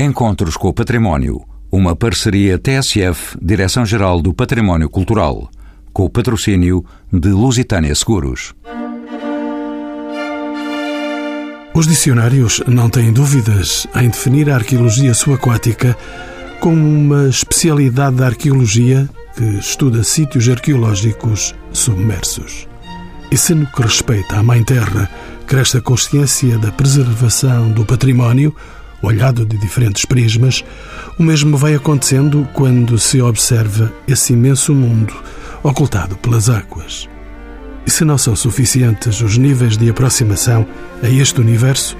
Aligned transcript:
Encontros 0.00 0.56
com 0.56 0.68
o 0.68 0.72
Património, 0.72 1.42
uma 1.72 1.96
parceria 1.96 2.56
TSF, 2.56 3.36
Direção-Geral 3.42 4.22
do 4.22 4.32
Património 4.32 4.88
Cultural, 4.88 5.50
com 5.92 6.04
o 6.04 6.08
patrocínio 6.08 6.84
de 7.12 7.30
Lusitânia 7.30 7.92
Seguros. 7.96 8.54
Os 11.74 11.88
dicionários 11.88 12.62
não 12.68 12.88
têm 12.88 13.12
dúvidas 13.12 13.88
em 13.96 14.08
definir 14.08 14.48
a 14.48 14.54
arqueologia 14.54 15.12
subaquática 15.12 15.98
como 16.60 16.76
uma 16.76 17.28
especialidade 17.28 18.14
da 18.14 18.26
arqueologia 18.26 19.10
que 19.36 19.58
estuda 19.58 20.04
sítios 20.04 20.48
arqueológicos 20.48 21.56
submersos. 21.72 22.68
E 23.32 23.36
se 23.36 23.52
no 23.52 23.66
que 23.66 23.82
respeita 23.82 24.36
à 24.36 24.44
Mãe 24.44 24.62
Terra 24.62 25.10
cresce 25.44 25.78
a 25.78 25.80
consciência 25.80 26.56
da 26.56 26.70
preservação 26.70 27.72
do 27.72 27.84
património, 27.84 28.54
olhado 29.02 29.44
de 29.44 29.56
diferentes 29.58 30.04
prismas, 30.04 30.64
o 31.18 31.22
mesmo 31.22 31.56
vai 31.56 31.74
acontecendo 31.74 32.48
quando 32.52 32.98
se 32.98 33.20
observa 33.20 33.92
esse 34.06 34.32
imenso 34.32 34.74
mundo 34.74 35.14
ocultado 35.62 36.16
pelas 36.16 36.48
águas. 36.48 37.08
E 37.86 37.90
se 37.90 38.04
não 38.04 38.18
são 38.18 38.36
suficientes 38.36 39.20
os 39.20 39.38
níveis 39.38 39.76
de 39.76 39.88
aproximação 39.88 40.66
a 41.02 41.08
este 41.08 41.40
universo, 41.40 41.96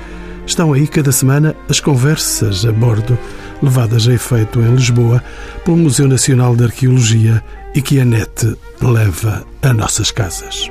estão 0.47 0.73
aí 0.73 0.87
cada 0.87 1.13
semana 1.13 1.55
as 1.69 1.81
conversas 1.81 2.65
a 2.65 2.73
bordo 2.73 3.19
levadas 3.63 4.07
a 4.07 4.13
efeito 4.13 4.61
em 4.61 4.75
Lisboa 4.75 5.23
pelo 5.65 5.77
Museu 5.77 6.07
Nacional 6.07 6.55
de 6.55 6.65
Arqueologia 6.65 7.43
e 7.75 7.83
que 7.83 8.01
a 8.01 8.05
NET 8.05 8.57
leva 8.81 9.47
a 9.63 9.73
nossas 9.73 10.11
casas. 10.11 10.71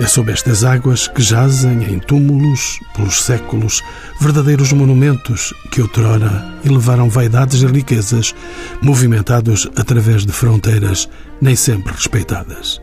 É 0.00 0.06
sob 0.06 0.32
estas 0.32 0.64
águas 0.64 1.06
que 1.06 1.22
jazem 1.22 1.84
em 1.84 1.98
túmulos, 1.98 2.80
pelos 2.94 3.22
séculos, 3.22 3.82
verdadeiros 4.20 4.72
monumentos 4.72 5.54
que 5.70 5.80
outrora 5.80 6.44
elevaram 6.64 7.08
vaidades 7.08 7.62
e 7.62 7.66
riquezas, 7.66 8.34
movimentados 8.80 9.68
através 9.76 10.26
de 10.26 10.32
fronteiras 10.32 11.08
nem 11.40 11.54
sempre 11.54 11.92
respeitadas. 11.92 12.80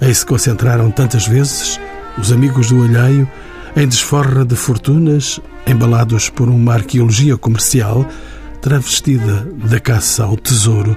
Aí 0.00 0.14
se 0.14 0.24
concentraram 0.24 0.90
tantas 0.90 1.26
vezes 1.26 1.78
os 2.16 2.32
amigos 2.32 2.68
do 2.68 2.82
alheio 2.82 3.28
em 3.76 3.86
desforra 3.86 4.44
de 4.44 4.56
fortunas, 4.56 5.38
embalados 5.66 6.28
por 6.28 6.48
uma 6.48 6.74
arqueologia 6.74 7.36
comercial 7.36 8.06
travestida 8.60 9.46
da 9.70 9.78
caça 9.78 10.24
ao 10.24 10.36
tesouro 10.36 10.96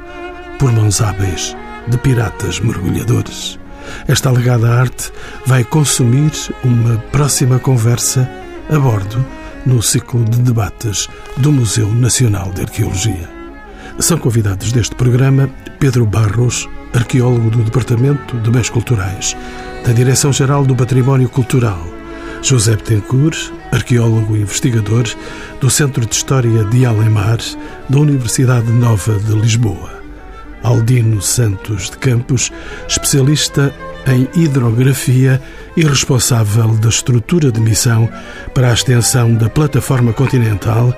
por 0.57 0.71
mãos 0.71 1.01
hábeis 1.01 1.55
de 1.87 1.97
piratas 1.97 2.59
mergulhadores. 2.59 3.60
Esta 4.11 4.27
alegada 4.27 4.69
arte 4.69 5.09
vai 5.45 5.63
consumir 5.63 6.33
uma 6.65 6.97
próxima 7.13 7.57
conversa 7.59 8.29
a 8.69 8.77
bordo 8.77 9.25
no 9.65 9.81
ciclo 9.81 10.25
de 10.25 10.37
debates 10.39 11.07
do 11.37 11.49
Museu 11.49 11.87
Nacional 11.87 12.51
de 12.51 12.63
Arqueologia. 12.63 13.29
São 13.99 14.17
convidados 14.17 14.73
deste 14.73 14.95
programa 14.95 15.49
Pedro 15.79 16.05
Barros, 16.05 16.67
arqueólogo 16.93 17.51
do 17.51 17.63
Departamento 17.63 18.37
de 18.37 18.51
Bens 18.51 18.69
Culturais, 18.69 19.37
da 19.85 19.93
Direção-Geral 19.93 20.65
do 20.65 20.75
Património 20.75 21.29
Cultural, 21.29 21.81
José 22.41 22.75
Betancourt, 22.75 23.53
arqueólogo 23.71 24.35
e 24.35 24.41
investigador 24.41 25.05
do 25.61 25.69
Centro 25.69 26.05
de 26.05 26.13
História 26.13 26.65
de 26.65 26.85
Alemar, 26.85 27.39
da 27.87 27.97
Universidade 27.97 28.69
Nova 28.73 29.17
de 29.19 29.31
Lisboa, 29.35 30.01
Aldino 30.63 31.21
Santos 31.21 31.89
de 31.89 31.97
Campos, 31.97 32.51
especialista 32.89 33.73
em 34.07 34.27
hidrografia 34.35 35.41
e 35.75 35.83
responsável 35.83 36.69
da 36.75 36.89
estrutura 36.89 37.51
de 37.51 37.59
missão 37.59 38.09
para 38.53 38.69
a 38.69 38.73
extensão 38.73 39.33
da 39.35 39.49
plataforma 39.49 40.13
continental, 40.13 40.93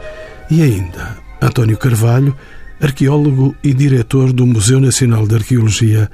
e 0.50 0.62
ainda 0.62 1.18
António 1.42 1.78
Carvalho, 1.78 2.36
arqueólogo 2.82 3.56
e 3.64 3.74
diretor 3.74 4.32
do 4.32 4.46
Museu 4.46 4.80
Nacional 4.80 5.28
de 5.28 5.36
Arqueologia, 5.36 6.10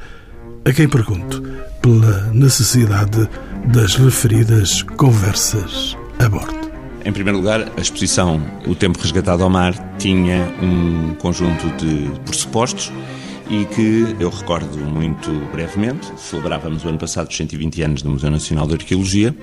a 0.66 0.72
quem 0.73 0.88
pergunto 0.88 1.42
pela 1.82 2.32
necessidade 2.34 3.28
das 3.67 3.95
referidas 3.95 4.83
conversas 4.83 5.98
a 6.20 6.28
bordo. 6.28 6.70
Em 7.05 7.14
primeiro 7.14 7.39
lugar, 7.39 7.72
a 7.78 7.82
exposição 7.82 8.42
O 8.67 8.76
Tempo 8.76 8.99
Resgatado 8.99 9.44
ao 9.44 9.49
Mar 9.49 9.73
tinha 9.98 10.54
um 10.61 11.16
conjunto 11.16 11.67
de 11.78 12.11
pressupostos 12.26 12.92
e 13.49 13.65
que 13.65 14.15
eu 14.20 14.30
recordo 14.30 14.77
muito 14.77 15.32
brevemente. 15.52 16.11
Celebrávamos 16.17 16.86
o 16.86 16.89
ano 16.89 16.99
passado 16.99 17.30
os 17.30 17.36
120 17.36 17.82
anos 17.82 18.02
do 18.02 18.10
Museu 18.11 18.30
Nacional 18.30 18.67
de 18.67 18.76
Arqueologia. 18.76 19.36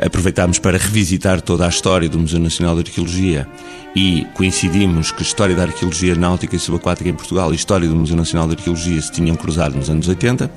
Aproveitámos 0.00 0.58
para 0.58 0.78
revisitar 0.78 1.42
toda 1.42 1.66
a 1.66 1.68
história 1.68 2.08
do 2.08 2.18
Museu 2.18 2.38
Nacional 2.38 2.74
de 2.74 2.88
Arqueologia 2.88 3.46
e 3.94 4.26
coincidimos 4.34 5.10
que 5.10 5.18
a 5.18 5.26
história 5.26 5.54
da 5.54 5.64
arqueologia 5.64 6.14
náutica 6.14 6.56
e 6.56 6.58
subaquática 6.58 7.08
em 7.08 7.14
Portugal 7.14 7.50
e 7.50 7.52
a 7.52 7.56
história 7.56 7.86
do 7.88 7.96
Museu 7.96 8.16
Nacional 8.16 8.48
de 8.48 8.54
Arqueologia 8.54 9.00
se 9.02 9.12
tinham 9.12 9.36
cruzado 9.36 9.76
nos 9.76 9.90
anos 9.90 10.08
80. 10.08 10.50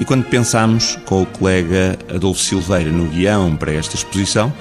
E 0.00 0.04
quando 0.04 0.24
pensámos 0.24 0.98
com 1.04 1.22
o 1.22 1.26
colega 1.26 1.98
Adolfo 2.08 2.40
Silveira 2.40 2.90
no 2.90 3.06
guião 3.06 3.54
para 3.56 3.72
esta 3.72 3.94
exposição, 3.94 4.52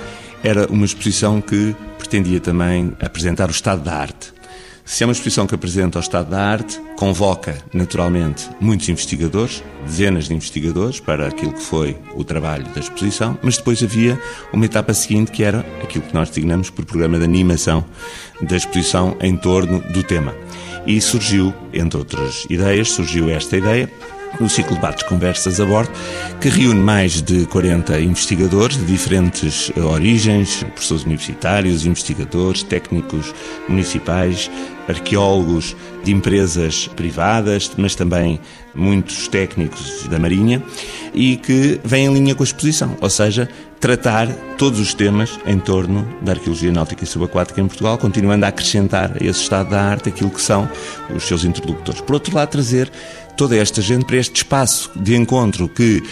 era 0.44 0.68
uma 0.72 0.86
exposição 0.86 1.42
que 1.42 1.76
pretendia 1.98 2.40
também 2.40 2.94
apresentar 3.02 3.48
o 3.48 3.52
estado 3.52 3.82
da 3.82 3.96
arte 3.96 4.37
se 4.88 5.04
é 5.04 5.06
uma 5.06 5.12
exposição 5.12 5.46
que 5.46 5.54
apresenta 5.54 6.00
o 6.00 6.02
estado 6.02 6.30
da 6.30 6.42
arte, 6.42 6.80
convoca, 6.96 7.58
naturalmente, 7.74 8.50
muitos 8.58 8.88
investigadores, 8.88 9.62
dezenas 9.86 10.30
de 10.30 10.34
investigadores, 10.34 11.02
para 11.02 11.28
aquilo 11.28 11.52
que 11.52 11.62
foi 11.62 11.98
o 12.16 12.24
trabalho 12.24 12.64
da 12.74 12.80
exposição, 12.80 13.38
mas 13.44 13.58
depois 13.58 13.84
havia 13.84 14.18
uma 14.54 14.64
etapa 14.64 14.94
seguinte 14.94 15.30
que 15.30 15.44
era 15.44 15.60
aquilo 15.84 16.06
que 16.06 16.14
nós 16.14 16.30
designamos 16.30 16.70
por 16.70 16.86
programa 16.86 17.18
de 17.18 17.26
animação 17.26 17.84
da 18.42 18.56
exposição 18.56 19.18
em 19.20 19.36
torno 19.36 19.82
do 19.92 20.04
tema. 20.04 20.34
E 20.86 21.02
surgiu, 21.02 21.54
entre 21.74 22.00
outras 22.00 22.46
ideias, 22.50 22.90
surgiu 22.90 23.30
esta 23.30 23.58
ideia, 23.58 23.92
no 24.40 24.50
ciclo 24.50 24.76
de 24.76 24.82
debates 24.82 25.04
conversas 25.04 25.60
a 25.60 25.66
bordo, 25.66 25.92
que 26.40 26.50
reúne 26.50 26.80
mais 26.80 27.22
de 27.22 27.46
40 27.48 28.00
investigadores 28.00 28.78
de 28.78 28.86
diferentes 28.86 29.72
origens, 29.76 30.64
professores 30.64 31.04
universitários, 31.04 31.86
investigadores, 31.86 32.64
técnicos 32.64 33.34
municipais, 33.68 34.50
arqueólogos 34.88 35.76
de 36.04 36.12
empresas 36.12 36.88
privadas, 36.88 37.72
mas 37.78 37.96
também 37.96 38.40
muitos 38.74 39.28
técnicos 39.28 40.08
da 40.08 40.20
Marinha, 40.20 40.64
e 41.14 41.36
que 41.38 41.80
vem 41.84 42.06
em 42.06 42.14
linha 42.14 42.36
com 42.36 42.44
a 42.44 42.46
exposição, 42.46 42.96
ou 43.02 43.10
seja, 43.10 43.50
tratar 43.80 44.28
todos 44.58 44.80
os 44.80 44.94
temas 44.94 45.40
em 45.46 45.60
torno 45.60 46.08
da 46.22 46.34
arqueologia 46.34 46.72
náutica 46.72 47.04
e 47.04 47.08
subaquática 47.08 47.60
em 47.60 47.68
Portugal, 47.68 47.98
continuando 47.98 48.46
a 48.46 48.50
acrescentar 48.50 49.12
a 49.20 49.24
esse 49.24 49.42
estado 49.42 49.72
da 49.72 49.82
arte 49.82 50.10
aquilo 50.10 50.30
que 50.30 50.42
são 50.42 50.70
os 51.14 51.24
seus 51.24 51.44
interlocutores. 51.44 52.02
Por 52.02 52.14
outro 52.14 52.36
lado, 52.36 52.50
trazer 52.50 52.92
toda 53.38 53.56
esta 53.56 53.82
gente 53.82 54.06
para 54.06 54.18
este 54.18 54.38
espaço 54.38 54.92
de 54.96 55.16
encontro 55.16 55.70
que 55.70 56.04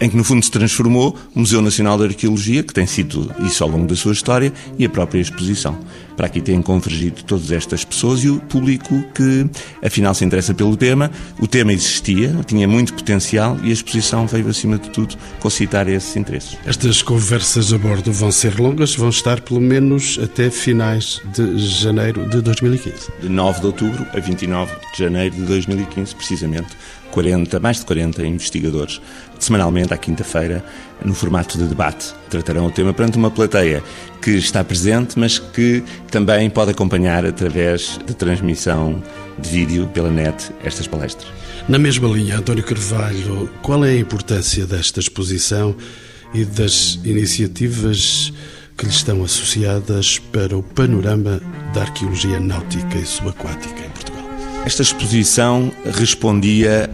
em 0.00 0.08
que 0.08 0.16
no 0.16 0.24
fundo 0.24 0.44
se 0.44 0.50
transformou 0.50 1.16
o 1.34 1.40
Museu 1.40 1.62
Nacional 1.62 1.98
de 1.98 2.04
Arqueologia, 2.04 2.62
que 2.62 2.74
tem 2.74 2.86
sido 2.86 3.30
isso 3.46 3.62
ao 3.62 3.70
longo 3.70 3.86
da 3.86 3.96
sua 3.96 4.12
história, 4.12 4.52
e 4.78 4.84
a 4.84 4.88
própria 4.88 5.20
exposição. 5.20 5.78
Para 6.16 6.26
aqui 6.26 6.40
têm 6.40 6.62
convergido 6.62 7.24
todas 7.24 7.50
estas 7.50 7.84
pessoas 7.84 8.22
e 8.22 8.28
o 8.28 8.38
público 8.38 9.02
que 9.14 9.46
afinal 9.84 10.14
se 10.14 10.24
interessa 10.24 10.54
pelo 10.54 10.76
tema. 10.76 11.10
O 11.40 11.46
tema 11.46 11.72
existia, 11.72 12.32
tinha 12.46 12.68
muito 12.68 12.94
potencial 12.94 13.58
e 13.64 13.70
a 13.70 13.72
exposição 13.72 14.26
veio 14.26 14.48
acima 14.48 14.78
de 14.78 14.90
tudo 14.90 15.16
concitar 15.40 15.88
esses 15.88 16.14
interesses. 16.16 16.56
Estas 16.64 17.02
conversas 17.02 17.72
a 17.72 17.78
bordo 17.78 18.12
vão 18.12 18.30
ser 18.30 18.58
longas, 18.60 18.94
vão 18.94 19.08
estar 19.08 19.40
pelo 19.40 19.60
menos 19.60 20.18
até 20.22 20.50
finais 20.50 21.20
de 21.34 21.58
janeiro 21.58 22.28
de 22.28 22.40
2015. 22.40 23.10
De 23.20 23.28
9 23.28 23.60
de 23.60 23.66
outubro 23.66 24.06
a 24.12 24.20
29 24.20 24.72
de 24.92 24.98
janeiro 25.02 25.34
de 25.34 25.42
2015, 25.42 26.14
precisamente 26.14 26.68
40, 27.14 27.60
mais 27.60 27.78
de 27.78 27.86
40 27.86 28.26
investigadores, 28.26 29.00
semanalmente, 29.38 29.94
à 29.94 29.96
quinta-feira, 29.96 30.64
no 31.04 31.14
formato 31.14 31.56
de 31.56 31.64
debate. 31.64 32.12
Tratarão 32.28 32.66
o 32.66 32.72
tema 32.72 32.92
perante 32.92 33.16
uma 33.16 33.30
plateia 33.30 33.84
que 34.20 34.32
está 34.32 34.64
presente, 34.64 35.16
mas 35.16 35.38
que 35.38 35.84
também 36.10 36.50
pode 36.50 36.72
acompanhar 36.72 37.24
através 37.24 38.00
de 38.04 38.14
transmissão 38.14 39.00
de 39.38 39.48
vídeo 39.48 39.86
pela 39.94 40.10
net 40.10 40.50
estas 40.64 40.88
palestras. 40.88 41.30
Na 41.68 41.78
mesma 41.78 42.08
linha, 42.08 42.38
António 42.38 42.64
Carvalho, 42.64 43.48
qual 43.62 43.84
é 43.84 43.90
a 43.90 43.96
importância 43.96 44.66
desta 44.66 44.98
exposição 44.98 45.76
e 46.34 46.44
das 46.44 46.98
iniciativas 47.04 48.32
que 48.76 48.86
lhe 48.86 48.90
estão 48.90 49.22
associadas 49.22 50.18
para 50.18 50.58
o 50.58 50.64
panorama 50.64 51.40
da 51.72 51.82
arqueologia 51.82 52.40
náutica 52.40 52.98
e 52.98 53.06
subaquática 53.06 53.86
em 53.86 53.90
Portugal? 53.90 54.13
Esta 54.66 54.80
exposição 54.80 55.70
respondia 55.92 56.88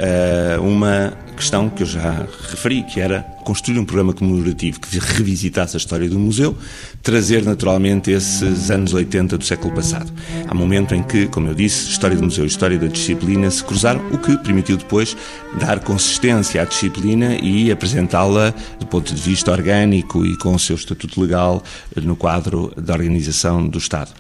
a 0.57 0.61
uma 0.61 1.13
questão 1.37 1.71
que 1.71 1.85
eu 1.85 1.87
já 1.87 2.27
referi, 2.51 2.83
que 2.83 3.01
era 3.01 3.23
construir 3.45 3.79
um 3.79 3.85
programa 3.85 4.13
comemorativo 4.13 4.81
que 4.81 4.99
revisitasse 4.99 5.77
a 5.77 5.79
história 5.79 6.09
do 6.09 6.19
museu, 6.19 6.55
trazer 7.01 7.45
naturalmente 7.45 8.11
esses 8.11 8.71
anos 8.71 8.93
80 8.93 9.39
do 9.39 9.45
século 9.45 9.73
passado. 9.73 10.13
Há 10.47 10.53
um 10.53 10.59
momento 10.59 10.95
em 10.95 11.03
que, 11.03 11.29
como 11.29 11.47
eu 11.47 11.55
disse, 11.55 11.89
história 11.89 12.17
do 12.17 12.25
museu 12.25 12.45
e 12.45 12.49
história 12.49 12.77
da 12.77 12.89
disciplina 12.89 13.49
se 13.51 13.63
cruzaram, 13.65 14.03
o 14.13 14.19
que 14.19 14.37
permitiu 14.39 14.77
depois 14.77 15.17
dar 15.59 15.79
consistência 15.79 16.61
à 16.61 16.65
disciplina 16.65 17.37
e 17.37 17.71
apresentá-la 17.71 18.53
do 18.79 18.87
ponto 18.87 19.15
de 19.15 19.23
vista 19.23 19.53
orgânico 19.53 20.27
e 20.27 20.37
com 20.37 20.55
o 20.55 20.59
seu 20.59 20.77
estatuto 20.77 21.21
legal 21.21 21.63
no 21.97 22.17
quadro 22.17 22.73
da 22.77 22.93
organização 22.93 23.67
do 23.67 23.79
Estado. 23.79 24.11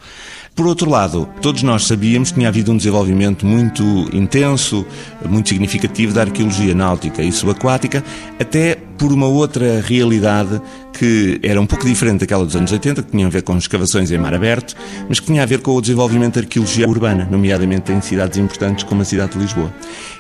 Por 0.54 0.66
outro 0.66 0.90
lado, 0.90 1.28
todos 1.40 1.62
nós 1.62 1.86
sabíamos 1.86 2.30
que 2.30 2.34
tinha 2.34 2.48
havido 2.48 2.72
um 2.72 2.76
desenvolvimento 2.76 3.46
muito 3.46 3.82
intenso, 4.12 4.84
muito 5.26 5.48
significativo 5.48 6.12
da 6.12 6.22
arqueologia 6.22 6.74
náutica 6.74 7.22
e 7.22 7.32
subaquática, 7.32 8.04
até 8.38 8.76
por 8.98 9.12
uma 9.12 9.26
outra 9.26 9.80
realidade 9.80 10.60
que 11.00 11.40
era 11.42 11.58
um 11.58 11.64
pouco 11.64 11.86
diferente 11.86 12.20
daquela 12.20 12.44
dos 12.44 12.54
anos 12.54 12.70
80, 12.70 13.04
que 13.04 13.10
tinha 13.12 13.26
a 13.26 13.30
ver 13.30 13.40
com 13.40 13.56
escavações 13.56 14.10
em 14.10 14.18
mar 14.18 14.34
aberto, 14.34 14.76
mas 15.08 15.18
que 15.18 15.24
tinha 15.24 15.42
a 15.42 15.46
ver 15.46 15.60
com 15.60 15.74
o 15.74 15.80
desenvolvimento 15.80 16.34
da 16.34 16.42
arqueologia 16.42 16.86
urbana, 16.86 17.26
nomeadamente 17.30 17.90
em 17.90 18.02
cidades 18.02 18.36
importantes 18.36 18.84
como 18.84 19.00
a 19.00 19.04
cidade 19.06 19.32
de 19.32 19.38
Lisboa. 19.38 19.72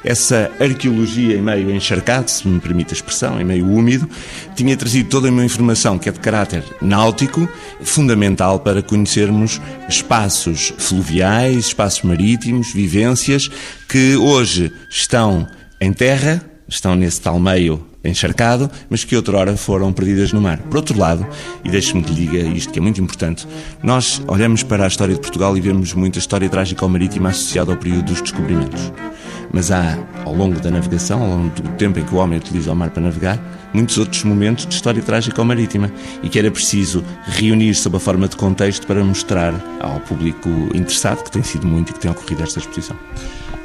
Essa 0.02 0.50
arqueologia 0.58 1.36
em 1.36 1.42
meio 1.42 1.70
encharcado, 1.70 2.30
se 2.30 2.48
me 2.48 2.58
permite 2.60 2.94
a 2.94 2.96
expressão, 2.96 3.38
em 3.38 3.44
meio 3.44 3.66
úmido, 3.66 4.08
tinha 4.56 4.74
trazido 4.74 5.10
toda 5.10 5.28
uma 5.28 5.44
informação 5.44 5.98
que 5.98 6.08
é 6.08 6.12
de 6.12 6.18
caráter 6.18 6.64
náutico, 6.80 7.46
fundamental 7.82 8.58
para 8.58 8.82
conhecermos 8.82 9.60
espaços 9.86 10.72
fluviais, 10.78 11.66
espaços 11.66 12.00
marítimos, 12.04 12.72
vivências 12.72 13.50
que 13.86 14.16
hoje 14.16 14.72
estão 14.88 15.46
em 15.78 15.92
terra, 15.92 16.42
estão 16.66 16.96
nesse 16.96 17.20
tal 17.20 17.38
meio 17.38 17.89
encharcado, 18.04 18.70
mas 18.88 19.04
que 19.04 19.14
outrora 19.14 19.56
foram 19.56 19.92
perdidas 19.92 20.32
no 20.32 20.40
mar. 20.40 20.58
Por 20.58 20.76
outro 20.76 20.98
lado, 20.98 21.26
e 21.64 21.70
deixe-me 21.70 22.02
que 22.02 22.12
lhe 22.12 22.26
diga 22.26 22.38
isto 22.38 22.72
que 22.72 22.78
é 22.78 22.82
muito 22.82 23.00
importante, 23.00 23.46
nós 23.82 24.22
olhamos 24.26 24.62
para 24.62 24.84
a 24.84 24.88
história 24.88 25.14
de 25.14 25.20
Portugal 25.20 25.56
e 25.56 25.60
vemos 25.60 25.92
muita 25.92 26.18
história 26.18 26.48
trágica 26.48 26.86
marítima 26.88 27.30
associada 27.30 27.70
ao 27.72 27.76
período 27.76 28.04
dos 28.04 28.22
descobrimentos. 28.22 28.92
Mas 29.52 29.70
há, 29.70 29.98
ao 30.24 30.34
longo 30.34 30.60
da 30.60 30.70
navegação, 30.70 31.22
ao 31.22 31.28
longo 31.28 31.60
do 31.60 31.68
tempo 31.70 31.98
em 31.98 32.04
que 32.04 32.14
o 32.14 32.18
homem 32.18 32.38
utiliza 32.38 32.72
o 32.72 32.76
mar 32.76 32.90
para 32.90 33.02
navegar, 33.02 33.38
muitos 33.72 33.98
outros 33.98 34.22
momentos 34.24 34.66
de 34.66 34.74
história 34.74 35.02
trágica 35.02 35.42
marítima 35.44 35.92
e 36.22 36.28
que 36.28 36.38
era 36.38 36.50
preciso 36.50 37.04
reunir 37.26 37.74
sob 37.74 37.96
a 37.96 38.00
forma 38.00 38.28
de 38.28 38.36
contexto 38.36 38.86
para 38.86 39.04
mostrar 39.04 39.52
ao 39.80 40.00
público 40.00 40.48
interessado, 40.74 41.24
que 41.24 41.30
tem 41.30 41.42
sido 41.42 41.66
muito 41.66 41.90
e 41.90 41.92
que 41.92 42.00
tem 42.00 42.10
ocorrido 42.10 42.42
esta 42.42 42.60
exposição. 42.60 42.96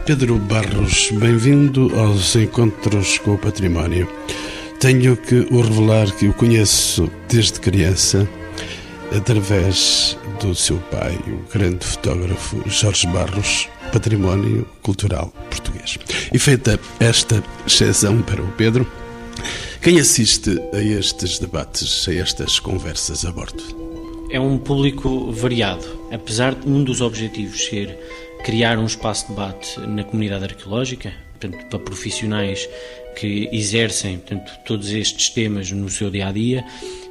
Pedro 0.05 0.37
Barros, 0.37 1.09
bem-vindo 1.13 1.91
aos 1.99 2.35
Encontros 2.35 3.17
com 3.17 3.33
o 3.33 3.37
Património. 3.39 4.07
Tenho 4.79 5.17
que 5.17 5.47
o 5.49 5.61
revelar 5.61 6.15
que 6.15 6.27
o 6.27 6.33
conheço 6.33 7.09
desde 7.27 7.59
criança, 7.59 8.29
através 9.11 10.15
do 10.39 10.53
seu 10.53 10.77
pai, 10.91 11.17
o 11.27 11.51
grande 11.51 11.83
fotógrafo 11.83 12.61
Jorge 12.69 13.07
Barros, 13.07 13.67
património 13.91 14.67
cultural 14.83 15.33
português. 15.49 15.97
E 16.31 16.37
feita 16.37 16.79
esta 16.99 17.43
exceção 17.65 18.21
para 18.21 18.43
o 18.43 18.51
Pedro, 18.51 18.87
quem 19.81 19.99
assiste 19.99 20.51
a 20.71 20.81
estes 20.83 21.39
debates, 21.39 22.07
a 22.07 22.13
estas 22.13 22.59
conversas 22.59 23.25
a 23.25 23.31
bordo? 23.31 23.63
É 24.29 24.39
um 24.39 24.59
público 24.59 25.31
variado, 25.31 25.85
apesar 26.11 26.53
de 26.53 26.69
um 26.69 26.83
dos 26.83 27.01
objetivos 27.01 27.65
ser 27.65 27.97
criar 28.45 28.77
um 28.77 28.85
espaço 28.85 29.23
de 29.23 29.29
debate 29.29 29.79
na 29.79 30.03
comunidade 30.03 30.43
arqueológica, 30.43 31.11
portanto, 31.31 31.65
para 31.65 31.79
profissionais 31.79 32.69
que 33.15 33.49
exercem 33.51 34.19
portanto, 34.19 34.51
todos 34.63 34.91
estes 34.91 35.29
temas 35.29 35.71
no 35.71 35.89
seu 35.89 36.11
dia 36.11 36.27
a 36.27 36.31
dia, 36.31 36.63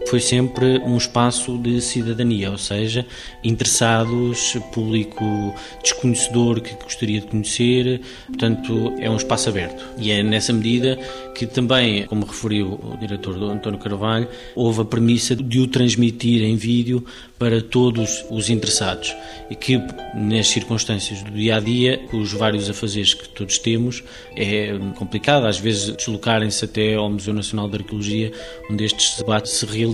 foi 0.06 0.20
sempre 0.20 0.78
um 0.78 0.96
espaço 0.96 1.56
de 1.58 1.80
cidadania, 1.80 2.50
ou 2.50 2.58
seja, 2.58 3.06
interessados, 3.42 4.54
público 4.72 5.54
desconhecedor 5.82 6.60
que 6.60 6.74
gostaria 6.82 7.20
de 7.20 7.26
conhecer, 7.26 8.00
portanto, 8.26 8.94
é 8.98 9.10
um 9.10 9.16
espaço 9.16 9.48
aberto. 9.48 9.82
E 9.98 10.10
é 10.10 10.22
nessa 10.22 10.52
medida 10.52 10.98
que 11.34 11.46
também, 11.46 12.06
como 12.06 12.24
referiu 12.24 12.80
o 12.82 12.96
diretor 12.98 13.36
António 13.42 13.78
Carvalho, 13.78 14.28
houve 14.54 14.82
a 14.82 14.84
premissa 14.84 15.34
de 15.34 15.60
o 15.60 15.66
transmitir 15.66 16.42
em 16.42 16.56
vídeo 16.56 17.04
para 17.38 17.60
todos 17.60 18.24
os 18.30 18.48
interessados 18.48 19.14
e 19.50 19.56
que, 19.56 19.80
nas 20.14 20.48
circunstâncias 20.48 21.22
do 21.22 21.32
dia 21.32 21.56
a 21.56 21.60
dia, 21.60 21.98
com 22.10 22.18
os 22.18 22.32
vários 22.32 22.70
afazeres 22.70 23.14
que 23.14 23.28
todos 23.28 23.58
temos, 23.58 24.02
é 24.36 24.78
complicado 24.96 25.46
às 25.46 25.58
vezes 25.58 25.90
deslocarem-se 25.90 26.64
até 26.64 26.94
ao 26.94 27.10
Museu 27.10 27.34
Nacional 27.34 27.68
de 27.68 27.76
Arqueologia, 27.76 28.32
onde 28.70 28.84
estes 28.84 29.18
debates 29.18 29.52
se 29.52 29.66
realizam. 29.66 29.93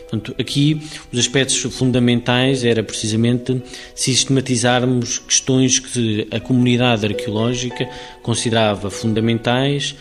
Portanto, 0.00 0.34
aqui 0.38 0.80
os 1.12 1.18
aspectos 1.18 1.60
fundamentais 1.74 2.64
era 2.64 2.82
precisamente 2.82 3.62
sistematizarmos 3.94 5.18
questões 5.18 5.78
que 5.78 6.26
a 6.30 6.40
comunidade 6.40 7.06
arqueológica 7.06 7.88
considerava 8.22 8.90
fundamentais 8.90 9.94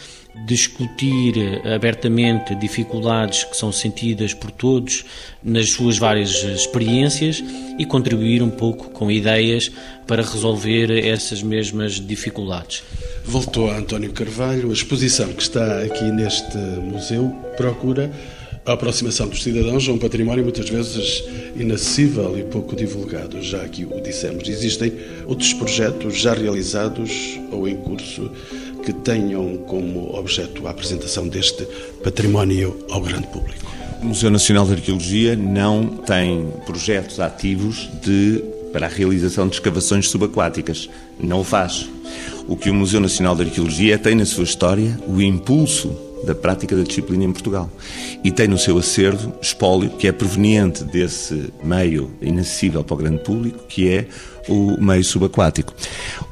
discutir 0.45 1.62
abertamente 1.66 2.54
dificuldades 2.56 3.44
que 3.44 3.57
são 3.57 3.72
sentidas 3.72 4.34
por 4.34 4.51
todos 4.51 5.04
nas 5.44 5.72
suas 5.72 5.98
várias 5.98 6.44
experiências 6.44 7.44
e 7.80 7.86
contribuir 7.86 8.44
um 8.44 8.50
pouco 8.50 8.89
com 8.92 9.10
ideias 9.10 9.72
para 10.06 10.22
resolver 10.22 10.92
essas 11.06 11.42
mesmas 11.42 11.94
dificuldades. 11.94 12.84
Voltou 13.25 13.69
a 13.69 13.78
António 13.78 14.12
Carvalho, 14.13 14.69
a 14.69 14.74
exposição 14.74 15.34
que 15.34 15.42
está 15.42 15.81
aqui 15.81 16.04
neste 16.12 16.57
museu 16.57 17.30
procura 17.57 18.12
a 18.67 18.73
aproximação 18.73 19.29
dos 19.29 19.41
cidadãos 19.41 19.87
a 19.87 19.93
um 19.93 19.97
património 19.97 20.43
muitas 20.43 20.69
vezes 20.69 21.23
inacessível 21.55 22.37
e 22.37 22.43
pouco 22.43 22.75
divulgado, 22.75 23.41
já 23.41 23.65
que 23.67 23.85
o 23.85 24.01
dissemos. 24.01 24.47
Existem 24.49 24.91
outros 25.25 25.53
projetos 25.53 26.17
já 26.17 26.33
realizados 26.33 27.39
ou 27.49 27.65
em 27.65 27.77
curso 27.77 28.29
que 28.83 28.91
tenham 28.91 29.55
como 29.67 30.13
objeto 30.13 30.67
a 30.67 30.71
apresentação 30.71 31.29
deste 31.29 31.65
património 32.03 32.77
ao 32.89 32.99
grande 32.99 33.27
público. 33.27 33.71
O 34.01 34.07
Museu 34.07 34.29
Nacional 34.29 34.65
de 34.65 34.73
Arqueologia 34.73 35.35
não 35.35 35.87
tem 35.87 36.51
projetos 36.65 37.21
ativos 37.21 37.89
de, 38.03 38.43
para 38.73 38.85
a 38.85 38.89
realização 38.89 39.47
de 39.47 39.55
escavações 39.55 40.09
subaquáticas. 40.09 40.89
Não 41.17 41.39
o 41.39 41.43
faz. 41.43 41.89
O 42.47 42.57
que 42.57 42.69
o 42.69 42.73
Museu 42.73 42.99
Nacional 42.99 43.33
de 43.33 43.43
Arqueologia 43.43 43.97
tem 43.97 44.13
na 44.13 44.25
sua 44.25 44.43
história 44.43 44.99
o 45.07 45.21
impulso 45.21 46.06
da 46.23 46.35
prática 46.35 46.75
da 46.75 46.83
disciplina 46.83 47.23
em 47.23 47.31
Portugal. 47.31 47.69
E 48.23 48.31
tem 48.31 48.47
no 48.47 48.57
seu 48.57 48.77
acervo 48.77 49.33
espólio 49.41 49.89
que 49.91 50.07
é 50.07 50.11
proveniente 50.11 50.83
desse 50.83 51.53
meio 51.63 52.11
inacessível 52.21 52.83
para 52.83 52.93
o 52.95 52.97
grande 52.97 53.23
público, 53.23 53.59
que 53.67 53.89
é 53.89 54.07
o 54.47 54.81
meio 54.81 55.03
subaquático. 55.03 55.73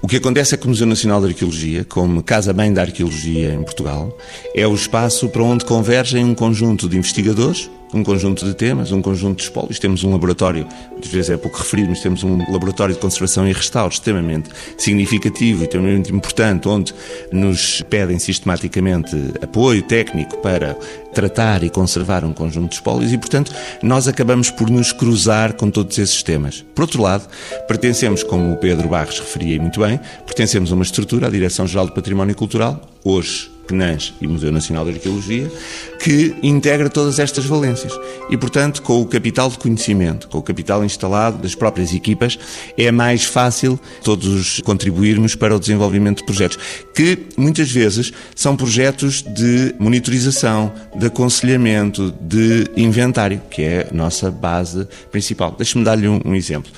O 0.01 0.07
que 0.07 0.17
acontece 0.17 0.55
é 0.55 0.57
que 0.57 0.65
o 0.65 0.69
Museu 0.69 0.87
Nacional 0.87 1.21
de 1.21 1.27
Arqueologia, 1.27 1.83
como 1.83 2.23
casa-mãe 2.23 2.73
da 2.73 2.81
arqueologia 2.81 3.53
em 3.53 3.63
Portugal, 3.63 4.17
é 4.53 4.65
o 4.67 4.73
espaço 4.73 5.27
para 5.29 5.43
onde 5.43 5.65
convergem 5.65 6.23
um 6.23 6.33
conjunto 6.33 6.87
de 6.87 6.97
investigadores, 6.97 7.69
um 7.93 8.03
conjunto 8.03 8.45
de 8.45 8.53
temas, 8.53 8.91
um 8.91 9.01
conjunto 9.01 9.37
de 9.37 9.43
espólios. 9.43 9.79
Temos 9.79 10.03
um 10.03 10.11
laboratório, 10.11 10.67
às 11.01 11.07
vezes 11.07 11.29
é 11.29 11.37
pouco 11.37 11.57
referido, 11.57 11.89
mas 11.89 12.01
temos 12.01 12.23
um 12.23 12.39
laboratório 12.51 12.93
de 12.93 13.01
conservação 13.01 13.47
e 13.47 13.53
restauro 13.53 13.93
extremamente 13.93 14.49
significativo 14.77 15.61
e 15.61 15.65
extremamente 15.65 16.13
importante, 16.13 16.68
onde 16.68 16.94
nos 17.31 17.81
pedem 17.83 18.19
sistematicamente 18.19 19.15
apoio 19.42 19.81
técnico 19.83 20.37
para 20.37 20.77
tratar 21.13 21.63
e 21.63 21.69
conservar 21.69 22.25
um 22.25 22.33
conjunto 22.33 22.69
de 22.69 22.75
espólios 22.75 23.13
e, 23.13 23.18
portanto, 23.18 23.54
nós 23.81 24.07
acabamos 24.07 24.51
por 24.51 24.69
nos 24.69 24.92
cruzar 24.92 25.54
com 25.54 25.71
todos 25.71 25.97
esses 25.97 26.21
temas. 26.21 26.65
Por 26.75 26.81
outro 26.81 27.01
lado, 27.01 27.27
pertencemos, 27.68 28.21
como 28.23 28.54
o 28.54 28.57
Pedro 28.57 28.89
Barros 28.89 29.19
referia 29.19 29.59
muito 29.61 29.80
bem, 29.80 29.99
pertencemos 30.25 30.71
a 30.71 30.75
uma 30.75 30.83
estrutura, 30.83 31.27
a 31.27 31.30
Direção-Geral 31.30 31.87
do 31.87 31.94
Património 31.94 32.35
Cultural, 32.35 32.81
hoje 33.04 33.55
PNAS 33.68 34.14
e 34.22 34.28
Museu 34.28 34.52
Nacional 34.52 34.86
de 34.86 34.92
Arqueologia, 34.92 35.52
que 36.00 36.36
integra 36.42 36.90
todas 36.90 37.19
estas 37.19 37.45
valências. 37.45 37.94
E, 38.30 38.38
portanto, 38.38 38.81
com 38.81 39.02
o 39.02 39.06
capital 39.06 39.50
de 39.50 39.57
conhecimento, 39.57 40.28
com 40.28 40.38
o 40.38 40.44
capital 40.44 40.84
instalado 40.84 41.38
das 41.38 41.56
próprias 41.56 41.94
equipas, 41.94 42.38
é 42.78 42.92
mais 42.92 43.26
fácil 43.26 43.80
todos 44.04 44.62
contribuirmos 44.62 45.36
para 45.36 45.56
o 45.56 45.60
desenvolvimento 45.60 46.19
de 46.19 46.26
projetos, 46.26 46.57
que 46.94 47.19
muitas 47.38 47.72
vezes 47.72 48.12
são 48.36 48.56
projetos 48.56 49.22
de 49.22 49.76
monitorização, 49.80 50.72
de 50.95 51.07
aconselhamento, 51.07 52.14
de 52.22 52.68
inventário, 52.76 53.42
que 53.50 53.62
é 53.62 53.88
a 53.92 53.94
nossa 53.94 54.31
base 54.31 54.88
principal. 55.12 55.54
Deixe-me 55.57 55.84
dar-lhe 55.84 56.07
um, 56.07 56.22
um 56.26 56.36
exemplo. 56.36 56.72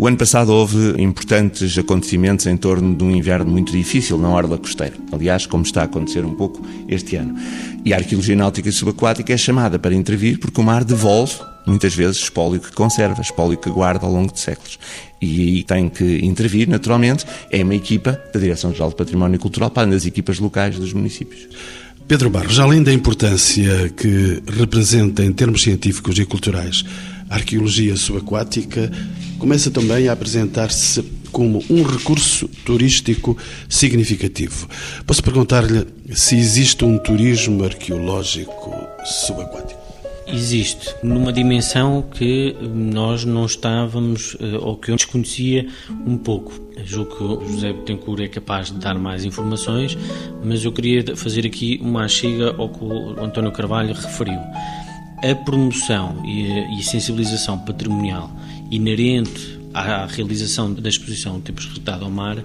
O 0.00 0.06
ano 0.06 0.16
passado 0.16 0.52
houve 0.52 1.02
importantes 1.02 1.76
acontecimentos 1.76 2.46
em 2.46 2.56
torno 2.56 2.94
de 2.94 3.02
um 3.02 3.10
inverno 3.10 3.50
muito 3.50 3.72
difícil 3.72 4.16
na 4.16 4.28
orla 4.28 4.56
costeira. 4.56 4.94
Aliás, 5.10 5.44
como 5.44 5.64
está 5.64 5.80
a 5.80 5.84
acontecer 5.86 6.24
um 6.24 6.36
pouco 6.36 6.64
este 6.88 7.16
ano. 7.16 7.34
E 7.84 7.92
a 7.92 7.96
arqueologia 7.96 8.36
náutica 8.36 8.70
subaquática 8.70 9.32
é 9.32 9.36
chamada 9.36 9.76
para 9.76 9.92
intervir 9.92 10.38
porque 10.38 10.60
o 10.60 10.62
mar 10.62 10.84
devolve, 10.84 11.34
muitas 11.66 11.96
vezes, 11.96 12.18
espólio 12.18 12.60
que 12.60 12.70
conserva, 12.70 13.20
espólio 13.20 13.58
que 13.58 13.68
guarda 13.70 14.06
ao 14.06 14.12
longo 14.12 14.32
de 14.32 14.38
séculos. 14.38 14.78
E 15.20 15.40
aí 15.40 15.64
tem 15.64 15.88
que 15.88 16.24
intervir, 16.24 16.68
naturalmente, 16.68 17.26
é 17.50 17.64
uma 17.64 17.74
equipa 17.74 18.22
da 18.32 18.38
Direção-Geral 18.38 18.90
de 18.90 18.94
Património 18.94 19.40
Cultural, 19.40 19.68
para 19.68 19.90
das 19.90 20.06
equipas 20.06 20.38
locais 20.38 20.78
dos 20.78 20.92
municípios. 20.92 21.48
Pedro 22.06 22.30
Barros, 22.30 22.60
além 22.60 22.84
da 22.84 22.92
importância 22.92 23.90
que 23.90 24.40
representa 24.46 25.24
em 25.24 25.32
termos 25.32 25.60
científicos 25.60 26.16
e 26.20 26.24
culturais 26.24 26.84
a 27.28 27.34
arqueologia 27.34 27.96
subaquática, 27.96 28.90
começa 29.38 29.70
também 29.70 30.08
a 30.08 30.12
apresentar-se 30.12 31.02
como 31.30 31.62
um 31.70 31.82
recurso 31.82 32.48
turístico 32.64 33.36
significativo. 33.68 34.68
Posso 35.06 35.22
perguntar-lhe 35.22 35.86
se 36.14 36.36
existe 36.36 36.84
um 36.84 36.98
turismo 36.98 37.64
arqueológico 37.64 38.74
subaquático? 39.04 39.78
Existe, 40.30 40.94
numa 41.02 41.32
dimensão 41.32 42.02
que 42.02 42.54
nós 42.60 43.24
não 43.24 43.46
estávamos, 43.46 44.36
eh, 44.38 44.58
ou 44.58 44.76
que 44.76 44.90
eu 44.90 44.96
desconhecia 44.96 45.66
um 46.06 46.18
pouco. 46.18 46.52
Julgo 46.84 47.16
que 47.16 47.22
o 47.22 47.48
José 47.50 47.72
Betancourt 47.72 48.20
é 48.20 48.28
capaz 48.28 48.70
de 48.70 48.78
dar 48.78 48.98
mais 48.98 49.24
informações, 49.24 49.96
mas 50.44 50.62
eu 50.62 50.70
queria 50.70 51.16
fazer 51.16 51.46
aqui 51.46 51.80
uma 51.82 52.06
chega 52.08 52.54
ao 52.58 52.68
que 52.68 52.84
o 52.84 53.18
António 53.24 53.50
Carvalho 53.52 53.94
referiu. 53.94 54.38
A 55.20 55.34
promoção 55.34 56.22
e 56.24 56.78
a 56.78 56.82
sensibilização 56.82 57.58
patrimonial 57.58 58.30
inerente 58.70 59.58
à 59.74 60.06
realização 60.06 60.72
da 60.72 60.88
exposição 60.88 61.40
Tempos 61.40 61.66
Retado 61.66 62.04
ao 62.04 62.10
Mar 62.10 62.36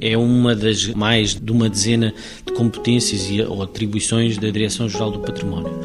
é 0.00 0.16
uma 0.16 0.56
das 0.56 0.86
mais 0.88 1.34
de 1.34 1.52
uma 1.52 1.68
dezena 1.68 2.14
de 2.46 2.52
competências 2.54 3.28
ou 3.46 3.62
atribuições 3.62 4.38
da 4.38 4.48
Direção-Geral 4.48 5.10
do 5.10 5.18
Património. 5.18 5.78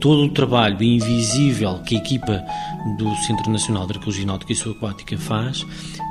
Todo 0.00 0.24
o 0.24 0.30
trabalho 0.30 0.82
invisível 0.82 1.78
que 1.86 1.94
a 1.94 1.98
equipa 1.98 2.44
do 2.96 3.14
Centro 3.26 3.50
Nacional 3.50 3.86
de 3.86 3.92
Arqueologia 3.92 4.26
Náutica 4.26 4.52
e 4.52 4.56
Subaquática 4.56 5.16
faz 5.16 5.64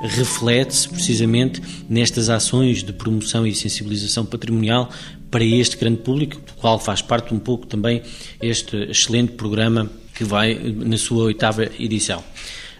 reflete-se 0.03 0.87
precisamente 0.89 1.61
nestas 1.89 2.29
ações 2.29 2.83
de 2.83 2.93
promoção 2.93 3.45
e 3.45 3.53
sensibilização 3.53 4.25
patrimonial 4.25 4.89
para 5.29 5.43
este 5.43 5.77
grande 5.77 5.97
público, 5.97 6.35
do 6.35 6.53
qual 6.53 6.79
faz 6.79 7.01
parte 7.01 7.33
um 7.33 7.39
pouco 7.39 7.65
também 7.67 8.01
este 8.41 8.77
excelente 8.89 9.33
programa 9.33 9.89
que 10.15 10.23
vai 10.23 10.55
na 10.55 10.97
sua 10.97 11.25
oitava 11.25 11.63
edição. 11.79 12.23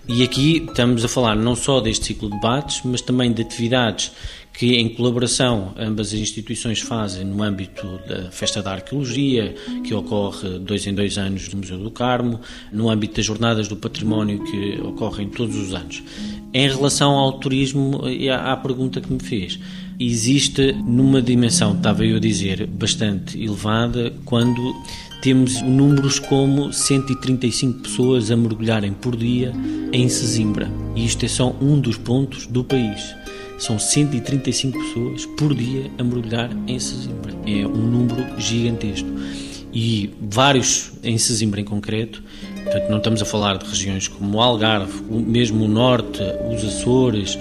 E 0.07 0.23
aqui 0.23 0.65
estamos 0.65 1.03
a 1.03 1.07
falar 1.07 1.35
não 1.35 1.55
só 1.55 1.81
deste 1.81 2.05
ciclo 2.05 2.29
de 2.29 2.35
debates, 2.35 2.81
mas 2.85 3.01
também 3.01 3.31
de 3.31 3.41
atividades 3.41 4.11
que, 4.57 4.75
em 4.75 4.89
colaboração, 4.89 5.73
ambas 5.77 6.07
as 6.07 6.13
instituições 6.13 6.79
fazem 6.79 7.25
no 7.25 7.43
âmbito 7.43 7.85
da 8.07 8.31
Festa 8.31 8.63
da 8.63 8.71
Arqueologia, 8.71 9.53
que 9.85 9.93
ocorre 9.93 10.57
dois 10.59 10.87
em 10.87 10.95
dois 10.95 11.17
anos 11.17 11.47
no 11.49 11.59
Museu 11.59 11.77
do 11.77 11.91
Carmo, 11.91 12.39
no 12.71 12.89
âmbito 12.89 13.17
das 13.17 13.25
Jornadas 13.25 13.67
do 13.67 13.75
Património, 13.75 14.43
que 14.45 14.81
ocorrem 14.81 15.27
todos 15.27 15.55
os 15.55 15.75
anos. 15.75 16.01
Em 16.53 16.67
relação 16.69 17.11
ao 17.11 17.33
turismo, 17.33 18.01
há 18.31 18.53
a 18.53 18.57
pergunta 18.57 18.99
que 18.99 19.11
me 19.11 19.19
fez. 19.19 19.59
Existe, 19.99 20.73
numa 20.73 21.23
dimensão, 21.23 21.73
estava 21.73 22.05
eu 22.05 22.17
a 22.17 22.19
dizer, 22.19 22.67
bastante 22.67 23.41
elevada, 23.41 24.13
quando 24.25 24.75
temos 25.23 25.59
números 25.63 26.19
como 26.19 26.71
135 26.71 27.79
pessoas 27.79 28.29
a 28.29 28.37
mergulharem 28.37 28.93
por 28.93 29.15
dia 29.15 29.51
em 29.91 30.07
Sesimbra. 30.07 30.71
E 30.95 31.03
isto 31.03 31.25
é 31.25 31.27
só 31.27 31.55
um 31.59 31.79
dos 31.79 31.97
pontos 31.97 32.45
do 32.45 32.63
país. 32.63 33.15
São 33.57 33.79
135 33.79 34.77
pessoas 34.77 35.25
por 35.25 35.55
dia 35.55 35.89
a 35.97 36.03
mergulhar 36.03 36.51
em 36.67 36.79
Sesimbra. 36.79 37.33
É 37.47 37.65
um 37.65 37.87
número 37.87 38.39
gigantesco. 38.39 39.09
E 39.73 40.11
vários 40.21 40.91
em 41.03 41.17
Sesimbra 41.17 41.59
em 41.59 41.65
concreto, 41.65 42.21
portanto, 42.67 42.89
não 42.89 42.97
estamos 42.97 43.21
a 43.21 43.25
falar 43.25 43.57
de 43.57 43.65
regiões 43.65 44.07
como 44.07 44.37
o 44.37 44.41
Algarve, 44.41 45.01
mesmo 45.09 45.65
o 45.65 45.67
Norte, 45.67 46.21
os 46.53 46.63
Açores, 46.63 47.37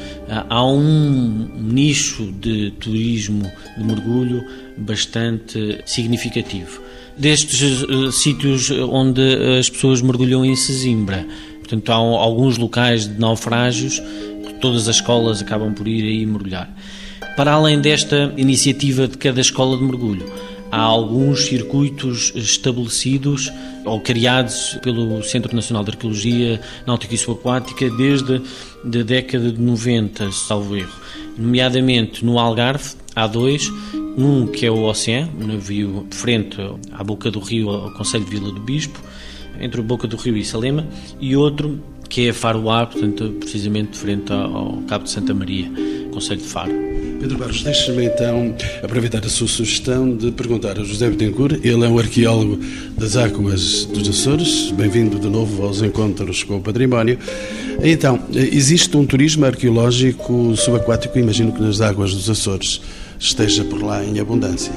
há 0.48 0.64
um 0.64 1.48
nicho 1.56 2.32
de 2.40 2.70
turismo 2.72 3.50
de 3.76 3.84
mergulho 3.84 4.42
bastante 4.76 5.80
significativo. 5.84 6.80
Destes 7.16 7.82
uh, 7.82 8.12
sítios 8.12 8.70
onde 8.70 9.22
as 9.58 9.70
pessoas 9.70 10.02
mergulham 10.02 10.44
em 10.44 10.54
Sesimbra, 10.54 11.26
portanto, 11.58 11.90
há 11.90 11.94
alguns 11.94 12.58
locais 12.58 13.08
de 13.08 13.18
naufrágios 13.18 14.00
todas 14.60 14.88
as 14.88 14.96
escolas 14.96 15.40
acabam 15.40 15.72
por 15.72 15.86
ir 15.86 16.02
aí 16.02 16.26
mergulhar. 16.26 16.68
Para 17.36 17.52
além 17.52 17.80
desta 17.80 18.32
iniciativa 18.36 19.06
de 19.06 19.18
cada 19.18 19.40
escola 19.40 19.76
de 19.76 19.84
mergulho, 19.84 20.26
há 20.70 20.80
alguns 20.80 21.46
circuitos 21.46 22.32
estabelecidos 22.34 23.50
ou 23.84 24.00
criados 24.00 24.78
pelo 24.82 25.22
Centro 25.22 25.54
Nacional 25.54 25.84
de 25.84 25.90
Arqueologia 25.90 26.60
Náutica 26.86 27.14
e 27.14 27.18
Subaquática 27.18 27.88
desde 27.90 28.42
a 28.84 29.02
década 29.02 29.52
de 29.52 29.60
90, 29.60 30.30
salvo 30.32 30.76
erro. 30.76 30.92
Nomeadamente 31.38 32.24
no 32.24 32.38
Algarve, 32.38 32.94
há 33.14 33.26
dois, 33.26 33.70
um 34.16 34.46
que 34.46 34.66
é 34.66 34.70
o 34.70 34.84
Oceano, 34.84 35.30
um 35.40 35.46
navio 35.46 36.06
de 36.10 36.16
frente 36.16 36.56
à 36.92 37.04
boca 37.04 37.30
do 37.30 37.40
rio, 37.40 37.70
ao 37.70 37.92
Conselho 37.92 38.24
de 38.24 38.30
Vila 38.30 38.50
do 38.50 38.60
Bispo, 38.60 39.00
entre 39.60 39.80
a 39.80 39.84
boca 39.84 40.06
do 40.06 40.16
rio 40.16 40.36
e 40.36 40.44
Salema, 40.44 40.86
e 41.20 41.36
outro 41.36 41.80
que 42.08 42.28
é 42.28 42.32
Faro 42.32 42.70
A, 42.70 42.86
portanto, 42.86 43.34
precisamente 43.40 43.96
frente 43.96 44.32
ao 44.32 44.82
Cabo 44.88 45.04
de 45.04 45.10
Santa 45.10 45.34
Maria, 45.34 45.70
Conselho 46.12 46.40
de 46.40 46.46
Faro. 46.46 46.72
Pedro 47.20 47.38
Barros, 47.38 47.62
deixe-me 47.62 48.04
então 48.04 48.54
aproveitar 48.82 49.24
a 49.24 49.28
sua 49.28 49.48
sugestão 49.48 50.14
de 50.14 50.30
perguntar 50.30 50.78
a 50.78 50.84
José 50.84 51.08
Betancourt. 51.08 51.64
Ele 51.64 51.84
é 51.84 51.88
um 51.88 51.98
arqueólogo 51.98 52.58
das 52.96 53.16
águas 53.16 53.86
dos 53.86 54.08
Açores. 54.08 54.70
Bem-vindo 54.72 55.18
de 55.18 55.28
novo 55.28 55.64
aos 55.64 55.82
encontros 55.82 56.42
com 56.42 56.56
o 56.56 56.60
património. 56.60 57.18
Então, 57.82 58.20
existe 58.32 58.96
um 58.96 59.06
turismo 59.06 59.44
arqueológico 59.46 60.54
subaquático, 60.56 61.18
imagino 61.18 61.52
que 61.52 61.60
nas 61.60 61.80
águas 61.80 62.14
dos 62.14 62.28
Açores 62.28 62.80
esteja 63.18 63.64
por 63.64 63.82
lá 63.82 64.04
em 64.04 64.20
abundância. 64.20 64.72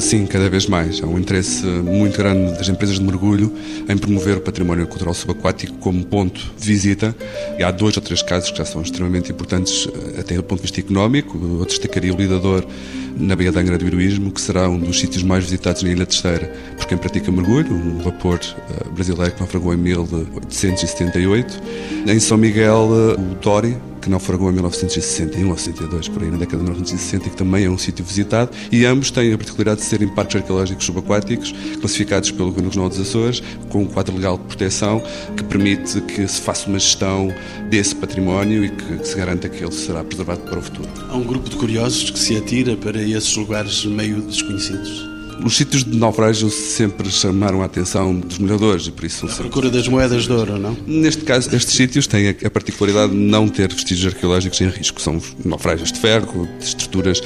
Sim, 0.00 0.24
cada 0.26 0.48
vez 0.48 0.66
mais. 0.66 1.02
Há 1.02 1.06
um 1.06 1.18
interesse 1.18 1.64
muito 1.66 2.16
grande 2.16 2.56
das 2.56 2.68
empresas 2.68 2.98
de 2.98 3.04
mergulho 3.04 3.52
em 3.86 3.98
promover 3.98 4.38
o 4.38 4.40
património 4.40 4.86
cultural 4.86 5.12
subaquático 5.12 5.74
como 5.74 6.04
ponto 6.06 6.40
de 6.58 6.66
visita. 6.66 7.14
E 7.58 7.62
há 7.62 7.70
dois 7.70 7.96
ou 7.98 8.02
três 8.02 8.22
casos 8.22 8.50
que 8.50 8.58
já 8.58 8.64
são 8.64 8.80
extremamente 8.80 9.30
importantes, 9.30 9.86
eh, 9.86 10.20
até 10.20 10.34
do 10.36 10.42
ponto 10.42 10.60
de 10.60 10.62
vista 10.62 10.80
económico. 10.80 11.38
Eu 11.38 11.66
destacaria 11.66 12.14
o 12.14 12.16
lidador 12.16 12.66
na 13.14 13.36
Baía 13.36 13.52
da 13.52 13.60
Angra 13.60 13.76
do 13.76 13.86
Heroísmo, 13.86 14.32
que 14.32 14.40
será 14.40 14.68
um 14.70 14.78
dos 14.78 14.98
sítios 14.98 15.22
mais 15.22 15.44
visitados 15.44 15.82
na 15.82 15.90
Ilha 15.90 16.06
Terceira 16.06 16.50
por 16.78 16.86
quem 16.86 16.96
pratica 16.96 17.30
mergulho, 17.30 17.72
um 17.72 17.98
vapor 17.98 18.40
eh, 18.40 18.88
brasileiro 18.94 19.32
que 19.34 19.40
naufragou 19.40 19.74
em 19.74 19.76
1878. 19.76 21.62
Em 22.06 22.18
São 22.18 22.38
Miguel, 22.38 22.88
eh, 22.90 23.20
o 23.20 23.34
Dori, 23.34 23.76
que 24.00 24.08
naufragou 24.08 24.50
em 24.50 24.54
1961 24.54 25.50
ou 25.50 25.56
62, 25.56 26.08
por 26.08 26.22
aí 26.22 26.30
na 26.30 26.38
década 26.38 26.58
de 26.58 26.64
1960, 26.64 27.26
e 27.26 27.30
que 27.30 27.36
também 27.36 27.64
é 27.64 27.70
um 27.70 27.78
sítio 27.78 28.04
visitado, 28.04 28.50
e 28.70 28.84
ambos 28.84 29.10
têm 29.10 29.32
a 29.32 29.36
particularidade 29.36 29.80
de 29.80 29.86
serem 29.86 30.08
parques 30.08 30.36
arqueológicos 30.36 30.84
subaquáticos, 30.84 31.54
classificados 31.80 32.30
pelo 32.30 32.48
Governo 32.48 32.68
Regional 32.68 32.88
dos 32.88 33.00
Açores, 33.00 33.42
com 33.68 33.82
um 33.82 33.86
quadro 33.86 34.14
legal 34.14 34.38
de 34.38 34.44
proteção 34.44 35.02
que 35.36 35.44
permite 35.44 36.00
que 36.02 36.26
se 36.26 36.40
faça 36.40 36.68
uma 36.68 36.78
gestão 36.78 37.32
desse 37.68 37.94
património 37.94 38.64
e 38.64 38.70
que, 38.70 39.06
se 39.06 39.16
garanta 39.16 39.48
que 39.48 39.62
ele 39.62 39.72
será 39.72 40.04
preservado 40.04 40.40
para 40.42 40.58
o 40.58 40.62
futuro. 40.62 40.88
Há 41.08 41.16
um 41.16 41.24
grupo 41.24 41.48
de 41.48 41.56
curiosos 41.56 42.10
que 42.10 42.18
se 42.18 42.36
atira 42.36 42.76
para 42.76 43.00
esses 43.02 43.34
lugares 43.36 43.84
meio 43.84 44.20
desconhecidos. 44.22 45.09
Os 45.44 45.56
sítios 45.56 45.84
de 45.84 45.96
naufrágio 45.96 46.50
sempre 46.50 47.10
chamaram 47.10 47.62
a 47.62 47.64
atenção 47.64 48.14
dos 48.14 48.38
molhadores 48.38 48.86
e 48.86 48.90
por 48.90 49.04
isso... 49.04 49.26
A 49.26 49.28
procura 49.28 49.70
das 49.70 49.88
moedas 49.88 50.24
de 50.24 50.32
ouro, 50.32 50.58
não? 50.58 50.76
Neste 50.86 51.22
caso, 51.22 51.54
estes 51.54 51.74
sítios 51.74 52.06
têm 52.06 52.28
a 52.28 52.50
particularidade 52.50 53.12
de 53.12 53.18
não 53.18 53.48
ter 53.48 53.72
vestígios 53.72 54.12
arqueológicos 54.12 54.60
em 54.60 54.68
risco. 54.68 55.00
São 55.00 55.20
naufrágios 55.44 55.92
de 55.92 55.98
ferro, 55.98 56.48
de 56.58 56.64
estruturas 56.64 57.20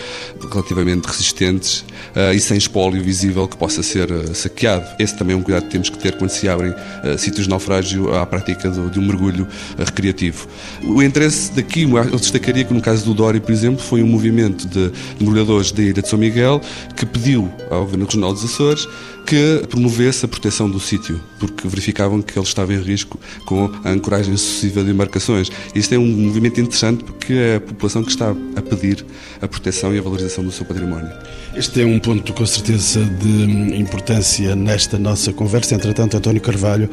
relativamente 0.51 1.07
resistentes 1.07 1.85
uh, 2.15 2.33
e 2.35 2.41
sem 2.41 2.57
espólio 2.57 3.03
visível 3.03 3.49
que 3.49 3.57
possa 3.57 3.83
ser 3.83 4.11
uh, 4.11 4.35
saqueado. 4.35 4.87
Esse 4.99 5.17
também 5.17 5.35
é 5.35 5.39
um 5.39 5.43
cuidado 5.43 5.65
que 5.65 5.71
temos 5.71 5.91
que 5.91 5.99
ter 5.99 6.17
quando 6.17 6.31
se 6.31 6.49
abrem 6.49 6.71
uh, 6.71 7.19
sítios 7.19 7.45
de 7.45 7.51
naufrágio 7.51 8.15
à 8.15 8.25
prática 8.25 8.71
do, 8.71 8.91
de 8.91 8.99
um 8.99 9.07
mergulho 9.07 9.47
recreativo. 9.77 10.47
O 10.83 11.03
interesse 11.03 11.53
daqui, 11.53 11.83
eu 11.83 12.19
destacaria 12.19 12.65
que 12.65 12.73
no 12.73 12.81
caso 12.81 13.05
do 13.05 13.15
Dori, 13.15 13.41
por 13.41 13.53
exemplo, 13.53 13.83
foi 13.83 14.03
um 14.03 14.07
movimento 14.07 14.69
de 14.69 14.93
mergulhadores 15.19 15.73
da 15.73 15.83
Ilha 15.83 16.03
de 16.03 16.09
São 16.09 16.19
Miguel 16.19 16.61
que 16.97 17.05
pediu 17.05 17.53
ao 17.71 17.81
governo 17.81 18.04
no 18.05 18.07
Regional 18.07 18.33
dos 18.33 18.45
Açores 18.45 18.87
que 19.27 19.65
promovesse 19.69 20.25
a 20.27 20.29
proteção 20.29 20.69
do 20.69 20.79
sítio, 20.79 21.19
porque 21.39 21.67
verificavam 21.67 22.21
que 22.21 22.39
ele 22.39 22.47
estava 22.47 22.75
em 22.75 22.81
risco 22.81 23.19
com 23.47 23.71
a 23.83 23.91
ancoragem 23.91 24.37
sucessiva 24.37 24.85
de 24.85 24.91
embarcações. 24.91 25.51
Isto 25.75 25.95
é 25.95 25.99
um 25.99 26.07
movimento 26.07 26.61
interessante 26.61 27.03
porque 27.03 27.33
é 27.33 27.57
a 27.57 27.61
população 27.61 28.05
que 28.05 28.11
está 28.11 28.31
a 28.31 28.63
pedir 28.63 29.05
a 29.41 29.49
proteção 29.49 29.95
e 29.95 29.99
a 29.99 30.03
valorização 30.03 30.45
do 30.45 30.53
seu 30.53 30.67
património. 30.67 31.11
Este 31.57 31.81
é 31.81 31.87
um 31.87 31.99
ponto 31.99 32.33
com 32.33 32.45
certeza 32.45 33.03
de 33.03 33.77
importância 33.79 34.55
nesta 34.55 34.99
nossa 34.99 35.33
conversa. 35.33 35.75
Entretanto, 35.75 36.17
António 36.17 36.41
Carvalho, 36.43 36.91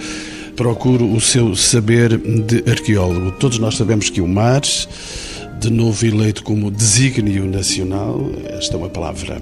procuro 0.56 1.12
o 1.14 1.20
seu 1.20 1.56
saber 1.56 2.18
de 2.18 2.64
arqueólogo. 2.70 3.32
Todos 3.34 3.60
nós 3.60 3.76
sabemos 3.76 4.10
que 4.10 4.22
o 4.22 4.28
mar 4.28 4.62
de 5.62 5.70
novo 5.70 6.04
eleito 6.04 6.44
como 6.44 6.72
desígnio 6.72 7.46
nacional, 7.46 8.20
esta 8.50 8.74
é 8.74 8.78
uma 8.78 8.90
palavra 8.90 9.40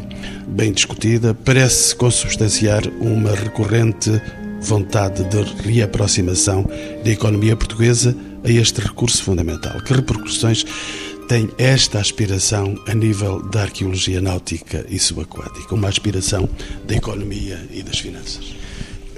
bem 0.49 0.73
discutida, 0.73 1.33
parece 1.33 1.95
consubstanciar 1.95 2.85
uma 2.99 3.33
recorrente 3.33 4.21
vontade 4.59 5.23
de 5.23 5.41
reaproximação 5.63 6.69
da 7.05 7.09
economia 7.09 7.55
portuguesa 7.55 8.13
a 8.43 8.51
este 8.51 8.81
recurso 8.81 9.23
fundamental. 9.23 9.81
Que 9.81 9.93
repercussões 9.93 10.65
tem 11.29 11.49
esta 11.57 11.99
aspiração 11.99 12.75
a 12.85 12.93
nível 12.93 13.41
da 13.43 13.61
arqueologia 13.61 14.19
náutica 14.19 14.85
e 14.89 14.99
subaquática? 14.99 15.73
Uma 15.73 15.87
aspiração 15.87 16.49
da 16.85 16.95
economia 16.95 17.65
e 17.71 17.81
das 17.81 17.97
finanças? 17.97 18.58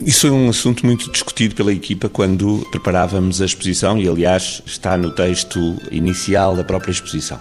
Isso 0.03 0.21
foi 0.21 0.31
um 0.31 0.49
assunto 0.49 0.83
muito 0.83 1.11
discutido 1.11 1.53
pela 1.53 1.71
equipa 1.71 2.09
quando 2.09 2.65
preparávamos 2.71 3.39
a 3.39 3.45
exposição 3.45 3.99
e, 3.99 4.09
aliás, 4.09 4.63
está 4.65 4.97
no 4.97 5.11
texto 5.11 5.77
inicial 5.91 6.55
da 6.55 6.63
própria 6.63 6.91
exposição. 6.91 7.39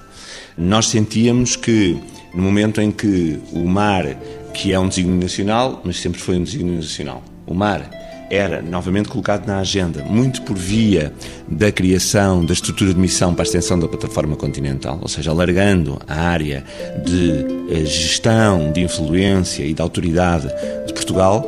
Nós 0.58 0.88
sentíamos 0.88 1.56
que, 1.56 1.98
no 2.34 2.42
momento 2.42 2.80
em 2.80 2.90
que 2.90 3.38
o 3.52 3.64
mar, 3.64 4.04
que 4.52 4.74
é 4.74 4.78
um 4.78 4.88
desígnio 4.88 5.18
nacional, 5.18 5.80
mas 5.84 6.00
sempre 6.00 6.20
foi 6.20 6.36
um 6.36 6.42
desígnio 6.42 6.74
nacional, 6.74 7.22
o 7.46 7.54
mar 7.54 7.90
era 8.30 8.62
novamente 8.62 9.08
colocado 9.08 9.46
na 9.46 9.58
agenda, 9.58 10.04
muito 10.04 10.42
por 10.42 10.56
via 10.56 11.12
da 11.48 11.72
criação 11.72 12.44
da 12.44 12.52
estrutura 12.52 12.94
de 12.94 13.00
missão 13.00 13.34
para 13.34 13.42
a 13.42 13.46
extensão 13.46 13.78
da 13.78 13.88
plataforma 13.88 14.36
continental, 14.36 14.98
ou 15.02 15.08
seja, 15.08 15.32
alargando 15.32 15.98
a 16.06 16.14
área 16.14 16.62
de 17.04 17.44
eh, 17.70 17.84
gestão, 17.84 18.70
de 18.70 18.82
influência 18.82 19.64
e 19.64 19.74
de 19.74 19.82
autoridade 19.82 20.46
de 20.86 20.92
Portugal, 20.92 21.44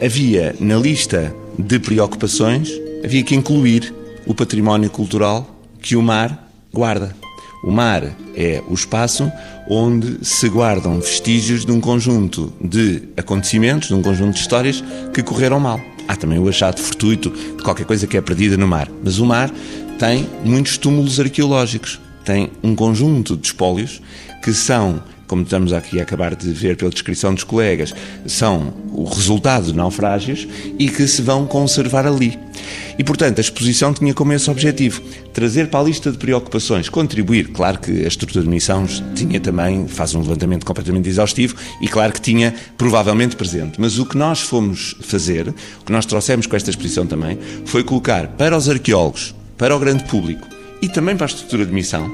havia 0.00 0.54
na 0.60 0.76
lista 0.76 1.34
de 1.58 1.78
preocupações, 1.78 2.70
havia 3.04 3.22
que 3.22 3.34
incluir 3.34 3.94
o 4.26 4.34
património 4.34 4.90
cultural 4.90 5.58
que 5.80 5.96
o 5.96 6.02
mar 6.02 6.50
guarda. 6.72 7.14
O 7.64 7.70
mar 7.70 8.16
é 8.36 8.62
o 8.68 8.74
espaço 8.74 9.30
onde 9.68 10.24
se 10.24 10.48
guardam 10.48 11.00
vestígios 11.00 11.66
de 11.66 11.72
um 11.72 11.80
conjunto 11.80 12.52
de 12.60 13.02
acontecimentos, 13.16 13.88
de 13.88 13.94
um 13.94 14.02
conjunto 14.02 14.34
de 14.34 14.40
histórias 14.40 14.82
que 15.12 15.22
correram 15.22 15.58
mal. 15.58 15.80
Há 16.06 16.16
também 16.16 16.38
o 16.38 16.48
achado 16.48 16.80
fortuito 16.80 17.30
de 17.30 17.62
qualquer 17.62 17.84
coisa 17.84 18.06
que 18.06 18.16
é 18.16 18.20
perdida 18.20 18.56
no 18.56 18.66
mar. 18.66 18.88
Mas 19.02 19.18
o 19.18 19.26
mar 19.26 19.50
tem 19.98 20.28
muitos 20.44 20.78
túmulos 20.78 21.18
arqueológicos, 21.18 22.00
tem 22.24 22.50
um 22.62 22.74
conjunto 22.74 23.36
de 23.36 23.48
espólios 23.48 24.00
que 24.42 24.52
são 24.54 25.02
como 25.28 25.42
estamos 25.42 25.72
aqui 25.72 26.00
a 26.00 26.02
acabar 26.02 26.34
de 26.34 26.50
ver 26.50 26.76
pela 26.76 26.90
descrição 26.90 27.34
dos 27.34 27.44
colegas, 27.44 27.94
são 28.26 28.72
o 28.92 29.04
resultado 29.04 29.66
de 29.66 29.76
naufrágios 29.76 30.48
e 30.78 30.88
que 30.88 31.06
se 31.06 31.22
vão 31.22 31.46
conservar 31.46 32.06
ali. 32.06 32.36
E, 32.98 33.04
portanto, 33.04 33.38
a 33.38 33.40
exposição 33.40 33.92
tinha 33.92 34.12
como 34.12 34.32
esse 34.32 34.50
objetivo 34.50 35.00
trazer 35.32 35.68
para 35.68 35.80
a 35.80 35.82
lista 35.84 36.10
de 36.10 36.18
preocupações, 36.18 36.88
contribuir. 36.88 37.48
Claro 37.52 37.78
que 37.78 38.04
a 38.04 38.08
estrutura 38.08 38.42
de 38.42 38.50
missões 38.50 39.02
tinha 39.14 39.38
também, 39.38 39.86
faz 39.86 40.14
um 40.14 40.20
levantamento 40.20 40.66
completamente 40.66 41.08
exaustivo 41.08 41.54
e, 41.80 41.86
claro 41.86 42.12
que 42.12 42.20
tinha 42.20 42.54
provavelmente 42.76 43.36
presente. 43.36 43.80
Mas 43.80 43.98
o 43.98 44.06
que 44.06 44.16
nós 44.16 44.40
fomos 44.40 44.96
fazer, 45.02 45.48
o 45.48 45.84
que 45.84 45.92
nós 45.92 46.06
trouxemos 46.06 46.46
com 46.46 46.56
esta 46.56 46.70
exposição 46.70 47.06
também, 47.06 47.38
foi 47.66 47.84
colocar 47.84 48.28
para 48.28 48.56
os 48.56 48.68
arqueólogos, 48.68 49.34
para 49.56 49.76
o 49.76 49.78
grande 49.78 50.04
público 50.04 50.48
e 50.80 50.88
também 50.88 51.16
para 51.16 51.26
a 51.26 51.28
estrutura 51.28 51.66
de 51.66 51.72
missão, 51.72 52.12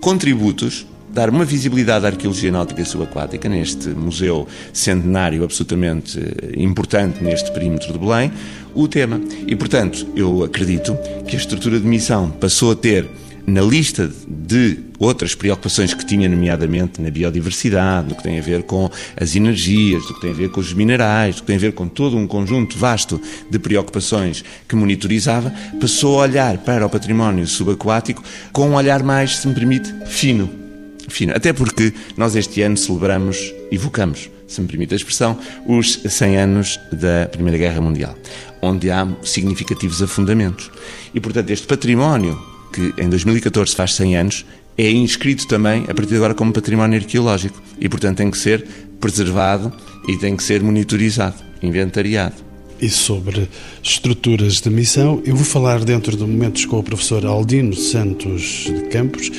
contributos 0.00 0.86
dar 1.12 1.28
uma 1.28 1.44
visibilidade 1.44 2.06
à 2.06 2.08
arqueologia 2.08 2.50
náutica 2.50 2.84
subaquática 2.84 3.48
neste 3.48 3.88
museu 3.90 4.48
centenário 4.72 5.44
absolutamente 5.44 6.18
eh, 6.18 6.52
importante 6.56 7.22
neste 7.22 7.52
perímetro 7.52 7.92
de 7.92 7.98
Belém, 7.98 8.32
o 8.74 8.88
tema. 8.88 9.20
E, 9.46 9.54
portanto, 9.54 10.06
eu 10.16 10.42
acredito 10.42 10.96
que 11.26 11.36
a 11.36 11.38
estrutura 11.38 11.78
de 11.78 11.86
missão 11.86 12.30
passou 12.30 12.72
a 12.72 12.76
ter 12.76 13.06
na 13.44 13.60
lista 13.60 14.10
de 14.28 14.78
outras 14.98 15.34
preocupações 15.34 15.92
que 15.92 16.06
tinha, 16.06 16.28
nomeadamente 16.28 17.02
na 17.02 17.10
biodiversidade, 17.10 18.08
no 18.08 18.14
que 18.14 18.22
tem 18.22 18.38
a 18.38 18.42
ver 18.42 18.62
com 18.62 18.88
as 19.16 19.34
energias, 19.34 20.06
do 20.06 20.14
que 20.14 20.20
tem 20.20 20.30
a 20.30 20.34
ver 20.34 20.50
com 20.50 20.60
os 20.60 20.72
minerais, 20.72 21.36
do 21.36 21.40
que 21.40 21.48
tem 21.48 21.56
a 21.56 21.58
ver 21.58 21.72
com 21.72 21.88
todo 21.88 22.16
um 22.16 22.26
conjunto 22.26 22.78
vasto 22.78 23.20
de 23.50 23.58
preocupações 23.58 24.44
que 24.68 24.76
monitorizava, 24.76 25.52
passou 25.80 26.20
a 26.20 26.22
olhar 26.22 26.58
para 26.58 26.86
o 26.86 26.90
património 26.90 27.46
subaquático 27.46 28.22
com 28.52 28.70
um 28.70 28.74
olhar 28.74 29.02
mais, 29.02 29.38
se 29.38 29.48
me 29.48 29.54
permite, 29.54 29.92
fino 30.06 30.61
fino. 31.08 31.32
Até 31.34 31.52
porque 31.52 31.92
nós 32.16 32.36
este 32.36 32.62
ano 32.62 32.76
celebramos, 32.76 33.52
evocamos, 33.70 34.30
se 34.46 34.60
me 34.60 34.66
permite 34.66 34.94
a 34.94 34.96
expressão, 34.96 35.38
os 35.66 36.00
100 36.06 36.36
anos 36.36 36.80
da 36.92 37.28
Primeira 37.30 37.58
Guerra 37.58 37.80
Mundial, 37.80 38.16
onde 38.60 38.90
há 38.90 39.08
significativos 39.22 40.02
afundamentos. 40.02 40.70
E, 41.14 41.20
portanto, 41.20 41.50
este 41.50 41.66
património, 41.66 42.40
que 42.72 42.92
em 42.98 43.08
2014 43.08 43.74
faz 43.74 43.94
100 43.94 44.16
anos, 44.16 44.44
é 44.76 44.90
inscrito 44.90 45.46
também, 45.46 45.84
a 45.84 45.94
partir 45.94 46.10
de 46.10 46.16
agora, 46.16 46.34
como 46.34 46.52
património 46.52 46.98
arqueológico. 46.98 47.60
E, 47.78 47.88
portanto, 47.88 48.18
tem 48.18 48.30
que 48.30 48.38
ser 48.38 48.66
preservado 49.00 49.72
e 50.08 50.16
tem 50.16 50.36
que 50.36 50.42
ser 50.42 50.62
monitorizado, 50.62 51.36
inventariado. 51.62 52.36
E 52.80 52.88
sobre 52.88 53.48
estruturas 53.82 54.60
de 54.60 54.68
missão, 54.68 55.22
eu 55.24 55.36
vou 55.36 55.44
falar 55.44 55.84
dentro 55.84 56.16
de 56.16 56.24
momentos 56.24 56.64
com 56.64 56.78
o 56.78 56.82
professor 56.82 57.24
Aldino 57.24 57.76
Santos 57.76 58.64
de 58.66 58.88
Campos, 58.88 59.30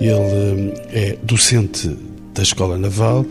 ele 0.00 0.74
é 0.92 1.16
docente 1.22 1.96
da 2.34 2.42
Escola 2.42 2.76
Naval 2.76 3.24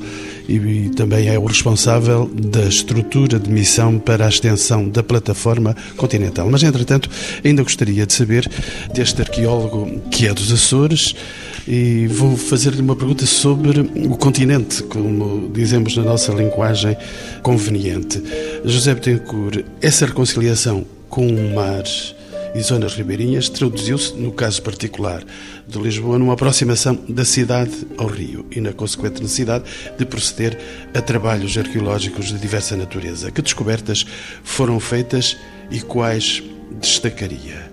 e 0.47 0.89
também 0.95 1.27
é 1.27 1.37
o 1.37 1.45
responsável 1.45 2.29
da 2.33 2.63
estrutura 2.63 3.37
de 3.39 3.49
missão 3.49 3.99
para 3.99 4.25
a 4.25 4.29
extensão 4.29 4.87
da 4.87 5.03
plataforma 5.03 5.75
continental. 5.97 6.49
Mas, 6.49 6.63
entretanto, 6.63 7.09
ainda 7.43 7.63
gostaria 7.63 8.05
de 8.05 8.13
saber 8.13 8.49
deste 8.93 9.21
arqueólogo 9.21 10.01
que 10.09 10.27
é 10.27 10.33
dos 10.33 10.51
Açores 10.51 11.15
e 11.67 12.07
vou 12.07 12.35
fazer-lhe 12.35 12.81
uma 12.81 12.95
pergunta 12.95 13.25
sobre 13.25 13.81
o 13.81 14.17
continente, 14.17 14.83
como 14.83 15.49
dizemos 15.53 15.95
na 15.95 16.03
nossa 16.03 16.31
linguagem 16.33 16.95
conveniente. 17.41 18.21
José 18.65 18.93
Betancourt, 18.93 19.63
essa 19.81 20.05
reconciliação 20.05 20.85
com 21.09 21.27
o 21.27 21.53
mar 21.53 21.83
e 22.53 22.61
zonas 22.61 22.95
ribeirinhas 22.95 23.49
traduziu-se, 23.49 24.13
no 24.13 24.31
caso 24.31 24.61
particular 24.61 25.23
de 25.67 25.79
Lisboa, 25.79 26.19
numa 26.19 26.33
aproximação 26.33 26.97
da 27.09 27.25
cidade 27.25 27.71
ao 27.97 28.07
rio 28.07 28.45
e 28.51 28.61
na 28.61 28.73
consequente 28.73 29.21
necessidade 29.21 29.63
de 29.97 30.05
proceder 30.05 30.59
a 30.93 31.01
trabalhos 31.01 31.57
arqueológicos 31.57 32.27
de 32.27 32.37
diversa 32.37 32.75
natureza. 32.75 33.31
Que 33.31 33.41
descobertas 33.41 34.05
foram 34.43 34.79
feitas 34.79 35.37
e 35.71 35.81
quais 35.81 36.43
destacaria 36.79 37.71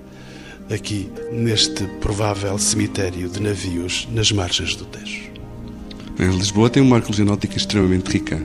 aqui 0.72 1.10
neste 1.32 1.84
provável 2.00 2.56
cemitério 2.58 3.28
de 3.28 3.40
navios 3.40 4.08
nas 4.12 4.32
margens 4.32 4.74
do 4.76 4.84
Tejo? 4.84 5.30
Lisboa 6.18 6.68
tem 6.68 6.82
uma 6.82 6.96
arqueologia 6.96 7.24
náutica 7.24 7.56
extremamente 7.56 8.10
rica 8.10 8.40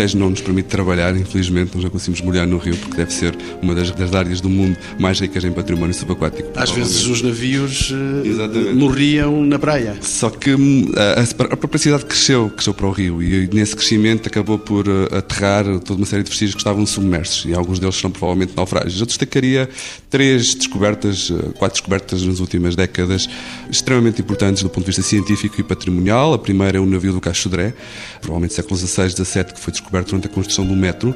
o 0.00 0.02
Tejo 0.02 0.18
não 0.18 0.30
nos 0.30 0.40
permite 0.40 0.68
trabalhar, 0.68 1.16
infelizmente, 1.16 1.72
nós 1.74 1.82
não 1.82 1.90
conseguimos 1.90 2.20
molhar 2.22 2.46
no 2.46 2.58
rio, 2.58 2.76
porque 2.76 2.96
deve 2.96 3.12
ser 3.12 3.36
uma 3.60 3.74
das, 3.74 3.90
das 3.90 4.14
áreas 4.14 4.40
do 4.40 4.48
mundo 4.48 4.76
mais 4.98 5.18
ricas 5.18 5.44
em 5.44 5.52
património 5.52 5.92
subaquático. 5.94 6.48
Às 6.54 6.70
vezes 6.70 7.06
os 7.06 7.22
navios 7.22 7.92
eh, 7.92 8.28
Exatamente. 8.28 8.74
morriam 8.74 9.44
na 9.44 9.58
praia. 9.58 9.96
Só 10.00 10.30
que 10.30 10.54
hum, 10.54 10.90
a, 10.96 11.52
a, 11.52 11.56
própria 11.56 11.78
cidade 11.78 12.04
cresceu, 12.04 12.50
cresceu 12.50 12.72
para 12.72 12.86
o 12.86 12.90
rio, 12.90 13.22
e 13.22 13.48
nesse 13.52 13.74
crescimento 13.74 14.28
acabou 14.28 14.58
por 14.58 14.86
eh, 14.86 15.18
aterrar 15.18 15.64
toda 15.80 15.98
uma 16.00 16.06
série 16.06 16.22
de 16.22 16.30
vestígios 16.30 16.54
que 16.54 16.60
estavam 16.60 16.86
submersos, 16.86 17.44
e 17.46 17.54
alguns 17.54 17.78
deles 17.78 17.96
são 17.96 18.10
provavelmente 18.10 18.52
naufrágios. 18.56 19.00
Eu 19.00 19.06
destacaria 19.06 19.68
três 20.08 20.54
descobertas, 20.54 21.30
eh, 21.30 21.50
quatro 21.58 21.74
descobertas 21.74 22.22
nas 22.22 22.38
últimas 22.38 22.76
décadas, 22.76 23.28
extremamente 23.70 24.22
importantes 24.22 24.62
do 24.62 24.70
ponto 24.70 24.84
de 24.84 24.92
vista 24.92 25.02
científico 25.02 25.60
e 25.60 25.64
patrimonial. 25.64 26.32
A 26.32 26.38
primeira 26.38 26.78
é 26.78 26.80
o 26.80 26.86
navio 26.86 27.12
do 27.12 27.20
Cachodré, 27.20 27.74
provavelmente 28.20 28.54
século 28.54 28.76
XVI, 28.76 29.10
XVII, 29.10 29.44
que 29.44 29.60
foi 29.60 29.70
foi 29.70 29.72
descoberto 29.90 30.08
durante 30.08 30.26
a 30.26 30.30
construção 30.30 30.64
do 30.64 30.76
metro. 30.76 31.14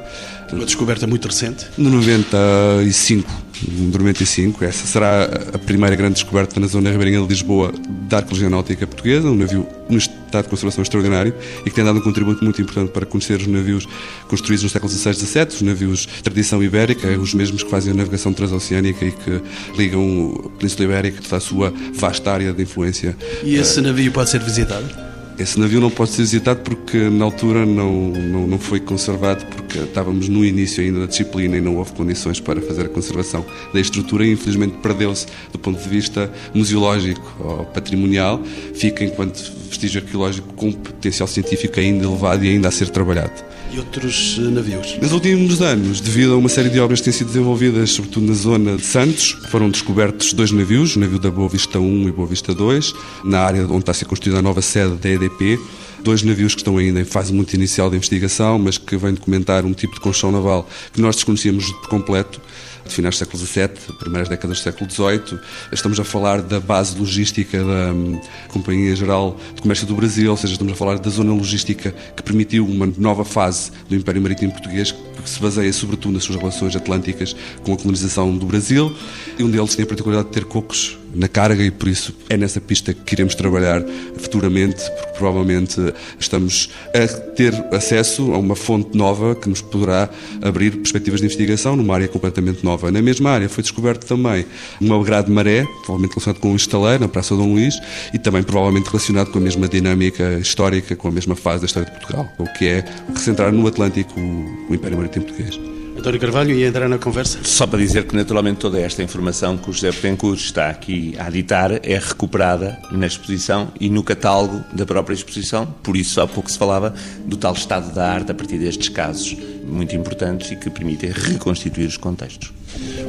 Uma 0.51 0.65
descoberta 0.65 1.07
muito 1.07 1.27
recente? 1.27 1.65
No 1.77 1.89
95, 1.89 3.31
95. 3.69 4.63
Essa 4.63 4.85
será 4.85 5.23
a 5.53 5.57
primeira 5.57 5.95
grande 5.95 6.15
descoberta 6.15 6.59
na 6.59 6.67
zona 6.67 6.91
ribeirinha 6.91 7.21
de 7.21 7.27
Lisboa 7.27 7.73
da 8.07 8.17
arqueologia 8.17 8.49
náutica 8.49 8.85
portuguesa, 8.85 9.29
um 9.29 9.35
navio 9.35 9.65
num 9.89 9.97
estado 9.97 10.43
de 10.43 10.49
conservação 10.49 10.81
extraordinário 10.81 11.33
e 11.61 11.69
que 11.69 11.75
tem 11.75 11.83
dado 11.83 11.99
um 11.99 12.01
contributo 12.01 12.43
muito 12.43 12.61
importante 12.61 12.91
para 12.91 13.05
conhecer 13.05 13.39
os 13.39 13.47
navios 13.47 13.87
construídos 14.27 14.63
no 14.63 14.69
século 14.69 14.91
XVI 14.91 15.11
e 15.11 15.15
XVII, 15.15 15.47
os 15.47 15.61
navios 15.61 15.99
de 16.01 16.23
tradição 16.23 16.61
ibérica, 16.61 17.07
os 17.19 17.33
mesmos 17.33 17.63
que 17.63 17.69
fazem 17.69 17.93
a 17.93 17.95
navegação 17.95 18.33
transoceânica 18.33 19.05
e 19.05 19.11
que 19.11 19.41
ligam 19.77 20.43
a 20.45 20.57
Península 20.57 20.85
Ibérica, 20.85 21.21
toda 21.21 21.37
a 21.37 21.39
sua 21.39 21.73
vasta 21.93 22.31
área 22.31 22.53
de 22.53 22.63
influência. 22.63 23.15
E 23.43 23.55
esse 23.55 23.79
navio 23.81 24.11
pode 24.11 24.29
ser 24.29 24.41
visitado? 24.41 25.04
Esse 25.37 25.59
navio 25.59 25.81
não 25.81 25.89
pode 25.89 26.11
ser 26.11 26.21
visitado 26.21 26.61
porque 26.61 26.97
na 27.09 27.25
altura 27.25 27.65
não, 27.65 28.09
não, 28.09 28.47
não 28.47 28.57
foi 28.57 28.79
conservado, 28.79 29.45
porque 29.47 29.79
estávamos 29.79 30.29
no 30.29 30.45
início 30.45 30.81
ainda 30.81 31.01
da 31.01 31.05
disciplina 31.07 31.57
e 31.57 31.61
não 31.61 31.75
houve 31.75 31.91
condições 31.91 32.39
para 32.39 32.61
fazer 32.61 32.85
a 32.85 32.89
conservação 32.89 33.45
da 33.73 33.79
estrutura 33.79 34.25
e 34.25 34.31
infelizmente 34.31 34.77
perdeu-se 34.77 35.27
do 35.51 35.59
ponto 35.59 35.81
de 35.81 35.89
vista 35.89 36.31
museológico 36.53 37.35
ou 37.39 37.65
patrimonial, 37.65 38.41
fica 38.73 39.03
enquanto 39.03 39.51
vestígio 39.67 40.01
arqueológico 40.01 40.53
com 40.53 40.71
potencial 40.71 41.27
científico 41.27 41.81
ainda 41.81 42.05
elevado 42.05 42.45
e 42.45 42.49
ainda 42.49 42.69
a 42.69 42.71
ser 42.71 42.89
trabalhado 42.89 43.54
e 43.75 43.79
outros 43.79 44.37
eh, 44.39 44.41
navios. 44.41 44.97
Nos 45.01 45.11
últimos 45.11 45.61
anos, 45.61 45.99
devido 45.99 46.33
a 46.33 46.37
uma 46.37 46.49
série 46.49 46.69
de 46.69 46.79
obras 46.79 46.99
que 46.99 47.05
têm 47.05 47.13
sido 47.13 47.27
desenvolvidas, 47.27 47.91
sobretudo 47.91 48.27
na 48.27 48.33
zona 48.33 48.77
de 48.77 48.85
Santos, 48.85 49.37
foram 49.51 49.69
descobertos 49.69 50.33
dois 50.33 50.51
navios, 50.51 50.95
o 50.95 50.99
navio 50.99 51.19
da 51.19 51.29
Boa 51.29 51.49
Vista 51.49 51.79
1 51.79 52.07
e 52.07 52.11
Boa 52.11 52.27
Vista 52.27 52.53
2, 52.53 52.93
na 53.25 53.41
área 53.41 53.65
onde 53.65 53.79
está 53.79 53.91
a 53.91 53.95
ser 53.95 54.05
construída 54.05 54.39
a 54.39 54.41
nova 54.41 54.61
sede 54.61 54.95
da 54.95 55.09
EDP. 55.09 55.59
Dois 56.03 56.21
navios 56.23 56.53
que 56.53 56.61
estão 56.61 56.77
ainda 56.77 57.01
em 57.01 57.05
fase 57.05 57.33
muito 57.33 57.53
inicial 57.53 57.89
de 57.89 57.97
investigação, 57.97 58.59
mas 58.59 58.77
que 58.77 58.95
vêm 58.95 59.13
documentar 59.13 59.65
um 59.65 59.73
tipo 59.73 59.95
de 59.95 59.99
construção 59.99 60.31
naval 60.31 60.69
que 60.93 61.01
nós 61.01 61.15
desconhecíamos 61.15 61.71
por 61.71 61.89
completo 61.89 62.39
de 62.85 62.93
finais 62.93 63.15
do 63.15 63.17
século 63.17 63.43
XVII, 63.43 63.95
primeiras 63.99 64.29
décadas 64.29 64.59
do 64.59 64.63
século 64.63 64.89
XVIII. 64.89 65.39
Estamos 65.71 65.99
a 65.99 66.03
falar 66.03 66.41
da 66.41 66.59
base 66.59 66.97
logística 66.97 67.57
da 67.57 67.93
um, 67.93 68.19
Companhia 68.49 68.95
Geral 68.95 69.37
de 69.55 69.61
Comércio 69.61 69.87
do 69.87 69.95
Brasil, 69.95 70.31
ou 70.31 70.37
seja, 70.37 70.53
estamos 70.53 70.73
a 70.73 70.75
falar 70.75 70.99
da 70.99 71.09
zona 71.09 71.33
logística 71.33 71.93
que 72.15 72.23
permitiu 72.23 72.65
uma 72.65 72.85
nova 72.97 73.25
fase 73.25 73.71
do 73.89 73.95
Império 73.95 74.21
Marítimo 74.21 74.51
Português, 74.51 74.91
que 74.91 75.29
se 75.29 75.39
baseia 75.39 75.73
sobretudo 75.73 76.13
nas 76.13 76.23
suas 76.23 76.37
relações 76.37 76.75
atlânticas 76.75 77.35
com 77.63 77.73
a 77.73 77.77
colonização 77.77 78.37
do 78.37 78.45
Brasil. 78.45 78.95
E 79.37 79.43
um 79.43 79.49
deles 79.49 79.75
tem 79.75 79.83
a 79.83 79.87
particularidade 79.87 80.29
de 80.29 80.33
ter 80.33 80.45
cocos 80.45 80.97
na 81.15 81.27
carga 81.27 81.63
e 81.63 81.71
por 81.71 81.87
isso 81.87 82.15
é 82.29 82.37
nessa 82.37 82.59
pista 82.59 82.93
que 82.93 83.01
queremos 83.01 83.35
trabalhar 83.35 83.83
futuramente, 84.17 84.83
porque 84.91 85.17
provavelmente 85.17 85.93
estamos 86.19 86.69
a 86.93 87.07
ter 87.31 87.53
acesso 87.73 88.33
a 88.33 88.37
uma 88.37 88.55
fonte 88.55 88.97
nova 88.97 89.35
que 89.35 89.49
nos 89.49 89.61
poderá 89.61 90.09
abrir 90.41 90.71
perspectivas 90.71 91.21
de 91.21 91.25
investigação 91.25 91.75
numa 91.75 91.95
área 91.95 92.07
completamente 92.07 92.63
nova. 92.63 92.91
Na 92.91 93.01
mesma 93.01 93.31
área 93.31 93.47
foi 93.47 93.61
descoberto 93.61 94.05
também 94.05 94.45
uma 94.81 95.01
grade 95.03 95.31
maré, 95.31 95.65
provavelmente 95.83 96.11
relacionado 96.11 96.39
com 96.39 96.51
um 96.51 96.55
estaleiro 96.55 97.01
na 97.01 97.07
Praça 97.07 97.35
Dom 97.35 97.53
Luís 97.53 97.75
e 98.13 98.19
também 98.19 98.43
provavelmente 98.43 98.87
relacionado 98.87 99.31
com 99.31 99.39
a 99.39 99.41
mesma 99.41 99.67
dinâmica 99.67 100.37
histórica, 100.39 100.95
com 100.95 101.07
a 101.07 101.11
mesma 101.11 101.35
fase 101.35 101.61
da 101.61 101.65
história 101.65 101.89
de 101.89 101.97
Portugal, 101.97 102.31
o 102.37 102.45
que 102.45 102.67
é 102.67 102.85
recentrar 103.13 103.51
no 103.51 103.65
Atlântico 103.67 104.19
o 104.19 104.73
Império 104.73 104.97
Marítimo 104.97 105.25
Português. 105.25 105.74
António 106.05 106.21
Carvalho 106.21 106.51
ia 106.51 106.67
entrar 106.67 106.87
na 106.87 106.99
conversa? 106.99 107.39
Só 107.41 107.65
para 107.65 107.79
dizer 107.79 108.05
que, 108.05 108.15
naturalmente, 108.15 108.59
toda 108.59 108.79
esta 108.79 109.01
informação 109.01 109.57
que 109.57 109.71
o 109.71 109.73
José 109.73 109.91
Betancourt 109.91 110.39
está 110.39 110.69
aqui 110.69 111.15
a 111.17 111.27
editar 111.29 111.79
é 111.81 111.97
recuperada 111.97 112.79
na 112.91 113.07
exposição 113.07 113.69
e 113.79 113.89
no 113.89 114.03
catálogo 114.03 114.63
da 114.71 114.85
própria 114.85 115.15
exposição. 115.15 115.65
Por 115.81 115.97
isso, 115.97 116.21
há 116.21 116.27
pouco 116.27 116.51
se 116.51 116.59
falava 116.59 116.93
do 117.25 117.35
tal 117.35 117.53
estado 117.53 117.91
da 117.91 118.07
arte 118.07 118.31
a 118.31 118.35
partir 118.35 118.59
destes 118.59 118.87
casos 118.87 119.35
muito 119.63 119.95
importantes 119.95 120.51
e 120.51 120.55
que 120.55 120.69
permitem 120.69 121.09
reconstituir 121.09 121.87
os 121.87 121.97
contextos. 121.97 122.53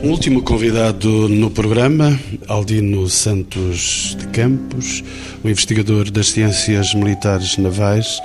Um 0.02 0.08
último 0.08 0.40
convidado 0.40 1.28
no 1.28 1.50
programa, 1.50 2.18
Aldino 2.48 3.06
Santos 3.10 4.16
de 4.18 4.26
Campos, 4.28 5.04
o 5.44 5.50
investigador 5.50 6.10
das 6.10 6.28
ciências 6.28 6.94
militares 6.94 7.58
navais. 7.58 8.22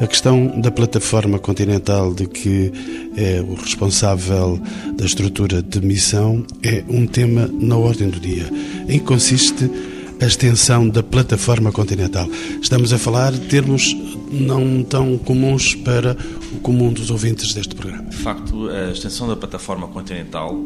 A 0.00 0.06
questão 0.06 0.58
da 0.58 0.70
plataforma 0.70 1.38
continental 1.38 2.14
de 2.14 2.26
que 2.26 2.72
é 3.18 3.42
o 3.42 3.52
responsável 3.52 4.58
da 4.96 5.04
estrutura 5.04 5.62
de 5.62 5.78
missão 5.82 6.42
é 6.62 6.82
um 6.88 7.06
tema 7.06 7.46
na 7.52 7.76
ordem 7.76 8.08
do 8.08 8.18
dia. 8.18 8.48
Em 8.88 8.98
que 8.98 9.04
consiste 9.04 9.70
a 10.18 10.24
extensão 10.24 10.88
da 10.88 11.02
plataforma 11.02 11.70
continental. 11.70 12.26
Estamos 12.62 12.94
a 12.94 12.98
falar 12.98 13.32
de 13.32 13.40
termos 13.40 13.94
não 14.32 14.82
tão 14.82 15.18
comuns 15.18 15.74
para 15.74 16.16
o 16.50 16.60
comum 16.60 16.90
dos 16.90 17.10
ouvintes 17.10 17.52
deste 17.52 17.74
programa. 17.74 18.08
De 18.08 18.16
facto, 18.16 18.70
a 18.70 18.92
extensão 18.92 19.28
da 19.28 19.36
plataforma 19.36 19.86
continental 19.86 20.58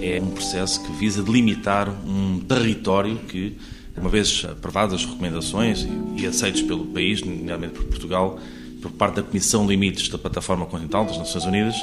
é 0.00 0.22
um 0.22 0.30
processo 0.30 0.80
que 0.84 0.92
visa 0.92 1.24
delimitar 1.24 1.92
um 2.06 2.38
território 2.38 3.16
que, 3.16 3.56
uma 3.96 4.10
vez 4.10 4.46
aprovadas 4.48 5.00
as 5.00 5.04
recomendações 5.04 5.84
e 6.16 6.24
aceitos 6.24 6.62
pelo 6.62 6.84
país, 6.86 7.20
nomeadamente 7.20 7.74
por 7.74 7.84
Portugal, 7.86 8.38
por 8.80 8.90
parte 8.92 9.16
da 9.16 9.22
Comissão 9.22 9.66
Limites 9.66 10.08
da 10.08 10.18
Plataforma 10.18 10.66
Continental 10.66 11.04
das 11.04 11.18
Nações 11.18 11.44
Unidas, 11.44 11.76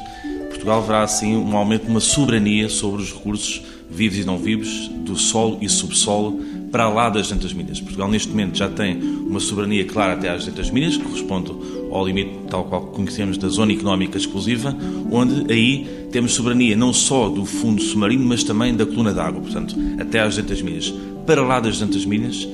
Portugal 0.49 0.81
verá 0.83 1.03
assim 1.03 1.35
um 1.35 1.57
aumento 1.57 1.85
de 1.85 1.89
uma 1.89 1.99
soberania 1.99 2.69
sobre 2.69 3.01
os 3.01 3.11
recursos 3.11 3.61
vivos 3.89 4.17
e 4.17 4.23
não 4.23 4.37
vivos 4.37 4.87
do 4.87 5.15
solo 5.15 5.57
e 5.61 5.67
subsolo 5.67 6.39
para 6.71 6.89
lá 6.89 7.09
das 7.09 7.27
200 7.27 7.53
milhas. 7.53 7.79
Portugal 7.79 8.09
neste 8.09 8.29
momento 8.29 8.57
já 8.57 8.69
tem 8.69 8.97
uma 8.97 9.39
soberania 9.39 9.85
clara 9.85 10.13
até 10.13 10.29
às 10.29 10.45
200 10.45 10.71
milhas, 10.71 10.97
que 10.97 11.03
corresponde 11.03 11.51
ao 11.91 12.05
limite 12.05 12.31
tal 12.49 12.63
qual 12.63 12.81
conhecemos 12.87 13.37
da 13.37 13.47
zona 13.47 13.73
económica 13.73 14.17
exclusiva, 14.17 14.75
onde 15.11 15.51
aí 15.53 16.07
temos 16.11 16.33
soberania 16.33 16.75
não 16.75 16.93
só 16.93 17.29
do 17.29 17.45
fundo 17.45 17.81
submarino, 17.81 18.25
mas 18.25 18.43
também 18.43 18.75
da 18.75 18.85
coluna 18.85 19.13
d'água, 19.13 19.41
portanto, 19.41 19.75
até 19.99 20.19
às 20.19 20.35
200 20.35 20.61
milhas. 20.61 20.93
Para 21.27 21.43
lá 21.43 21.59
das 21.59 21.77
200 21.77 22.05
milhas, 22.05 22.47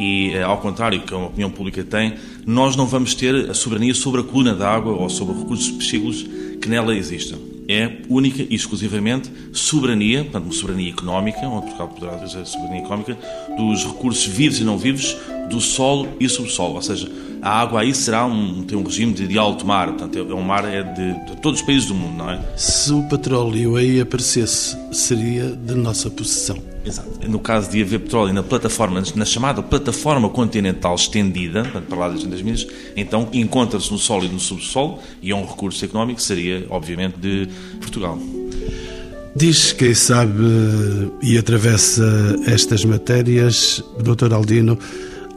e 0.00 0.32
eh, 0.32 0.42
ao 0.42 0.56
contrário 0.56 1.02
que 1.02 1.12
a 1.12 1.18
opinião 1.18 1.50
pública 1.50 1.84
tem, 1.84 2.14
nós 2.46 2.74
não 2.74 2.86
vamos 2.86 3.14
ter 3.14 3.50
a 3.50 3.54
soberania 3.54 3.92
sobre 3.92 4.22
a 4.22 4.24
coluna 4.24 4.54
d'água 4.54 4.94
ou 4.94 5.10
sobre 5.10 5.38
recursos 5.38 5.70
piscícolas 5.70 6.24
que 6.60 6.68
nela 6.70 6.96
existam. 6.96 7.36
É 7.68 7.98
única 8.08 8.42
e 8.42 8.54
exclusivamente 8.54 9.30
soberania, 9.52 10.24
portanto, 10.24 10.44
uma 10.44 10.52
soberania 10.52 10.90
económica, 10.90 11.46
onde 11.46 11.66
Portugal 11.66 11.88
poderá 11.88 12.16
dizer 12.16 12.46
soberania 12.46 12.80
económica, 12.80 13.16
dos 13.56 13.84
recursos 13.84 14.24
vivos 14.26 14.58
e 14.58 14.64
não 14.64 14.78
vivos 14.78 15.16
do 15.50 15.60
solo 15.60 16.08
e 16.18 16.28
subsolo, 16.28 16.76
ou 16.76 16.82
seja, 16.82 17.08
a 17.42 17.60
água 17.60 17.82
aí 17.82 17.94
será 17.94 18.24
um, 18.24 18.62
tem 18.62 18.76
um 18.76 18.82
regime 18.82 19.12
de, 19.12 19.28
de 19.28 19.38
alto 19.38 19.66
mar, 19.66 19.88
portanto, 19.88 20.18
é 20.18 20.34
um 20.34 20.42
mar 20.42 20.64
é 20.64 20.82
de, 20.82 21.26
de, 21.26 21.36
todos 21.42 21.60
os 21.60 21.66
países 21.66 21.86
do 21.86 21.94
mundo, 21.94 22.16
não 22.16 22.30
é? 22.30 22.40
Se 22.56 22.92
o 22.92 23.02
petróleo 23.04 23.76
aí 23.76 24.00
aparecesse, 24.00 24.76
seria 24.92 25.44
de 25.46 25.74
nossa 25.74 26.10
possessão. 26.10 26.69
Exato. 26.84 27.28
No 27.28 27.38
caso 27.38 27.70
de 27.70 27.82
haver 27.82 28.00
petróleo 28.00 28.32
na 28.32 28.42
plataforma, 28.42 29.02
na 29.14 29.24
chamada 29.24 29.62
plataforma 29.62 30.28
continental 30.28 30.94
estendida, 30.94 31.62
para 31.88 31.98
lá 31.98 32.08
das 32.08 32.24
milhas, 32.42 32.66
então 32.96 33.28
encontra-se 33.32 33.90
no 33.92 33.98
solo 33.98 34.24
e 34.24 34.28
no 34.28 34.40
subsolo 34.40 34.98
e 35.22 35.30
é 35.30 35.36
um 35.36 35.44
recurso 35.44 35.84
económico 35.84 36.20
que 36.20 36.26
seria, 36.26 36.66
obviamente, 36.70 37.18
de 37.18 37.48
Portugal. 37.80 38.18
Diz 39.36 39.72
quem 39.72 39.94
sabe 39.94 40.42
e 41.22 41.38
atravessa 41.38 42.36
estas 42.46 42.84
matérias, 42.84 43.82
Dr. 44.02 44.32
Aldino, 44.32 44.76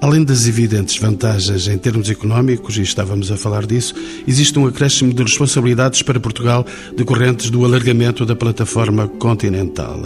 Além 0.04 0.22
das 0.22 0.50
evidentes 0.50 0.98
vantagens 0.98 1.66
em 1.70 1.78
termos 1.78 2.10
económicos, 2.10 2.78
e 2.78 2.82
estávamos 2.82 3.32
a 3.32 3.38
falar 3.38 3.66
disso, 3.66 3.96
existe 4.28 4.60
um 4.60 4.68
acréscimo 4.68 5.14
de 5.14 5.24
responsabilidades 5.24 6.02
para 6.02 6.20
Portugal 6.20 6.66
decorrentes 6.94 7.50
do 7.50 7.64
alargamento 7.64 8.26
da 8.26 8.36
plataforma 8.36 9.08
continental. 9.08 10.06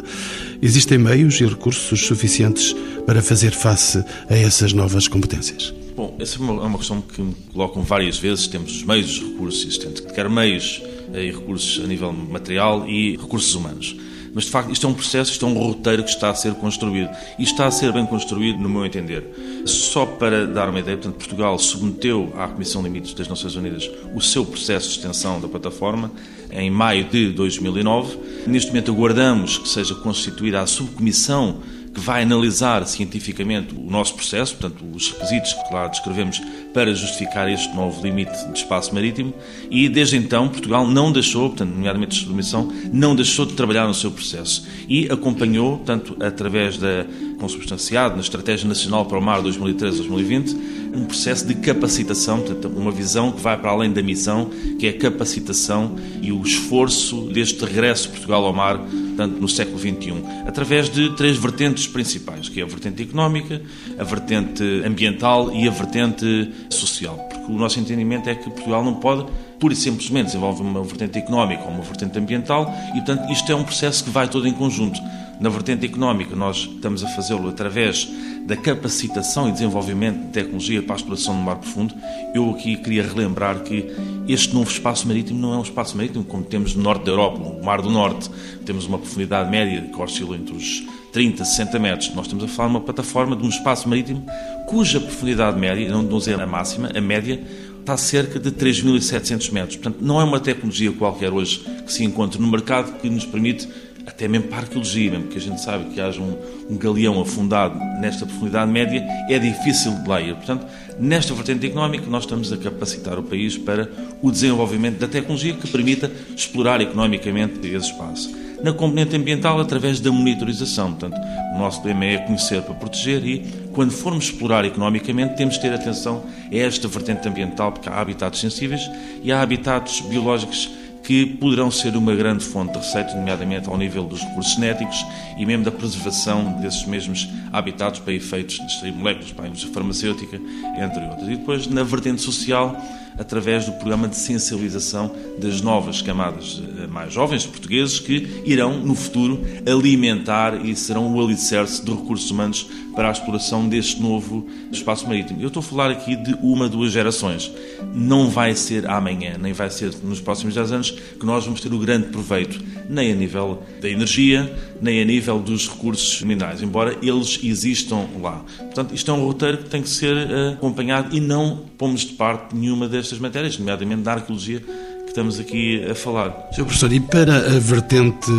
Existem 0.61 0.99
meios 0.99 1.41
e 1.41 1.47
recursos 1.47 2.05
suficientes 2.05 2.75
para 3.07 3.23
fazer 3.23 3.49
face 3.49 3.97
a 4.29 4.37
essas 4.37 4.71
novas 4.71 5.07
competências? 5.07 5.73
Bom, 5.95 6.15
essa 6.19 6.37
é 6.37 6.41
uma, 6.41 6.63
é 6.63 6.77
questão 6.77 7.01
que 7.01 7.19
me 7.19 7.33
colocam 7.51 7.81
várias 7.81 8.19
vezes. 8.19 8.45
Temos 8.45 8.75
os 8.75 8.83
meios 8.83 9.19
os 9.19 9.27
recursos 9.31 9.65
existentes, 9.65 10.01
quer 10.13 10.29
meios 10.29 10.79
e 11.11 11.31
recursos 11.31 11.83
a 11.83 11.87
nível 11.87 12.13
material 12.13 12.87
e 12.87 13.17
recursos 13.17 13.55
humanos. 13.55 13.95
Mas, 14.33 14.45
de 14.45 14.51
facto, 14.51 14.71
isto 14.71 14.85
é 14.85 14.89
um 14.89 14.93
processo, 14.93 15.31
isto 15.31 15.45
é 15.45 15.49
um 15.49 15.53
roteiro 15.53 16.03
que 16.03 16.09
está 16.09 16.29
a 16.29 16.35
ser 16.35 16.53
construído. 16.55 17.09
E 17.37 17.43
está 17.43 17.65
a 17.65 17.71
ser 17.71 17.91
bem 17.91 18.05
construído, 18.05 18.59
no 18.59 18.69
meu 18.69 18.85
entender. 18.85 19.63
Só 19.65 20.05
para 20.05 20.45
dar 20.45 20.69
uma 20.69 20.79
ideia, 20.79 20.97
portanto, 20.97 21.17
Portugal 21.17 21.57
submeteu 21.59 22.33
à 22.37 22.47
Comissão 22.47 22.81
de 22.81 22.89
Limites 22.89 23.13
das 23.13 23.27
Nações 23.27 23.55
Unidas 23.55 23.89
o 24.13 24.21
seu 24.21 24.45
processo 24.45 24.89
de 24.89 24.95
extensão 24.97 25.39
da 25.39 25.47
plataforma 25.47 26.11
em 26.51 26.69
maio 26.69 27.05
de 27.05 27.31
2009. 27.31 28.17
Neste 28.47 28.69
momento 28.69 28.91
aguardamos 28.91 29.57
que 29.57 29.67
seja 29.67 29.95
constituída 29.95 30.61
a 30.61 30.67
subcomissão 30.67 31.61
que 31.97 32.03
vai 32.03 32.21
analisar 32.21 32.85
cientificamente 32.85 33.73
o 33.73 33.89
nosso 33.89 34.13
processo, 34.13 34.55
portanto, 34.55 34.85
os 34.93 35.09
requisitos 35.11 35.51
que 35.53 35.73
lá 35.73 35.87
descrevemos 35.87 36.39
para 36.71 36.93
justificar 36.93 37.49
este 37.49 37.75
novo 37.75 38.05
limite 38.05 38.31
de 38.51 38.59
espaço 38.59 38.93
marítimo, 38.93 39.33
e 39.71 39.89
desde 39.89 40.15
então 40.15 40.47
Portugal 40.47 40.87
não 40.87 41.11
deixou, 41.11 41.49
portanto, 41.49 41.71
nomeadamente 41.71 42.15
a 42.15 42.21
submissão, 42.21 42.71
não 42.93 43.15
deixou 43.15 43.47
de 43.47 43.53
trabalhar 43.53 43.87
no 43.87 43.95
seu 43.95 44.11
processo. 44.11 44.67
E 44.87 45.11
acompanhou, 45.11 45.79
tanto 45.79 46.15
através 46.23 46.77
da 46.77 47.03
consubstanciado 47.39 48.15
na 48.15 48.21
Estratégia 48.21 48.67
Nacional 48.67 49.05
para 49.05 49.17
o 49.17 49.21
Mar 49.21 49.41
2013-2020, 49.41 50.55
um 50.93 51.05
processo 51.05 51.47
de 51.47 51.55
capacitação, 51.55 52.41
portanto, 52.41 52.67
uma 52.75 52.91
visão 52.91 53.31
que 53.31 53.41
vai 53.41 53.57
para 53.57 53.71
além 53.71 53.91
da 53.91 54.03
missão, 54.03 54.51
que 54.77 54.85
é 54.85 54.89
a 54.91 54.97
capacitação 54.97 55.95
e 56.21 56.31
o 56.31 56.41
esforço 56.43 57.21
deste 57.33 57.63
regresso 57.65 58.03
de 58.03 58.09
Portugal 58.09 58.45
ao 58.45 58.53
mar 58.53 58.79
portanto, 59.17 59.41
no 59.41 59.49
século 59.49 59.79
XXI, 59.79 60.23
através 60.45 60.89
de 60.89 61.15
três 61.15 61.37
vertentes 61.37 61.87
principais, 61.87 62.47
que 62.47 62.61
é 62.61 62.63
a 62.63 62.67
vertente 62.67 63.01
económica, 63.01 63.59
a 63.97 64.03
vertente 64.03 64.63
ambiental 64.85 65.51
e 65.51 65.67
a 65.67 65.71
vertente 65.71 66.51
social. 66.69 67.26
O 67.47 67.53
nosso 67.53 67.79
entendimento 67.79 68.29
é 68.29 68.35
que 68.35 68.49
Portugal 68.49 68.83
não 68.83 68.95
pode 68.95 69.25
pura 69.59 69.73
e 69.73 69.77
simplesmente 69.77 70.27
desenvolver 70.27 70.61
uma 70.61 70.83
vertente 70.83 71.17
económica 71.17 71.63
ou 71.63 71.69
uma 71.69 71.83
vertente 71.83 72.17
ambiental 72.19 72.73
e, 72.89 73.01
portanto, 73.01 73.31
isto 73.31 73.51
é 73.51 73.55
um 73.55 73.63
processo 73.63 74.03
que 74.03 74.09
vai 74.09 74.27
todo 74.27 74.47
em 74.47 74.53
conjunto. 74.53 74.99
Na 75.39 75.49
vertente 75.49 75.85
económica, 75.85 76.35
nós 76.35 76.57
estamos 76.57 77.03
a 77.03 77.07
fazê-lo 77.09 77.47
através 77.47 78.09
da 78.47 78.55
capacitação 78.55 79.47
e 79.47 79.51
desenvolvimento 79.51 80.19
de 80.19 80.27
tecnologia 80.29 80.81
para 80.81 80.95
a 80.95 80.97
exploração 80.97 81.35
do 81.35 81.41
mar 81.41 81.57
profundo. 81.57 81.93
Eu 82.33 82.49
aqui 82.49 82.75
queria 82.77 83.03
relembrar 83.03 83.59
que 83.59 83.85
este 84.27 84.53
novo 84.55 84.71
espaço 84.71 85.07
marítimo 85.07 85.39
não 85.39 85.53
é 85.53 85.57
um 85.57 85.61
espaço 85.61 85.95
marítimo 85.95 86.23
como 86.23 86.43
temos 86.43 86.73
no 86.73 86.81
norte 86.81 87.05
da 87.05 87.11
Europa, 87.11 87.37
no 87.37 87.63
Mar 87.63 87.81
do 87.81 87.89
Norte. 87.89 88.31
Temos 88.65 88.85
uma 88.87 88.97
profundidade 88.97 89.49
média 89.51 89.81
que 89.81 90.01
oscila 90.01 90.35
entre 90.35 90.55
os 90.55 90.83
30, 91.13 91.45
60 91.45 91.79
metros. 91.79 92.15
Nós 92.15 92.25
estamos 92.25 92.43
a 92.43 92.47
falar 92.47 92.69
de 92.69 92.75
uma 92.75 92.81
plataforma 92.81 93.35
de 93.35 93.45
um 93.45 93.49
espaço 93.49 93.87
marítimo 93.87 94.25
cuja 94.67 94.99
profundidade 94.99 95.57
média, 95.57 95.89
não 95.89 96.05
dizer 96.05 96.39
a 96.39 96.45
máxima, 96.45 96.91
a 96.93 97.01
média, 97.01 97.41
está 97.79 97.95
cerca 97.95 98.37
de 98.37 98.51
3.700 98.51 99.51
metros. 99.51 99.75
Portanto, 99.77 100.03
não 100.03 100.19
é 100.19 100.23
uma 100.25 100.41
tecnologia 100.41 100.91
qualquer 100.91 101.31
hoje 101.31 101.65
que 101.85 101.91
se 101.91 102.03
encontra 102.03 102.39
no 102.39 102.47
mercado 102.47 102.99
que 102.99 103.09
nos 103.09 103.25
permite 103.25 103.67
até 104.05 104.27
mesmo 104.27 104.47
para 104.47 104.57
a 104.57 104.61
arqueologia, 104.61 105.11
mesmo 105.11 105.27
que 105.27 105.37
a 105.37 105.41
gente 105.41 105.61
sabe 105.61 105.93
que 105.93 106.01
haja 106.01 106.21
um, 106.21 106.37
um 106.69 106.77
galeão 106.77 107.19
afundado 107.21 107.79
nesta 107.99 108.25
profundidade 108.25 108.69
média, 108.69 109.01
é 109.29 109.39
difícil 109.39 109.93
de 110.03 110.07
lá 110.07 110.21
ir. 110.21 110.35
Portanto, 110.35 110.65
nesta 110.99 111.33
vertente 111.33 111.65
económica, 111.65 112.05
nós 112.07 112.23
estamos 112.23 112.51
a 112.51 112.57
capacitar 112.57 113.19
o 113.19 113.23
país 113.23 113.57
para 113.57 113.89
o 114.21 114.31
desenvolvimento 114.31 114.99
da 114.99 115.07
tecnologia 115.07 115.53
que 115.53 115.67
permita 115.67 116.11
explorar 116.35 116.81
economicamente 116.81 117.59
esse 117.67 117.91
espaço. 117.91 118.35
Na 118.63 118.73
componente 118.73 119.15
ambiental, 119.15 119.59
através 119.59 119.99
da 119.99 120.11
monitorização. 120.11 120.93
Portanto, 120.93 121.19
o 121.53 121.59
nosso 121.59 121.85
lema 121.85 122.05
é 122.05 122.17
conhecer 122.17 122.61
para 122.63 122.73
proteger 122.73 123.23
e, 123.23 123.45
quando 123.71 123.91
formos 123.91 124.25
explorar 124.25 124.65
economicamente, 124.65 125.35
temos 125.35 125.55
de 125.55 125.61
ter 125.61 125.73
atenção 125.73 126.23
a 126.51 126.55
esta 126.55 126.87
vertente 126.87 127.27
ambiental, 127.27 127.71
porque 127.71 127.87
há 127.87 128.01
habitats 128.01 128.39
sensíveis 128.39 128.89
e 129.21 129.31
há 129.31 129.41
habitats 129.41 130.01
biológicos 130.01 130.69
que 131.07 131.25
poderão 131.25 131.71
ser 131.71 131.95
uma 131.95 132.13
grande 132.13 132.43
fonte 132.43 132.73
de 132.73 132.79
receita, 132.79 133.15
nomeadamente 133.15 133.69
ao 133.69 133.77
nível 133.77 134.03
dos 134.03 134.19
recursos 134.19 134.55
genéticos 134.55 135.05
e 135.37 135.45
mesmo 135.45 135.63
da 135.63 135.71
preservação 135.71 136.59
desses 136.59 136.85
mesmos 136.85 137.29
habitats 137.53 138.01
para 138.01 138.11
efeitos 138.11 138.59
de 138.81 138.91
moléculas 138.91 139.31
para 139.31 139.45
a 139.45 139.47
indústria 139.47 139.73
farmacêutica, 139.73 140.35
entre 140.35 141.05
outras. 141.05 141.29
E 141.29 141.37
depois, 141.37 141.65
na 141.67 141.81
vertente 141.83 142.21
social, 142.21 142.75
através 143.17 143.65
do 143.65 143.73
programa 143.73 144.07
de 144.07 144.15
sensibilização 144.15 145.11
das 145.37 145.61
novas 145.61 146.01
camadas 146.01 146.61
eh, 146.79 146.87
mais 146.87 147.13
jovens 147.13 147.43
de 147.43 147.49
portugueses 147.49 147.99
que 147.99 148.41
irão, 148.45 148.79
no 148.79 148.95
futuro, 148.95 149.41
alimentar 149.65 150.65
e 150.65 150.75
serão 150.75 151.13
o 151.13 151.23
alicerce 151.23 151.83
de 151.83 151.91
recursos 151.91 152.29
humanos 152.29 152.67
para 152.97 153.09
a 153.09 153.11
exploração 153.11 153.69
deste 153.69 154.01
novo 154.01 154.47
espaço 154.71 155.07
marítimo. 155.07 155.39
Eu 155.39 155.49
estou 155.49 155.59
a 155.59 155.63
falar 155.63 155.91
aqui 155.91 156.15
de 156.15 156.33
uma, 156.41 156.67
duas 156.67 156.91
gerações. 156.91 157.51
Não 157.93 158.27
vai 158.27 158.55
ser 158.55 158.89
amanhã, 158.89 159.37
nem 159.39 159.53
vai 159.53 159.69
ser 159.69 159.93
nos 160.03 160.19
próximos 160.19 160.55
10 160.55 160.71
anos 160.71 160.91
que 160.91 161.23
nós 161.23 161.45
vamos 161.45 161.61
ter 161.61 161.71
o 161.71 161.77
grande 161.77 162.07
proveito, 162.07 162.59
nem 162.89 163.11
a 163.11 163.15
nível 163.15 163.61
da 163.79 163.87
energia, 163.87 164.51
nem 164.81 164.99
a 164.99 165.05
nível 165.05 165.37
dos 165.39 165.69
recursos 165.69 166.23
minerais, 166.23 166.63
embora 166.63 166.97
eles 167.03 167.39
existam 167.43 168.07
lá. 168.19 168.43
Portanto, 168.57 168.95
isto 168.95 169.11
é 169.11 169.13
um 169.13 169.23
roteiro 169.23 169.59
que 169.59 169.69
tem 169.69 169.83
que 169.83 169.89
ser 169.89 170.17
eh, 170.17 170.53
acompanhado 170.53 171.15
e 171.15 171.19
não 171.19 171.65
pomos 171.77 172.01
de 172.01 172.13
parte 172.13 172.55
nenhuma 172.55 172.87
destas 172.87 173.06
matérias, 173.13 173.57
nomeadamente 173.57 174.01
da 174.01 174.13
arqueologia 174.13 174.59
que 174.59 175.09
estamos 175.09 175.39
aqui 175.39 175.83
a 175.89 175.95
falar. 175.95 176.49
Sr. 176.51 176.65
Professor, 176.65 176.91
e 176.91 176.99
para 176.99 177.37
a 177.37 177.59
vertente 177.59 178.29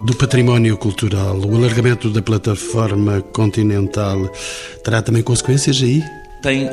do 0.00 0.14
património 0.16 0.76
cultural, 0.76 1.38
o 1.38 1.56
alargamento 1.56 2.10
da 2.10 2.20
plataforma 2.20 3.20
continental 3.32 4.30
terá 4.82 5.02
também 5.02 5.22
consequências 5.22 5.80
aí? 5.82 6.02
Tem 6.42 6.68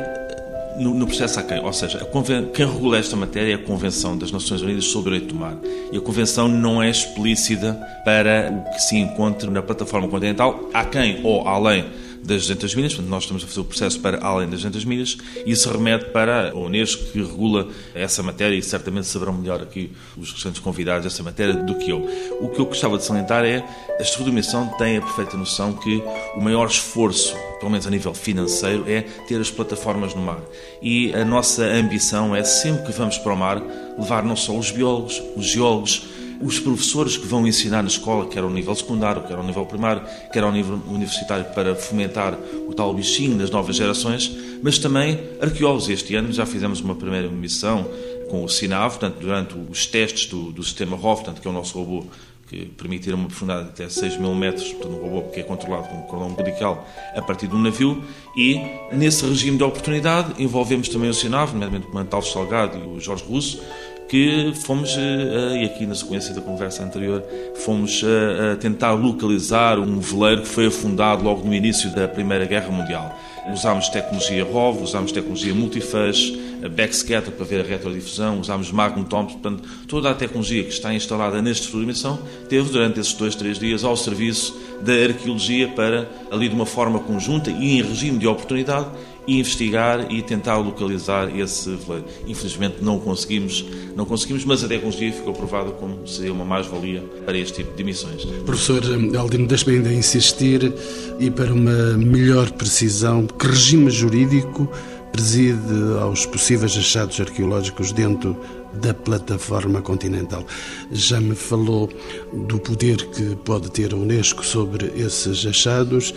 no, 0.78 0.94
no 0.94 1.06
processo 1.06 1.42
quem, 1.44 1.60
ou 1.60 1.72
seja, 1.72 2.06
quem 2.54 2.66
regula 2.66 2.98
esta 2.98 3.16
matéria 3.16 3.52
é 3.52 3.54
a 3.56 3.58
Convenção 3.58 4.16
das 4.16 4.30
Nações 4.30 4.62
Unidas 4.62 4.84
sobre 4.84 5.10
o 5.10 5.12
Direito 5.14 5.34
do 5.34 5.40
Mar. 5.40 5.56
E 5.92 5.96
a 5.98 6.00
Convenção 6.00 6.48
não 6.48 6.82
é 6.82 6.88
explícita 6.88 7.74
para 8.04 8.50
o 8.50 8.70
que 8.72 8.80
se 8.80 8.96
encontra 8.96 9.50
na 9.50 9.60
plataforma 9.60 10.08
continental, 10.08 10.68
a 10.72 10.84
quem 10.84 11.20
ou 11.24 11.46
além 11.46 11.84
das 12.22 12.42
200 12.42 12.74
milhas, 12.74 12.94
portanto, 12.94 13.10
nós 13.10 13.22
estamos 13.24 13.44
a 13.44 13.46
fazer 13.46 13.60
o 13.60 13.64
processo 13.64 14.00
para 14.00 14.18
além 14.24 14.48
das 14.48 14.60
200 14.60 14.84
milhas, 14.84 15.16
e 15.44 15.50
isso 15.50 15.70
remete 15.70 16.06
para 16.06 16.50
a 16.50 16.54
Unesco, 16.54 17.04
que 17.12 17.22
regula 17.22 17.68
essa 17.94 18.22
matéria, 18.22 18.56
e 18.56 18.62
certamente 18.62 19.06
saberão 19.06 19.32
melhor 19.32 19.62
aqui 19.62 19.92
os 20.16 20.32
restantes 20.32 20.60
convidados 20.60 21.04
dessa 21.04 21.22
matéria 21.22 21.54
do 21.54 21.74
que 21.76 21.90
eu. 21.90 22.08
O 22.40 22.48
que 22.48 22.60
eu 22.60 22.66
gostava 22.66 22.98
de 22.98 23.04
salientar 23.04 23.44
é 23.44 23.64
a 23.98 24.30
Missão 24.30 24.68
tem 24.78 24.96
a 24.96 25.00
perfeita 25.00 25.36
noção 25.36 25.72
que 25.72 26.02
o 26.36 26.40
maior 26.40 26.66
esforço, 26.66 27.34
pelo 27.58 27.70
menos 27.70 27.86
a 27.86 27.90
nível 27.90 28.14
financeiro, 28.14 28.84
é 28.88 29.02
ter 29.02 29.40
as 29.40 29.50
plataformas 29.50 30.14
no 30.14 30.22
mar. 30.22 30.40
E 30.80 31.12
a 31.14 31.24
nossa 31.24 31.64
ambição 31.64 32.34
é, 32.34 32.44
sempre 32.44 32.86
que 32.86 32.92
vamos 32.92 33.18
para 33.18 33.32
o 33.32 33.36
mar, 33.36 33.60
levar 33.98 34.22
não 34.22 34.36
só 34.36 34.56
os 34.56 34.70
biólogos, 34.70 35.22
os 35.36 35.46
geólogos, 35.46 36.06
os 36.40 36.60
professores 36.60 37.16
que 37.16 37.26
vão 37.26 37.46
ensinar 37.46 37.82
na 37.82 37.88
escola, 37.88 38.26
quer 38.26 38.42
ao 38.42 38.50
nível 38.50 38.74
secundário, 38.74 39.22
quer 39.22 39.36
ao 39.36 39.44
nível 39.44 39.66
primário, 39.66 40.02
quer 40.32 40.42
ao 40.42 40.52
nível 40.52 40.80
universitário, 40.88 41.44
para 41.54 41.74
fomentar 41.74 42.38
o 42.66 42.74
tal 42.74 42.94
bichinho 42.94 43.36
das 43.36 43.50
novas 43.50 43.76
gerações, 43.76 44.36
mas 44.62 44.78
também 44.78 45.18
arqueólogos. 45.40 45.88
Este 45.88 46.14
ano 46.14 46.32
já 46.32 46.46
fizemos 46.46 46.80
uma 46.80 46.94
primeira 46.94 47.28
missão 47.28 47.88
com 48.28 48.44
o 48.44 48.48
SINAV, 48.48 48.98
portanto, 48.98 49.16
durante 49.20 49.54
os 49.70 49.86
testes 49.86 50.26
do, 50.26 50.52
do 50.52 50.62
sistema 50.62 50.96
ROV, 50.96 51.22
portanto, 51.22 51.40
que 51.40 51.48
é 51.48 51.50
o 51.50 51.54
nosso 51.54 51.78
robô 51.78 52.04
que 52.48 52.64
permitir 52.64 53.12
uma 53.12 53.28
profundidade 53.28 53.64
de 53.64 53.70
até 53.70 53.88
6 53.88 54.16
mil 54.16 54.34
metros, 54.34 54.72
portanto 54.72 54.92
um 54.92 55.02
robô 55.02 55.28
que 55.28 55.40
é 55.40 55.42
controlado 55.42 55.88
com 55.88 55.98
um 55.98 56.02
cordão 56.02 56.28
umbilical 56.28 56.86
a 57.14 57.20
partir 57.20 57.46
de 57.46 57.54
um 57.54 57.58
navio 57.58 58.02
e 58.34 58.58
nesse 58.90 59.24
regime 59.26 59.58
de 59.58 59.64
oportunidade 59.64 60.42
envolvemos 60.42 60.88
também 60.88 61.10
o 61.10 61.14
SINAV, 61.14 61.52
nomeadamente 61.52 61.88
o 61.88 61.94
Mantal 61.94 62.22
Salgado 62.22 62.78
e 62.78 62.82
o 62.82 62.98
Jorge 62.98 63.24
Russo, 63.24 63.62
que 64.08 64.52
fomos, 64.54 64.96
eh, 64.96 65.00
eh, 65.00 65.62
e 65.62 65.64
aqui 65.66 65.86
na 65.86 65.94
sequência 65.94 66.34
da 66.34 66.40
conversa 66.40 66.82
anterior, 66.82 67.22
fomos 67.56 68.02
eh, 68.02 68.52
a 68.52 68.56
tentar 68.56 68.92
localizar 68.94 69.78
um 69.78 70.00
veleiro 70.00 70.42
que 70.42 70.48
foi 70.48 70.66
afundado 70.66 71.22
logo 71.22 71.46
no 71.46 71.54
início 71.54 71.90
da 71.90 72.08
Primeira 72.08 72.46
Guerra 72.46 72.70
Mundial. 72.70 73.14
Usámos 73.52 73.88
tecnologia 73.90 74.44
ROV, 74.44 74.82
usámos 74.82 75.12
tecnologia 75.12 75.54
multifaz, 75.54 76.32
backscatter 76.74 77.32
para 77.32 77.44
ver 77.44 77.60
a 77.60 77.68
retrodifusão, 77.68 78.40
usámos 78.40 78.70
Magnum 78.70 79.04
Thompson, 79.04 79.38
portanto, 79.38 79.68
toda 79.86 80.10
a 80.10 80.14
tecnologia 80.14 80.64
que 80.64 80.70
está 80.70 80.92
instalada 80.92 81.40
de 81.40 81.52
dimensão 81.70 82.18
teve 82.48 82.70
durante 82.70 83.00
esses 83.00 83.14
dois, 83.14 83.34
três 83.34 83.58
dias 83.58 83.84
ao 83.84 83.96
serviço 83.96 84.54
da 84.82 84.92
arqueologia 84.92 85.68
para, 85.68 86.08
ali 86.30 86.48
de 86.48 86.54
uma 86.54 86.66
forma 86.66 86.98
conjunta 86.98 87.50
e 87.50 87.78
em 87.78 87.82
regime 87.82 88.18
de 88.18 88.26
oportunidade, 88.26 88.88
investigar 89.28 90.10
e 90.10 90.22
tentar 90.22 90.56
localizar 90.56 91.28
esse 91.36 91.70
veleiro. 91.76 92.06
Infelizmente 92.26 92.76
não 92.80 92.98
conseguimos, 92.98 93.64
não 93.94 94.06
conseguimos, 94.06 94.44
mas 94.44 94.64
a 94.64 94.68
tecnologia 94.68 95.12
ficou 95.12 95.34
provada 95.34 95.70
como 95.72 96.06
seria 96.06 96.32
uma 96.32 96.44
mais-valia 96.44 97.02
para 97.26 97.36
este 97.36 97.62
tipo 97.62 97.76
de 97.76 97.84
missões. 97.84 98.24
Professor 98.46 98.82
Aldino, 99.16 99.46
deixe-me 99.46 99.76
ainda 99.76 99.92
insistir 99.92 100.72
e 101.18 101.30
para 101.30 101.52
uma 101.52 101.96
melhor 101.98 102.50
precisão, 102.52 103.26
que 103.26 103.46
regime 103.46 103.90
jurídico 103.90 104.70
preside 105.12 105.98
aos 106.00 106.26
possíveis 106.26 106.76
achados 106.76 107.20
arqueológicos 107.20 107.92
dentro 107.92 108.36
da 108.74 108.94
plataforma 108.94 109.82
continental. 109.82 110.44
Já 110.92 111.20
me 111.20 111.34
falou 111.34 111.88
do 112.32 112.58
poder 112.58 112.96
que 113.06 113.36
pode 113.36 113.70
ter 113.70 113.92
a 113.92 113.96
Unesco 113.96 114.44
sobre 114.44 114.92
esses 114.96 115.44
achados. 115.44 116.14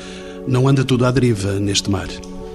Não 0.47 0.67
anda 0.67 0.83
tudo 0.83 1.05
à 1.05 1.11
deriva 1.11 1.59
neste 1.59 1.89
mar? 1.89 2.07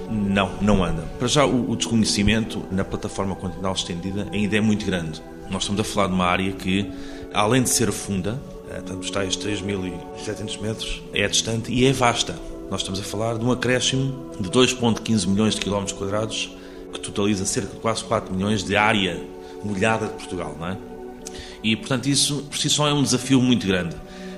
Não, 0.09 0.51
não 0.61 0.83
anda. 0.83 1.01
Para 1.19 1.27
já, 1.27 1.45
o, 1.45 1.75
desconhecimento 1.75 2.63
na 2.71 2.83
plataforma 2.85 3.35
continental 3.35 3.73
estendida 3.73 4.27
ainda 4.31 4.55
é 4.55 4.61
muito 4.61 4.85
grande. 4.85 5.21
Nós 5.49 5.63
estamos 5.63 5.81
a 5.81 5.83
falar 5.83 6.07
de 6.07 6.13
uma 6.13 6.25
área 6.25 6.51
que, 6.53 6.89
além 7.33 7.61
de 7.61 7.69
ser 7.69 7.91
funda, 7.91 8.41
eh, 8.69 8.81
tanto 8.81 8.99
os 8.99 9.11
tais 9.11 9.35
3.700 9.37 10.61
metros, 10.61 11.03
é 11.13 11.27
distante 11.27 11.71
e 11.71 11.85
é 11.85 11.91
vasta. 11.91 12.35
Nós 12.69 12.81
estamos 12.81 12.99
a 12.99 13.03
falar 13.03 13.37
de 13.37 13.45
um 13.45 13.51
acréscimo 13.51 14.31
de 14.39 14.49
2,15 14.49 15.27
milhões 15.27 15.55
de 15.55 15.61
quilómetros 15.61 15.97
quadrados, 15.97 16.55
que 16.93 16.99
totaliza 16.99 17.45
cerca 17.45 17.73
de 17.73 17.79
quase 17.79 18.03
4 18.03 18.33
milhões 18.33 18.63
de 18.63 18.75
área 18.75 19.21
molhada 19.63 20.07
de 20.07 20.13
Portugal, 20.13 20.55
não 20.59 20.67
é? 20.67 20.77
E, 21.63 21.75
portanto, 21.75 22.07
isso 22.07 22.43
por 22.43 22.57
si 22.57 22.69
só 22.69 22.87
é 22.87 22.93
um 22.93 23.03
desafio 23.03 23.41
muito 23.41 23.67
grande. 23.67 23.95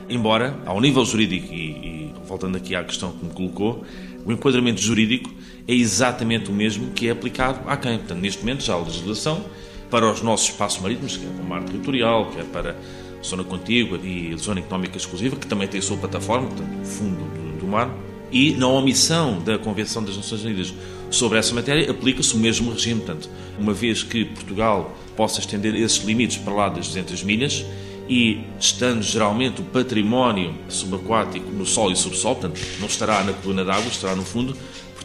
Embora, 0.10 0.58
ao 0.66 0.82
nível 0.82 1.06
jurídico, 1.06 1.54
e, 1.54 1.58
e 1.58 2.14
voltando 2.26 2.58
aqui 2.58 2.76
à 2.76 2.84
questão 2.84 3.12
que 3.12 3.26
me 3.26 3.32
colocou, 3.32 3.84
o 4.26 4.32
enquadramento 4.32 4.82
jurídico 4.82 5.30
é 5.70 5.74
exatamente 5.76 6.50
o 6.50 6.54
mesmo 6.54 6.90
que 6.94 7.08
é 7.08 7.12
aplicado 7.12 7.70
a 7.70 7.78
quem? 7.78 8.00
Portanto, 8.00 8.18
neste 8.18 8.40
momento 8.40 8.64
já 8.64 8.74
há 8.74 8.80
legislação 8.80 9.46
para 9.88 10.12
os 10.12 10.24
nossos 10.24 10.50
espaços 10.50 10.82
marítimos, 10.82 11.16
quer 11.16 11.28
para 11.28 11.44
o 11.44 11.48
mar 11.48 11.64
territorial, 11.64 12.32
quer 12.32 12.44
para 12.46 12.72
a 12.72 13.24
zona 13.24 13.44
contígua 13.44 14.00
e 14.04 14.36
zona 14.36 14.62
económica 14.62 14.98
exclusiva, 14.98 15.36
que 15.36 15.46
também 15.46 15.68
tem 15.68 15.80
a 15.80 15.84
sua 15.84 15.96
plataforma, 15.98 16.48
portanto, 16.48 16.82
o 16.82 16.86
fundo 16.86 17.24
do, 17.24 17.60
do 17.60 17.68
mar, 17.68 17.96
e 18.32 18.54
na 18.54 18.68
omissão 18.68 19.40
da 19.44 19.60
Convenção 19.60 20.04
das 20.04 20.18
Nações 20.18 20.44
Unidas 20.44 20.74
sobre 21.12 21.38
essa 21.38 21.54
matéria, 21.54 21.92
aplica-se 21.92 22.34
o 22.34 22.38
mesmo 22.38 22.72
regime. 22.72 23.02
Portanto, 23.02 23.30
uma 23.60 23.74
vez 23.74 24.02
que 24.02 24.26
Portugal 24.26 24.98
possa 25.16 25.40
estender 25.40 25.76
esses 25.76 26.04
limites 26.04 26.38
para 26.38 26.54
lá 26.54 26.70
das 26.70 26.88
200 26.88 27.24
milhas 27.24 27.64
e 28.08 28.42
estando 28.60 29.04
geralmente 29.04 29.62
o 29.62 29.64
património 29.66 30.56
subaquático 30.68 31.48
no 31.52 31.66
solo 31.66 31.92
e 31.92 31.96
subsolo, 31.96 32.38
portanto, 32.38 32.60
não 32.80 32.88
estará 32.88 33.24
na 33.24 33.34
coluna 33.34 33.64
d'água, 33.64 33.88
estará 33.88 34.16
no 34.16 34.24
fundo, 34.24 34.58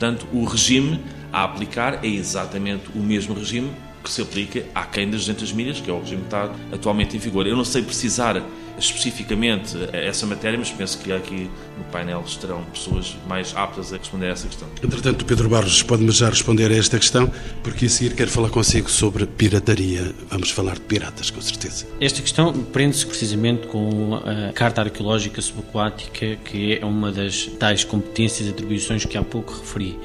portanto, 0.05 0.27
o 0.35 0.45
regime 0.45 1.01
a 1.33 1.45
aplicar 1.45 2.05
é 2.05 2.09
exatamente 2.09 2.91
o 2.95 2.99
mesmo 2.99 3.35
regime 3.35 3.71
que 4.03 4.11
se 4.11 4.21
aplica 4.21 4.63
à 4.75 4.85
quem 4.85 5.11
das 5.11 5.21
200 5.21 5.53
milhas, 5.53 5.81
que 5.81 5.91
é 5.91 5.93
o 5.95 5.99
regime 5.99 6.21
que 6.21 6.27
está 6.27 6.55
atualmente 6.71 7.17
em 7.17 7.19
vigor. 7.19 7.47
Eu 7.47 7.57
não 7.57 7.65
sei 7.65 7.83
precisar 7.83 8.43
especificamente 8.79 9.77
essa 9.93 10.27
matéria, 10.27 10.59
mas 10.59 10.71
penso 10.71 10.99
que 10.99 11.13
aqui 11.13 11.51
no 11.79 11.85
painel 11.85 12.23
estarão 12.27 12.65
pessoas 12.65 13.17
mais 13.29 13.55
aptas 13.57 13.93
a 13.93 13.97
responder 13.97 14.27
a 14.27 14.31
essa 14.31 14.49
questão. 14.49 14.69
Entretanto, 14.83 15.25
Pedro 15.25 15.49
Barros 15.49 15.83
pode-me 15.83 16.11
já 16.11 16.29
responder 16.29 16.71
a 16.71 16.77
esta 16.77 16.99
questão, 16.99 17.31
porque 17.63 17.87
a 17.87 17.89
seguir 17.89 18.15
quero 18.15 18.31
falar 18.31 18.51
consigo 18.51 18.91
sobre 18.91 19.27
pirataria. 19.27 20.15
Vamos 20.29 20.51
falar 20.51 20.75
de 20.75 20.81
piratas, 20.83 21.31
com 21.31 21.41
certeza. 21.41 21.87
Esta 22.01 22.21
questão 22.21 22.53
prende-se 22.53 23.07
precisamente 23.07 23.67
com 23.67 24.15
a 24.15 24.53
Carta 24.53 24.81
Arqueológica 24.83 25.41
Subaquática, 25.41 26.37
que 26.45 26.79
é 26.79 26.85
uma 26.85 27.13
das 27.13 27.47
tais 27.59 27.85
competências 27.85 28.49
e 28.49 28.51
atribuições 28.51 29.05
que 29.05 29.17
há 29.17 29.23
pouco 29.23 29.53
referi. 29.53 29.99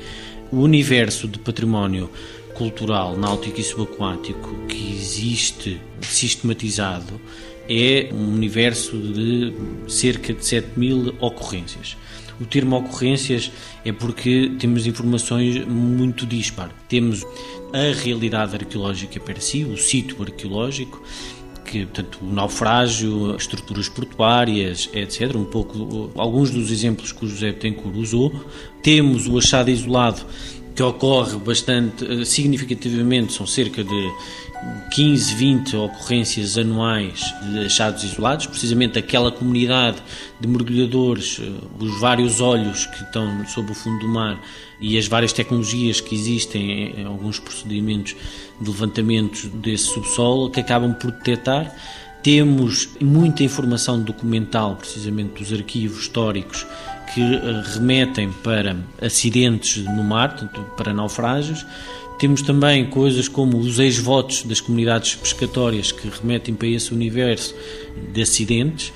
O 0.52 0.58
universo 0.62 1.28
de 1.28 1.38
património 1.40 2.10
cultural 2.56 3.16
náutico 3.16 3.60
e 3.60 3.64
subaquático 3.64 4.54
que 4.68 4.94
existe 4.94 5.80
sistematizado 6.02 7.22
é 7.70 8.10
um 8.12 8.34
universo 8.34 8.98
de 8.98 9.54
cerca 9.88 10.34
de 10.34 10.44
7 10.44 10.78
mil 10.78 11.14
ocorrências. 11.20 11.96
O 12.42 12.46
termo 12.46 12.78
ocorrências 12.78 13.52
é 13.86 13.92
porque 13.92 14.52
temos 14.58 14.88
informações 14.88 15.66
muito 15.66 16.26
dispar. 16.26 16.72
Temos 16.88 17.24
a 17.74 17.94
realidade 18.04 18.56
arqueológica 18.56 19.20
per 19.20 19.42
si, 19.42 19.64
o 19.66 19.78
sítio 19.78 20.22
arqueológico, 20.24 21.04
que, 21.66 21.86
portanto, 21.86 22.20
o 22.22 22.34
naufrágio, 22.34 23.36
estruturas 23.36 23.88
portuárias, 23.88 24.90
etc. 24.94 25.36
Um 25.36 25.46
pouco, 25.46 26.12
alguns 26.16 26.50
dos 26.50 26.72
exemplos 26.72 27.12
que 27.12 27.26
o 27.26 27.28
José 27.28 27.52
Betancourt 27.52 27.96
usou. 27.96 28.34
Temos 28.82 29.28
o 29.28 29.38
achado 29.38 29.70
isolado 29.70 30.26
que 30.76 30.84
ocorre 30.84 31.38
bastante 31.38 32.06
eh, 32.06 32.24
significativamente, 32.24 33.34
são 33.34 33.46
cerca 33.46 33.84
de 33.84 34.12
15, 34.92 35.36
20 35.36 35.76
ocorrências 35.78 36.58
anuais 36.58 37.34
de 37.52 37.60
achados 37.60 38.04
isolados, 38.04 38.46
precisamente 38.46 39.00
aquela 39.00 39.32
comunidade 39.32 39.98
de 40.40 40.48
mergulhadores, 40.48 41.40
eh, 41.42 41.50
os 41.80 42.00
vários 42.00 42.42
olhos 42.42 42.86
que 42.86 43.04
estão 43.04 43.46
sob 43.48 43.72
o 43.72 43.76
fundo 43.76 44.00
do 44.00 44.10
mar 44.10 44.40
e 44.82 44.98
as 44.98 45.08
várias 45.08 45.32
tecnologias 45.32 46.02
que 46.02 46.14
existem 46.14 46.94
em 46.98 47.06
alguns 47.06 47.40
procedimentos 47.40 48.16
de 48.60 48.70
levantamento 48.70 49.48
desse 49.50 49.86
subsolo 49.86 50.50
que 50.50 50.60
acabam 50.60 50.94
por 50.94 51.12
detectar. 51.12 51.74
Temos 52.22 52.90
muita 53.00 53.44
informação 53.44 54.02
documental, 54.02 54.76
precisamente 54.76 55.42
dos 55.42 55.54
arquivos 55.54 56.02
históricos, 56.02 56.66
que 57.14 57.22
eh, 57.22 57.64
remetem 57.74 58.32
para 58.44 58.78
acidentes 59.02 59.84
no 59.84 60.04
mar, 60.04 60.36
para 60.78 60.94
naufrágios. 60.94 61.66
Temos 62.20 62.42
também 62.42 62.86
coisas 62.86 63.28
como 63.28 63.58
os 63.58 63.80
ex-votos 63.80 64.44
das 64.44 64.60
comunidades 64.60 65.16
pescatórias 65.16 65.92
que 65.92 66.10
remetem 66.10 66.54
para 66.54 66.68
esse 66.68 66.94
universo 66.94 67.56
de 68.14 68.22
acidentes. 68.22 68.92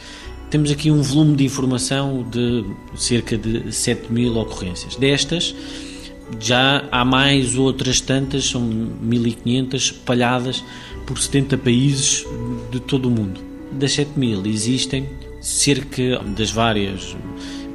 Temos 0.49 0.69
aqui 0.69 0.91
um 0.91 1.01
volume 1.01 1.35
de 1.35 1.45
informação 1.45 2.25
de 2.29 2.65
cerca 2.95 3.37
de 3.37 3.71
7 3.71 4.11
mil 4.11 4.37
ocorrências. 4.37 4.95
Destas, 4.97 5.55
já 6.39 6.87
há 6.91 7.05
mais 7.05 7.55
outras 7.55 8.01
tantas, 8.01 8.45
são 8.45 8.61
1500 8.61 9.83
espalhadas 9.83 10.63
por 11.07 11.17
70 11.17 11.57
países 11.57 12.25
de 12.71 12.79
todo 12.79 13.07
o 13.07 13.11
mundo. 13.11 13.39
Das 13.71 13.93
7 13.93 14.11
mil 14.17 14.45
existem 14.45 15.07
cerca 15.41 16.19
das 16.37 16.51
várias 16.51 17.15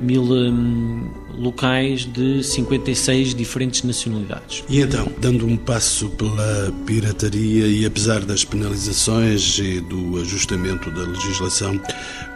mil 0.00 0.22
hum, 0.22 1.08
locais 1.36 2.04
de 2.04 2.42
56 2.42 3.34
diferentes 3.34 3.82
nacionalidades. 3.82 4.64
E 4.68 4.80
então, 4.80 5.10
dando 5.18 5.46
um 5.46 5.56
passo 5.56 6.08
pela 6.10 6.72
pirataria 6.86 7.66
e 7.66 7.86
apesar 7.86 8.24
das 8.24 8.44
penalizações 8.44 9.58
e 9.58 9.80
do 9.80 10.18
ajustamento 10.20 10.90
da 10.90 11.02
legislação, 11.02 11.80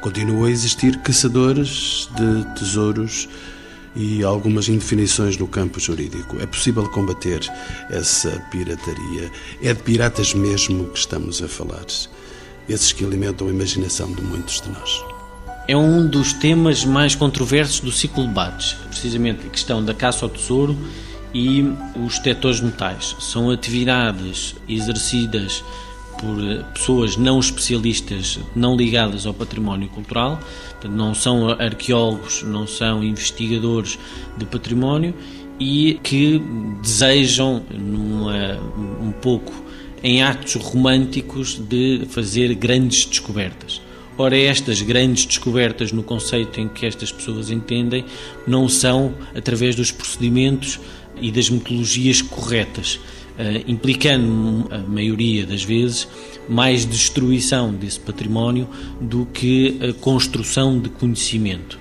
continuam 0.00 0.44
a 0.44 0.50
existir 0.50 0.96
caçadores 1.02 2.08
de 2.16 2.58
tesouros 2.58 3.28
e 3.94 4.22
algumas 4.22 4.68
indefinições 4.68 5.36
no 5.36 5.46
campo 5.46 5.78
jurídico. 5.78 6.40
É 6.40 6.46
possível 6.46 6.88
combater 6.88 7.40
essa 7.90 8.30
pirataria? 8.50 9.30
É 9.62 9.74
de 9.74 9.82
piratas 9.82 10.32
mesmo 10.32 10.86
que 10.86 10.98
estamos 10.98 11.42
a 11.42 11.48
falar? 11.48 11.84
Esses 12.68 12.92
que 12.92 13.04
alimentam 13.04 13.48
a 13.48 13.50
imaginação 13.50 14.10
de 14.12 14.22
muitos 14.22 14.60
de 14.60 14.70
nós 14.70 15.11
é 15.72 15.76
um 15.76 16.06
dos 16.06 16.34
temas 16.34 16.84
mais 16.84 17.14
controversos 17.14 17.80
do 17.80 17.90
ciclo 17.90 18.24
de 18.24 18.28
debates, 18.28 18.74
precisamente 18.90 19.46
a 19.46 19.48
questão 19.48 19.82
da 19.82 19.94
caça 19.94 20.26
ao 20.26 20.28
tesouro 20.28 20.76
e 21.32 21.64
os 21.96 22.18
detectores 22.18 22.58
de 22.58 22.66
metais. 22.66 23.16
São 23.18 23.50
atividades 23.50 24.54
exercidas 24.68 25.64
por 26.18 26.36
pessoas 26.74 27.16
não 27.16 27.40
especialistas, 27.40 28.38
não 28.54 28.76
ligadas 28.76 29.24
ao 29.24 29.32
património 29.32 29.88
cultural, 29.88 30.38
não 30.90 31.14
são 31.14 31.48
arqueólogos, 31.48 32.42
não 32.42 32.66
são 32.66 33.02
investigadores 33.02 33.98
de 34.36 34.44
património 34.44 35.14
e 35.58 35.98
que 36.02 36.38
desejam, 36.82 37.62
numa, 37.70 38.60
um 39.00 39.10
pouco 39.10 39.54
em 40.02 40.22
atos 40.22 40.54
românticos, 40.56 41.58
de 41.58 42.02
fazer 42.10 42.52
grandes 42.56 43.06
descobertas. 43.06 43.80
Ora, 44.18 44.36
estas 44.36 44.82
grandes 44.82 45.24
descobertas 45.24 45.90
no 45.90 46.02
conceito 46.02 46.60
em 46.60 46.68
que 46.68 46.84
estas 46.84 47.10
pessoas 47.10 47.50
entendem 47.50 48.04
não 48.46 48.68
são 48.68 49.14
através 49.34 49.74
dos 49.74 49.90
procedimentos 49.90 50.78
e 51.20 51.32
das 51.32 51.48
metodologias 51.48 52.20
corretas, 52.20 53.00
eh, 53.38 53.62
implicando, 53.66 54.68
a 54.70 54.78
maioria 54.78 55.46
das 55.46 55.64
vezes, 55.64 56.06
mais 56.48 56.84
destruição 56.84 57.72
desse 57.72 58.00
património 58.00 58.68
do 59.00 59.24
que 59.26 59.78
a 59.80 59.92
construção 59.94 60.78
de 60.78 60.90
conhecimento. 60.90 61.80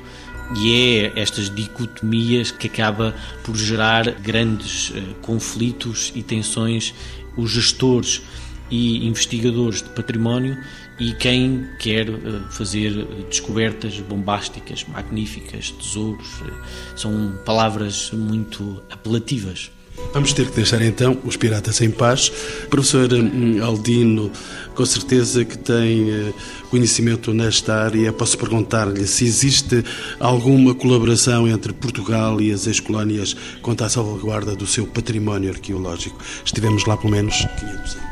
E 0.57 0.73
é 0.73 1.19
estas 1.19 1.53
dicotomias 1.53 2.51
que 2.51 2.67
acaba 2.67 3.15
por 3.43 3.55
gerar 3.57 4.09
grandes 4.21 4.93
eh, 4.95 5.01
conflitos 5.21 6.13
e 6.15 6.23
tensões. 6.23 6.93
Os 7.37 7.51
gestores 7.51 8.21
e 8.69 9.05
investigadores 9.05 9.81
de 9.81 9.89
património 9.89 10.57
e 11.01 11.13
quem 11.13 11.67
quer 11.79 12.07
eh, 12.07 12.13
fazer 12.51 12.91
descobertas 13.27 13.99
bombásticas, 14.01 14.85
magníficas, 14.87 15.71
tesouros, 15.71 16.27
eh, 16.45 16.51
são 16.95 17.39
palavras 17.43 18.11
muito 18.11 18.79
apelativas. 18.87 19.71
Vamos 20.13 20.31
ter 20.31 20.47
que 20.47 20.55
deixar 20.55 20.79
então 20.83 21.17
os 21.25 21.35
piratas 21.35 21.81
em 21.81 21.89
paz. 21.89 22.31
Professor 22.69 23.11
hum, 23.13 23.63
Aldino, 23.63 24.31
com 24.75 24.85
certeza 24.85 25.43
que 25.43 25.57
tem 25.57 26.11
eh, 26.11 26.33
conhecimento 26.69 27.33
nesta 27.33 27.83
área. 27.83 28.13
Posso 28.13 28.37
perguntar-lhe 28.37 29.07
se 29.07 29.25
existe 29.25 29.83
alguma 30.19 30.75
colaboração 30.75 31.47
entre 31.47 31.73
Portugal 31.73 32.39
e 32.39 32.51
as 32.51 32.67
ex-colónias 32.67 33.35
quanto 33.63 33.83
à 33.83 33.89
salvaguarda 33.89 34.55
do 34.55 34.67
seu 34.67 34.85
património 34.85 35.49
arqueológico. 35.49 36.19
Estivemos 36.45 36.85
lá 36.85 36.95
pelo 36.95 37.09
menos 37.09 37.37
500 37.59 37.95
anos. 37.95 38.10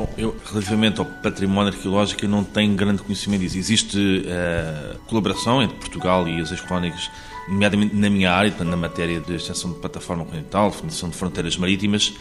Bom, 0.00 0.08
eu, 0.16 0.34
relativamente 0.50 0.98
ao 0.98 1.04
património 1.04 1.74
arqueológico, 1.74 2.26
não 2.26 2.42
tenho 2.42 2.74
grande 2.74 3.02
conhecimento 3.02 3.42
disso. 3.42 3.58
Existe 3.58 3.98
uh, 3.98 4.98
colaboração 5.00 5.62
entre 5.62 5.76
Portugal 5.76 6.26
e 6.26 6.40
as 6.40 6.50
ex-colónicas, 6.50 7.10
nomeadamente 7.46 7.94
na 7.94 8.08
minha 8.08 8.32
área, 8.32 8.50
na 8.64 8.78
matéria 8.78 9.20
de 9.20 9.34
extensão 9.34 9.70
de 9.70 9.78
plataforma 9.78 10.24
continental, 10.24 10.70
definição 10.70 11.10
de 11.10 11.16
fronteiras 11.16 11.54
marítimas. 11.58 12.14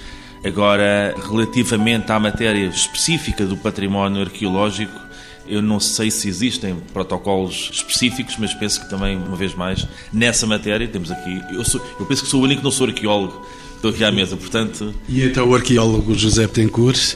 Agora, 0.43 1.15
relativamente 1.29 2.11
à 2.11 2.19
matéria 2.19 2.65
específica 2.65 3.45
do 3.45 3.55
património 3.55 4.23
arqueológico, 4.23 4.99
eu 5.47 5.61
não 5.61 5.79
sei 5.79 6.11
se 6.11 6.27
existem 6.27 6.75
protocolos 6.91 7.69
específicos, 7.71 8.35
mas 8.37 8.53
penso 8.53 8.81
que 8.81 8.89
também, 8.89 9.15
uma 9.15 9.37
vez 9.37 9.55
mais, 9.55 9.87
nessa 10.11 10.45
matéria, 10.45 10.85
temos 10.85 11.11
aqui. 11.11 11.41
Eu, 11.49 11.63
sou, 11.63 11.79
eu 11.97 12.05
penso 12.05 12.23
que 12.23 12.29
sou 12.29 12.41
o 12.41 12.43
único 12.43 12.59
que 12.59 12.65
não 12.65 12.71
sou 12.71 12.87
arqueólogo, 12.87 13.41
estou 13.73 13.91
aqui 13.91 14.03
à 14.03 14.11
mesa, 14.11 14.35
portanto. 14.35 14.93
E 15.07 15.23
então 15.23 15.47
o 15.47 15.55
arqueólogo 15.55 16.13
José 16.13 16.45
Betancourt 16.45 17.15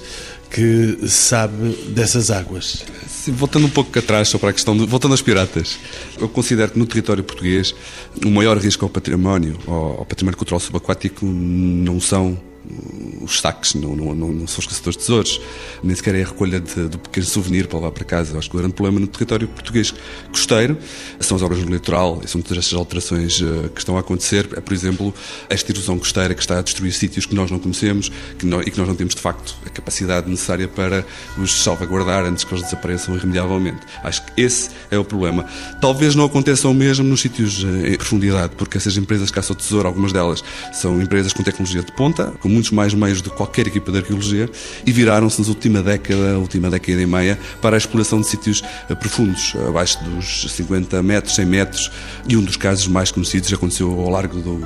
que 0.54 1.08
sabe 1.08 1.72
dessas 1.89 2.30
águas. 2.30 2.86
Sim, 3.08 3.32
voltando 3.32 3.66
um 3.66 3.70
pouco 3.70 3.98
atrás 3.98 4.30
só 4.30 4.38
para 4.38 4.52
a 4.52 4.54
questão, 4.54 4.78
de, 4.78 4.86
voltando 4.86 5.13
aos 5.13 5.22
piratas, 5.22 5.80
eu 6.20 6.30
considero 6.30 6.72
que 6.72 6.80
no 6.80 6.86
território 6.86 7.24
português 7.24 7.74
o 8.24 8.30
maior 8.30 8.56
risco 8.58 8.86
ao 8.86 8.89
património, 8.89 9.58
ao, 9.66 10.00
ao 10.00 10.06
património 10.06 10.38
cultural 10.38 10.60
subaquático, 10.60 11.26
não 11.26 12.00
são 12.00 12.39
os 13.21 13.39
saques, 13.39 13.73
não, 13.76 13.95
não, 13.95 14.13
não, 14.13 14.47
são 14.47 14.60
os 14.60 14.67
caçadores 14.67 14.97
de 14.97 15.06
tesouros, 15.06 15.41
nem 15.84 15.95
sequer 15.95 16.15
é 16.15 16.23
a 16.23 16.26
recolha 16.26 16.60
de, 16.60 16.88
do 16.88 16.97
pequeno 16.97 17.26
souvenir 17.26 17.67
para 17.67 17.80
levar 17.80 17.91
para 17.91 18.06
casa. 18.06 18.38
Acho 18.38 18.49
que 18.49 18.56
o 18.56 18.60
grande 18.60 18.73
problema 18.73 18.99
no 18.99 19.08
território 19.08 19.47
português 19.47 19.93
costeiro 20.32 20.78
são 21.19 21.38
as 21.38 21.43
obras 21.43 21.63
no 21.63 21.71
litoral 21.71 22.21
são 22.26 22.41
todas 22.41 22.65
estas 22.65 22.78
alterações 22.78 23.39
uh, 23.41 23.69
que 23.69 23.80
estão 23.80 23.97
a 23.97 23.99
acontecer. 23.99 24.47
É, 24.56 24.62
por 24.62 24.73
exemplo, 24.73 25.13
esta 25.49 25.71
erosão 25.71 25.97
costeira 25.97 26.34
que 26.34 26.41
está 26.41 26.60
a 26.60 26.62
destruir 26.62 26.91
sítios 26.91 27.26
que 27.26 27.36
nós 27.36 27.52
não 27.52 27.60
conhecemos 27.60 28.12
que 28.38 28.45
e 28.45 28.71
que 28.71 28.78
nós 28.78 28.88
não 28.88 28.95
temos, 28.95 29.15
de 29.15 29.21
facto, 29.21 29.56
a 29.65 29.69
capacidade 29.69 30.30
necessária 30.30 30.67
para 30.67 31.06
os 31.38 31.63
salvaguardar 31.63 32.26
antes 32.26 32.43
que 32.43 32.54
eles 32.54 32.63
desapareçam 32.63 33.15
irremediavelmente. 33.15 33.80
Acho 34.04 34.26
que 34.26 34.41
esse 34.41 34.69
é 34.91 34.97
o 34.97 35.04
problema. 35.04 35.45
Talvez 35.82 36.15
não 36.15 36.26
aconteça 36.26 36.67
o 36.67 36.73
mesmo 36.73 37.06
nos 37.06 37.21
sítios 37.21 37.63
uh, 37.63 37.88
em 37.88 37.97
profundidade, 37.97 38.54
porque 38.56 38.78
essas 38.78 38.97
empresas 38.97 39.30
que 39.30 39.36
caçam 39.36 39.56
tesouro, 39.56 39.88
algumas 39.88 40.13
delas 40.13 40.43
são 40.71 41.02
empresas 41.02 41.34
com 41.34 41.43
tecnologia 41.43 41.82
de 41.82 41.91
ponta, 41.91 42.34
com 42.39 42.49
muitos 42.54 42.72
mais 42.72 42.94
meios 42.94 43.22
de 43.22 43.30
qualquer 43.30 43.68
equipa 43.68 43.92
de 43.92 43.98
arqueologia 43.98 44.50
e 44.86 44.92
viraram-se 44.92 45.39
nas 45.39 45.50
última 45.50 45.82
década, 45.82 46.38
última 46.39 46.70
década 46.70 47.02
e 47.02 47.06
meia, 47.06 47.39
para 47.62 47.76
a 47.76 47.78
exploração 47.78 48.22
de 48.22 48.28
sítios 48.28 48.63
eh, 48.89 48.96
profundos, 48.96 49.54
abaixo 49.68 50.04
dos 50.04 50.52
50 50.52 51.02
metros, 51.02 51.36
100 51.36 51.46
metros, 51.46 51.92
e 52.28 52.38
um 52.38 52.44
dos 52.44 52.56
casos 52.56 52.88
mais 52.88 53.12
conhecidos 53.12 53.52
aconteceu 53.52 54.00
ao 54.00 54.10
largo 54.10 54.39
do, 54.39 54.60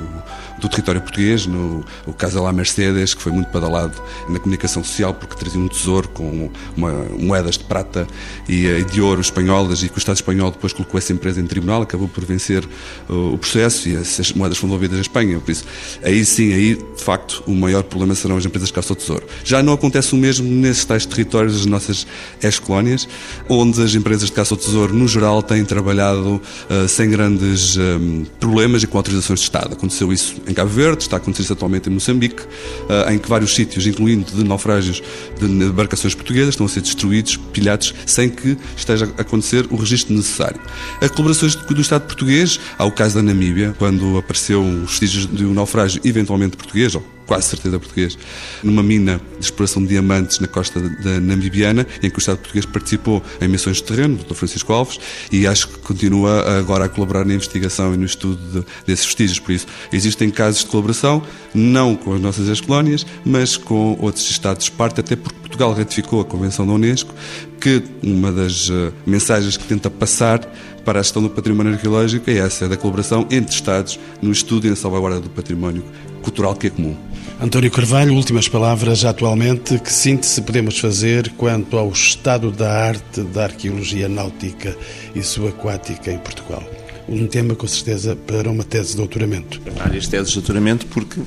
do 0.60 0.68
território 0.68 1.00
português, 1.00 1.46
no 1.46 1.84
o 2.06 2.12
caso 2.12 2.42
La 2.42 2.52
Mercedes, 2.52 3.14
que 3.14 3.22
foi 3.22 3.32
muito 3.32 3.50
badalado 3.50 4.00
na 4.28 4.38
comunicação 4.38 4.82
social 4.82 5.14
porque 5.14 5.36
trazia 5.36 5.60
um 5.60 5.68
tesouro 5.68 6.08
com 6.08 6.50
uma, 6.76 6.92
moedas 7.18 7.58
de 7.58 7.64
prata 7.64 8.06
e, 8.48 8.66
e, 8.66 8.84
de 8.84 9.00
ouro 9.00 9.20
espanholas 9.20 9.82
e 9.82 9.88
que 9.88 9.96
o 9.96 9.98
Estado 9.98 10.16
espanhol 10.16 10.50
depois 10.50 10.72
colocou 10.72 10.98
essa 10.98 11.12
empresa 11.12 11.40
em 11.40 11.46
tribunal, 11.46 11.82
acabou 11.82 12.08
por 12.08 12.24
vencer 12.24 12.64
uh, 13.08 13.34
o 13.34 13.38
processo 13.38 13.88
e 13.88 13.96
essas 13.96 14.32
moedas 14.32 14.58
foram 14.58 14.70
devolvidas 14.70 14.98
à 14.98 15.02
Espanha. 15.02 15.38
Por 15.38 15.50
isso, 15.50 15.64
aí 16.02 16.24
sim, 16.24 16.52
aí 16.52 16.74
de 16.74 17.02
facto 17.02 17.42
o 17.46 17.54
maior 17.54 17.82
problema 17.82 18.14
serão 18.14 18.36
as 18.36 18.44
empresas 18.44 18.68
de 18.68 18.74
caça 18.74 18.92
ao 18.92 18.96
tesouro. 18.96 19.26
Já 19.44 19.62
não 19.62 19.72
acontece 19.72 20.14
o 20.14 20.16
mesmo 20.16 20.48
nesses 20.48 20.84
tais 20.84 21.06
territórios 21.06 21.54
das 21.54 21.66
nossas 21.66 22.06
ex-colónias, 22.42 23.08
onde 23.48 23.82
as 23.82 23.94
empresas 23.94 24.26
de 24.26 24.32
caça 24.32 24.54
ao 24.54 24.58
tesouro, 24.58 24.94
no 24.94 25.06
geral, 25.06 25.42
têm 25.42 25.64
trabalhado 25.64 26.40
uh, 26.70 26.88
sem 26.88 27.10
grandes 27.10 27.76
um, 27.76 28.24
problemas 28.40 28.82
e 28.82 28.86
com 28.86 28.96
autorizações 28.98 29.40
de 29.40 29.44
Estado. 29.44 29.74
Aconteceu 29.74 30.12
isso 30.12 30.36
em 30.48 30.54
Cabo 30.54 30.70
Verde, 30.70 31.02
está 31.02 31.16
a 31.16 31.18
acontecer 31.18 31.52
atualmente 31.52 31.88
em 31.88 31.92
Moçambique, 31.92 32.42
uh, 32.42 33.12
em 33.12 33.18
que 33.18 33.28
vários 33.28 33.54
sítios, 33.54 33.86
incluindo 33.86 34.32
de 34.32 34.42
naufrágios 34.42 35.02
de 35.38 35.44
embarcações 35.46 36.14
portuguesas, 36.14 36.50
estão 36.50 36.66
a 36.66 36.68
ser 36.68 36.80
destruídos, 36.80 37.36
pilhados, 37.36 37.94
sem 38.06 38.28
que 38.28 38.56
esteja 38.76 39.12
a 39.16 39.20
acontecer 39.20 39.66
o 39.70 39.76
registro 39.76 40.14
necessário. 40.14 40.60
As 41.00 41.10
colaborações 41.10 41.54
do 41.54 41.80
Estado 41.80 42.06
português, 42.06 42.58
há 42.78 42.84
o 42.84 42.92
caso 42.92 43.16
da 43.16 43.22
Namíbia, 43.22 43.74
quando 43.78 44.16
apareceu 44.16 44.62
os 44.62 44.90
vestígios 44.90 45.26
de 45.26 45.44
um 45.44 45.52
naufrágio 45.52 46.00
eventualmente 46.04 46.56
português, 46.56 46.94
ou 46.94 47.17
quase 47.28 47.48
certeza 47.48 47.78
português, 47.78 48.18
numa 48.62 48.82
mina 48.82 49.20
de 49.38 49.44
exploração 49.44 49.82
de 49.82 49.88
diamantes 49.88 50.40
na 50.40 50.48
costa 50.48 50.80
da 50.80 51.20
Namibiana, 51.20 51.86
em 52.02 52.08
que 52.08 52.16
o 52.16 52.18
Estado 52.18 52.38
português 52.38 52.64
participou 52.64 53.22
em 53.40 53.46
missões 53.46 53.76
de 53.76 53.84
terreno, 53.84 54.16
do 54.16 54.24
Dr. 54.24 54.34
Francisco 54.34 54.72
Alves, 54.72 54.98
e 55.30 55.46
acho 55.46 55.68
que 55.68 55.78
continua 55.80 56.58
agora 56.58 56.86
a 56.86 56.88
colaborar 56.88 57.26
na 57.26 57.34
investigação 57.34 57.92
e 57.92 57.98
no 57.98 58.06
estudo 58.06 58.38
de, 58.60 58.66
desses 58.86 59.04
vestígios. 59.04 59.38
Por 59.38 59.52
isso, 59.52 59.66
existem 59.92 60.30
casos 60.30 60.64
de 60.64 60.70
colaboração, 60.70 61.22
não 61.54 61.94
com 61.94 62.14
as 62.14 62.20
nossas 62.20 62.48
ex-colónias, 62.48 63.04
mas 63.24 63.58
com 63.58 63.96
outros 64.00 64.28
Estados 64.30 64.70
parte, 64.70 65.00
até 65.00 65.14
porque 65.14 65.38
Portugal 65.40 65.74
ratificou 65.74 66.22
a 66.22 66.24
Convenção 66.24 66.66
da 66.66 66.72
Unesco, 66.72 67.14
que 67.60 67.82
uma 68.02 68.32
das 68.32 68.70
uh, 68.70 68.92
mensagens 69.04 69.56
que 69.56 69.64
tenta 69.64 69.90
passar 69.90 70.40
para 70.84 71.00
a 71.00 71.02
gestão 71.02 71.22
do 71.22 71.28
património 71.28 71.74
arqueológico 71.74 72.30
é 72.30 72.38
essa, 72.38 72.64
é 72.64 72.68
da 72.68 72.76
colaboração 72.76 73.26
entre 73.30 73.54
Estados 73.54 74.00
no 74.22 74.32
estudo 74.32 74.66
e 74.66 74.70
na 74.70 74.76
salvaguarda 74.76 75.20
do 75.20 75.28
património 75.28 75.84
cultural 76.22 76.54
que 76.54 76.68
é 76.68 76.70
comum. 76.70 76.96
António 77.40 77.70
Carvalho, 77.70 78.14
últimas 78.14 78.48
palavras 78.48 79.04
atualmente. 79.04 79.78
Que 79.78 79.92
síntese 79.92 80.42
podemos 80.42 80.78
fazer 80.78 81.30
quanto 81.36 81.78
ao 81.78 81.90
estado 81.90 82.50
da 82.50 82.72
arte 82.72 83.22
da 83.22 83.44
arqueologia 83.44 84.08
náutica 84.08 84.76
e 85.14 85.22
subaquática 85.22 86.10
em 86.10 86.18
Portugal? 86.18 86.62
Um 87.08 87.26
tema, 87.26 87.54
com 87.54 87.66
certeza, 87.66 88.16
para 88.16 88.50
uma 88.50 88.64
tese 88.64 88.90
de 88.90 88.96
doutoramento. 88.96 89.60
Várias 89.76 90.08
teses 90.08 90.28
de 90.28 90.34
doutoramento, 90.34 90.86
porque 90.86 91.20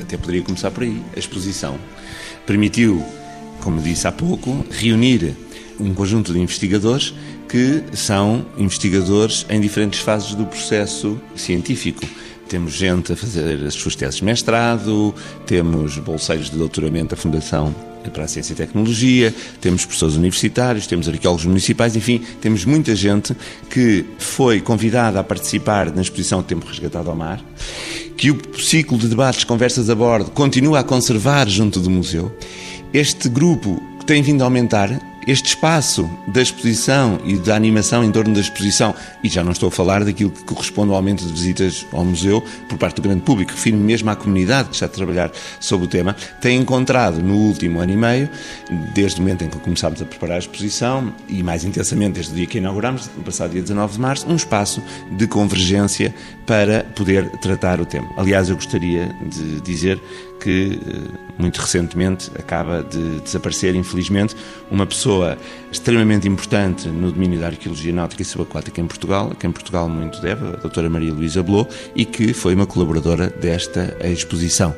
até 0.00 0.16
poderia 0.16 0.42
começar 0.42 0.70
por 0.70 0.82
aí. 0.82 1.00
A 1.14 1.18
exposição 1.18 1.78
permitiu, 2.46 3.04
como 3.60 3.82
disse 3.82 4.08
há 4.08 4.12
pouco, 4.12 4.64
reunir 4.70 5.36
um 5.78 5.94
conjunto 5.94 6.32
de 6.32 6.40
investigadores 6.40 7.14
que 7.48 7.82
são 7.92 8.46
investigadores 8.56 9.44
em 9.50 9.60
diferentes 9.60 10.00
fases 10.00 10.34
do 10.34 10.46
processo 10.46 11.20
científico 11.34 12.06
temos 12.50 12.72
gente 12.72 13.12
a 13.12 13.16
fazer 13.16 13.64
as 13.64 13.74
suas 13.74 13.94
teses 13.94 14.16
de 14.16 14.24
mestrado, 14.24 15.14
temos 15.46 15.96
bolseiros 15.98 16.50
de 16.50 16.58
doutoramento 16.58 17.14
da 17.14 17.16
Fundação 17.16 17.72
para 18.12 18.24
a 18.24 18.28
Ciência 18.28 18.54
e 18.54 18.56
Tecnologia, 18.56 19.32
temos 19.60 19.84
professores 19.84 20.16
universitários, 20.16 20.88
temos 20.88 21.08
arqueólogos 21.08 21.46
municipais, 21.46 21.94
enfim, 21.94 22.20
temos 22.40 22.64
muita 22.64 22.96
gente 22.96 23.36
que 23.70 24.04
foi 24.18 24.60
convidada 24.60 25.20
a 25.20 25.24
participar 25.24 25.94
na 25.94 26.02
exposição 26.02 26.42
Tempo 26.42 26.66
Resgatado 26.66 27.08
ao 27.08 27.14
Mar, 27.14 27.40
que 28.16 28.32
o 28.32 28.58
ciclo 28.58 28.98
de 28.98 29.06
debates, 29.06 29.44
conversas 29.44 29.88
a 29.88 29.94
bordo, 29.94 30.32
continua 30.32 30.80
a 30.80 30.84
conservar 30.84 31.48
junto 31.48 31.78
do 31.78 31.88
museu. 31.88 32.36
Este 32.92 33.28
grupo 33.28 33.80
tem 34.06 34.22
vindo 34.22 34.40
a 34.40 34.44
aumentar 34.44 34.90
este 35.26 35.50
espaço 35.50 36.10
da 36.26 36.40
exposição 36.40 37.20
e 37.24 37.36
da 37.36 37.54
animação 37.54 38.02
em 38.02 38.10
torno 38.10 38.34
da 38.34 38.40
exposição, 38.40 38.94
e 39.22 39.28
já 39.28 39.44
não 39.44 39.52
estou 39.52 39.68
a 39.68 39.72
falar 39.72 40.04
daquilo 40.04 40.30
que 40.30 40.42
corresponde 40.44 40.90
ao 40.90 40.96
aumento 40.96 41.24
de 41.24 41.32
visitas 41.32 41.86
ao 41.92 42.04
museu 42.04 42.42
por 42.68 42.78
parte 42.78 42.96
do 42.96 43.02
grande 43.02 43.22
público, 43.22 43.52
refiro-me 43.52 43.82
mesmo 43.82 44.10
à 44.10 44.16
comunidade 44.16 44.68
que 44.68 44.74
está 44.74 44.86
a 44.86 44.88
trabalhar 44.88 45.30
sobre 45.58 45.86
o 45.86 45.88
tema, 45.88 46.14
tem 46.40 46.58
encontrado 46.58 47.22
no 47.22 47.34
último 47.34 47.80
ano 47.80 47.92
e 47.92 47.96
meio, 47.96 48.28
desde 48.94 49.20
o 49.20 49.22
momento 49.22 49.44
em 49.44 49.48
que 49.48 49.58
começámos 49.58 50.00
a 50.00 50.04
preparar 50.04 50.36
a 50.36 50.40
exposição, 50.40 51.12
e 51.28 51.42
mais 51.42 51.64
intensamente 51.64 52.14
desde 52.14 52.32
o 52.32 52.36
dia 52.36 52.46
que 52.46 52.58
inauguramos, 52.58 53.10
no 53.16 53.22
passado 53.22 53.50
dia 53.50 53.62
19 53.62 53.94
de 53.94 54.00
março, 54.00 54.26
um 54.28 54.36
espaço 54.36 54.82
de 55.10 55.26
convergência 55.26 56.14
para 56.46 56.84
poder 56.96 57.28
tratar 57.38 57.80
o 57.80 57.86
tema. 57.86 58.08
Aliás, 58.16 58.48
eu 58.48 58.56
gostaria 58.56 59.14
de 59.22 59.60
dizer 59.60 60.00
que 60.40 60.80
eh, 60.86 61.18
muito 61.38 61.58
recentemente 61.60 62.30
acaba 62.38 62.82
de 62.82 63.20
desaparecer, 63.20 63.74
infelizmente, 63.74 64.34
uma 64.70 64.86
pessoa 64.86 65.36
extremamente 65.70 66.26
importante 66.26 66.88
no 66.88 67.12
domínio 67.12 67.38
da 67.38 67.46
arqueologia 67.46 67.92
náutica 67.92 68.22
e 68.22 68.24
subaquática 68.24 68.80
em 68.80 68.86
Portugal, 68.86 69.30
a 69.32 69.34
quem 69.34 69.52
Portugal 69.52 69.88
muito 69.88 70.20
deve, 70.20 70.46
a 70.46 70.56
doutora 70.56 70.88
Maria 70.88 71.12
Luísa 71.12 71.42
Blô, 71.42 71.66
e 71.94 72.04
que 72.04 72.32
foi 72.32 72.54
uma 72.54 72.66
colaboradora 72.66 73.28
desta 73.28 73.96
exposição. 74.02 74.74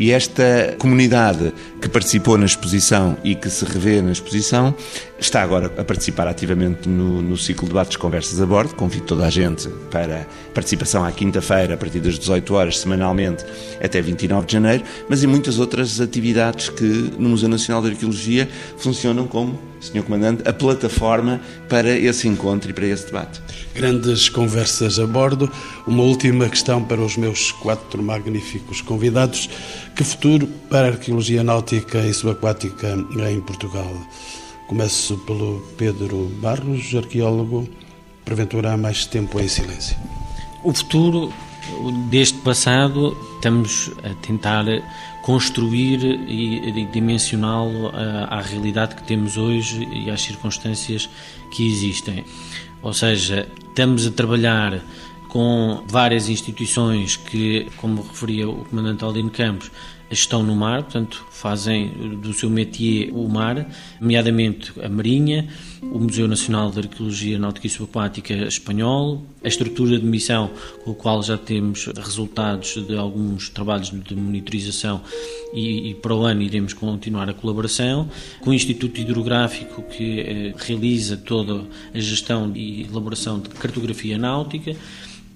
E 0.00 0.12
esta 0.12 0.76
comunidade 0.78 1.52
que 1.78 1.86
participou 1.86 2.38
na 2.38 2.46
exposição 2.46 3.18
e 3.22 3.34
que 3.34 3.50
se 3.50 3.66
revê 3.66 4.00
na 4.00 4.12
exposição 4.12 4.74
está 5.18 5.42
agora 5.42 5.66
a 5.76 5.84
participar 5.84 6.26
ativamente 6.26 6.88
no, 6.88 7.20
no 7.20 7.36
ciclo 7.36 7.64
de 7.64 7.74
debates 7.74 7.98
conversas 7.98 8.40
a 8.40 8.46
bordo. 8.46 8.74
Convido 8.74 9.04
toda 9.04 9.26
a 9.26 9.30
gente 9.30 9.68
para 9.90 10.26
participação 10.54 11.04
à 11.04 11.12
quinta-feira, 11.12 11.74
a 11.74 11.76
partir 11.76 12.00
das 12.00 12.18
18 12.18 12.54
horas, 12.54 12.78
semanalmente, 12.78 13.44
até 13.78 14.00
29 14.00 14.46
de 14.46 14.54
janeiro, 14.54 14.84
mas 15.06 15.22
em 15.22 15.26
muitas 15.26 15.58
outras 15.58 16.00
atividades 16.00 16.70
que 16.70 17.12
no 17.18 17.28
Museu 17.28 17.50
Nacional 17.50 17.82
de 17.82 17.90
Arqueologia 17.90 18.48
funcionam 18.78 19.26
como, 19.26 19.60
Sr. 19.82 20.02
Comandante, 20.02 20.48
a 20.48 20.52
plataforma 20.54 21.42
para 21.68 21.90
esse 21.90 22.26
encontro 22.26 22.70
e 22.70 22.72
para 22.72 22.86
esse 22.86 23.04
debate. 23.04 23.42
Grandes 23.74 24.28
conversas 24.28 24.98
a 24.98 25.06
bordo. 25.06 25.50
Uma 25.86 26.02
última 26.02 26.48
questão 26.48 26.82
para 26.82 27.00
os 27.00 27.16
meus 27.16 27.52
quatro 27.52 28.02
magníficos 28.02 28.80
convidados. 28.80 29.48
Que 29.94 30.04
futuro 30.04 30.46
para 30.68 30.88
a 30.88 30.90
arqueologia 30.90 31.42
náutica 31.42 31.98
e 31.98 32.12
subaquática 32.12 32.96
em 33.30 33.40
Portugal? 33.40 33.90
Começo 34.66 35.16
pelo 35.18 35.60
Pedro 35.76 36.30
Barros, 36.40 36.94
arqueólogo, 36.94 37.68
porventura 38.24 38.72
há 38.72 38.76
mais 38.76 39.06
tempo 39.06 39.40
em 39.40 39.48
silêncio. 39.48 39.96
O 40.62 40.72
futuro 40.72 41.32
deste 42.10 42.38
passado 42.38 43.16
estamos 43.36 43.90
a 44.04 44.14
tentar 44.26 44.64
construir 45.22 46.02
e 46.28 46.86
dimensioná-lo 46.92 47.90
à 48.28 48.40
realidade 48.40 48.94
que 48.94 49.02
temos 49.02 49.36
hoje 49.36 49.88
e 49.92 50.10
às 50.10 50.22
circunstâncias 50.22 51.08
que 51.50 51.66
existem. 51.66 52.24
Ou 52.82 52.92
seja, 52.92 53.46
estamos 53.68 54.06
a 54.06 54.10
trabalhar 54.10 54.82
com 55.28 55.84
várias 55.86 56.28
instituições 56.28 57.16
que, 57.16 57.68
como 57.76 58.02
referia 58.02 58.48
o 58.48 58.64
Comandante 58.64 59.04
Aldino 59.04 59.30
Campos, 59.30 59.70
estão 60.10 60.42
no 60.42 60.56
mar, 60.56 60.82
portanto, 60.82 61.24
fazem 61.30 61.88
do 62.16 62.32
seu 62.32 62.50
métier 62.50 63.10
o 63.12 63.28
mar, 63.28 63.66
nomeadamente 64.00 64.72
a 64.82 64.88
Marinha, 64.88 65.48
o 65.82 65.98
Museu 65.98 66.28
Nacional 66.28 66.70
de 66.70 66.80
Arqueologia 66.80 67.38
Náutica 67.38 67.66
e 67.66 67.70
Subaquática 67.70 68.34
Espanhol, 68.34 69.22
a 69.42 69.48
estrutura 69.48 69.98
de 69.98 70.04
missão 70.04 70.50
com 70.84 70.92
a 70.92 70.94
qual 70.94 71.22
já 71.22 71.38
temos 71.38 71.86
resultados 71.86 72.74
de 72.86 72.96
alguns 72.96 73.48
trabalhos 73.48 73.90
de 73.90 74.14
monitorização 74.14 75.00
e, 75.54 75.90
e 75.90 75.94
para 75.94 76.14
o 76.14 76.22
ano 76.22 76.42
iremos 76.42 76.74
continuar 76.74 77.28
a 77.30 77.34
colaboração, 77.34 78.08
com 78.40 78.50
o 78.50 78.54
Instituto 78.54 79.00
Hidrográfico 79.00 79.82
que 79.82 80.20
eh, 80.20 80.54
realiza 80.56 81.16
toda 81.16 81.64
a 81.94 81.98
gestão 81.98 82.52
e 82.54 82.82
elaboração 82.82 83.40
de 83.40 83.48
cartografia 83.48 84.18
náutica, 84.18 84.76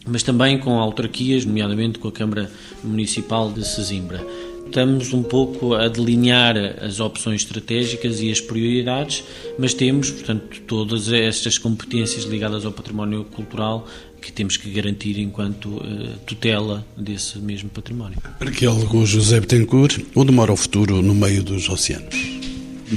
mas 0.06 0.22
também 0.22 0.58
com 0.58 0.78
autarquias, 0.78 1.46
nomeadamente 1.46 1.98
com 1.98 2.08
a 2.08 2.12
Câmara 2.12 2.50
Municipal 2.82 3.50
de 3.50 3.66
Sesimbra 3.66 4.24
estamos 4.66 5.12
um 5.12 5.22
pouco 5.22 5.74
a 5.74 5.88
delinear 5.88 6.56
as 6.82 7.00
opções 7.00 7.42
estratégicas 7.42 8.20
e 8.20 8.30
as 8.30 8.40
prioridades, 8.40 9.24
mas 9.58 9.74
temos, 9.74 10.10
portanto, 10.10 10.60
todas 10.66 11.12
estas 11.12 11.58
competências 11.58 12.24
ligadas 12.24 12.64
ao 12.64 12.72
património 12.72 13.24
cultural 13.24 13.86
que 14.20 14.32
temos 14.32 14.56
que 14.56 14.70
garantir 14.70 15.18
enquanto 15.18 15.66
uh, 15.66 16.16
tutela 16.26 16.84
desse 16.96 17.38
mesmo 17.38 17.68
património. 17.68 18.18
Arqueólogo 18.40 19.04
José 19.04 19.38
Betancourt, 19.38 20.00
onde 20.16 20.32
mora 20.32 20.52
o 20.52 20.56
futuro 20.56 21.02
no 21.02 21.14
meio 21.14 21.42
dos 21.42 21.68
oceanos? 21.68 22.33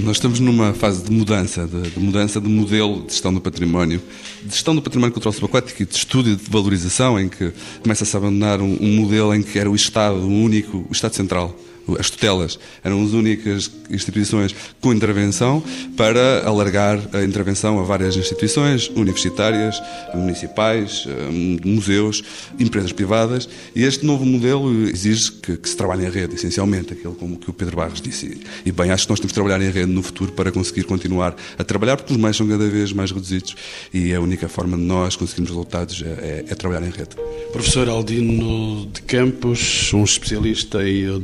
Nós 0.03 0.17
estamos 0.17 0.39
numa 0.39 0.73
fase 0.73 1.03
de 1.03 1.11
mudança, 1.11 1.65
de, 1.65 1.89
de, 1.89 1.99
mudança 1.99 2.39
de 2.39 2.47
modelo 2.47 3.03
de 3.03 3.13
gestão 3.13 3.33
do 3.33 3.41
património, 3.41 4.01
de 4.43 4.53
gestão 4.53 4.75
do 4.75 4.81
património 4.81 5.13
cultural 5.13 5.33
subaquático 5.33 5.81
e 5.81 5.85
de 5.85 5.95
estudo 5.95 6.29
e 6.29 6.35
de 6.35 6.43
valorização, 6.49 7.19
em 7.19 7.27
que 7.27 7.51
começa-se 7.81 8.15
a 8.15 8.19
abandonar 8.19 8.61
um, 8.61 8.77
um 8.79 8.95
modelo 8.95 9.33
em 9.33 9.41
que 9.41 9.57
era 9.57 9.69
o 9.69 9.75
Estado 9.75 10.19
único, 10.27 10.85
o 10.89 10.91
Estado 10.91 11.15
central 11.15 11.57
as 11.99 12.09
tutelas 12.09 12.59
eram 12.83 13.03
as 13.03 13.13
únicas 13.13 13.71
instituições 13.89 14.53
com 14.81 14.93
intervenção 14.93 15.63
para 15.95 16.45
alargar 16.45 16.99
a 17.13 17.23
intervenção 17.23 17.79
a 17.79 17.83
várias 17.83 18.15
instituições 18.15 18.89
universitárias, 18.89 19.81
municipais, 20.13 21.05
eh, 21.07 21.65
museus, 21.65 22.23
empresas 22.59 22.91
privadas. 22.91 23.47
E 23.75 23.83
este 23.83 24.05
novo 24.05 24.25
modelo 24.25 24.71
exige 24.89 25.31
que, 25.31 25.57
que 25.57 25.69
se 25.69 25.75
trabalhe 25.75 26.05
em 26.05 26.09
rede, 26.09 26.35
essencialmente, 26.35 26.93
aquilo 26.93 27.15
como 27.15 27.38
que 27.38 27.49
o 27.49 27.53
Pedro 27.53 27.77
Barros 27.77 28.01
disse. 28.01 28.41
E 28.65 28.71
bem, 28.71 28.91
acho 28.91 29.05
que 29.05 29.11
nós 29.11 29.19
temos 29.19 29.31
que 29.31 29.35
trabalhar 29.35 29.61
em 29.61 29.69
rede 29.69 29.91
no 29.91 30.03
futuro 30.03 30.31
para 30.31 30.51
conseguir 30.51 30.83
continuar 30.83 31.35
a 31.57 31.63
trabalhar, 31.63 31.97
porque 31.97 32.13
os 32.13 32.19
meios 32.19 32.38
são 32.38 32.47
cada 32.47 32.67
vez 32.67 32.91
mais 32.91 33.11
reduzidos 33.11 33.55
e 33.93 34.13
a 34.13 34.19
única 34.19 34.47
forma 34.47 34.77
de 34.77 34.83
nós 34.83 35.15
conseguirmos 35.15 35.49
resultados 35.49 36.03
é, 36.03 36.07
é, 36.07 36.45
é 36.49 36.55
trabalhar 36.55 36.85
em 36.85 36.91
rede. 36.91 37.15
Professor 37.51 37.88
Aldino 37.89 38.88
de 38.88 39.01
Campos, 39.03 39.91
um 39.93 40.03
especialista 40.03 40.88
em 40.88 41.19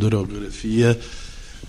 hidrografia, 0.54 1.00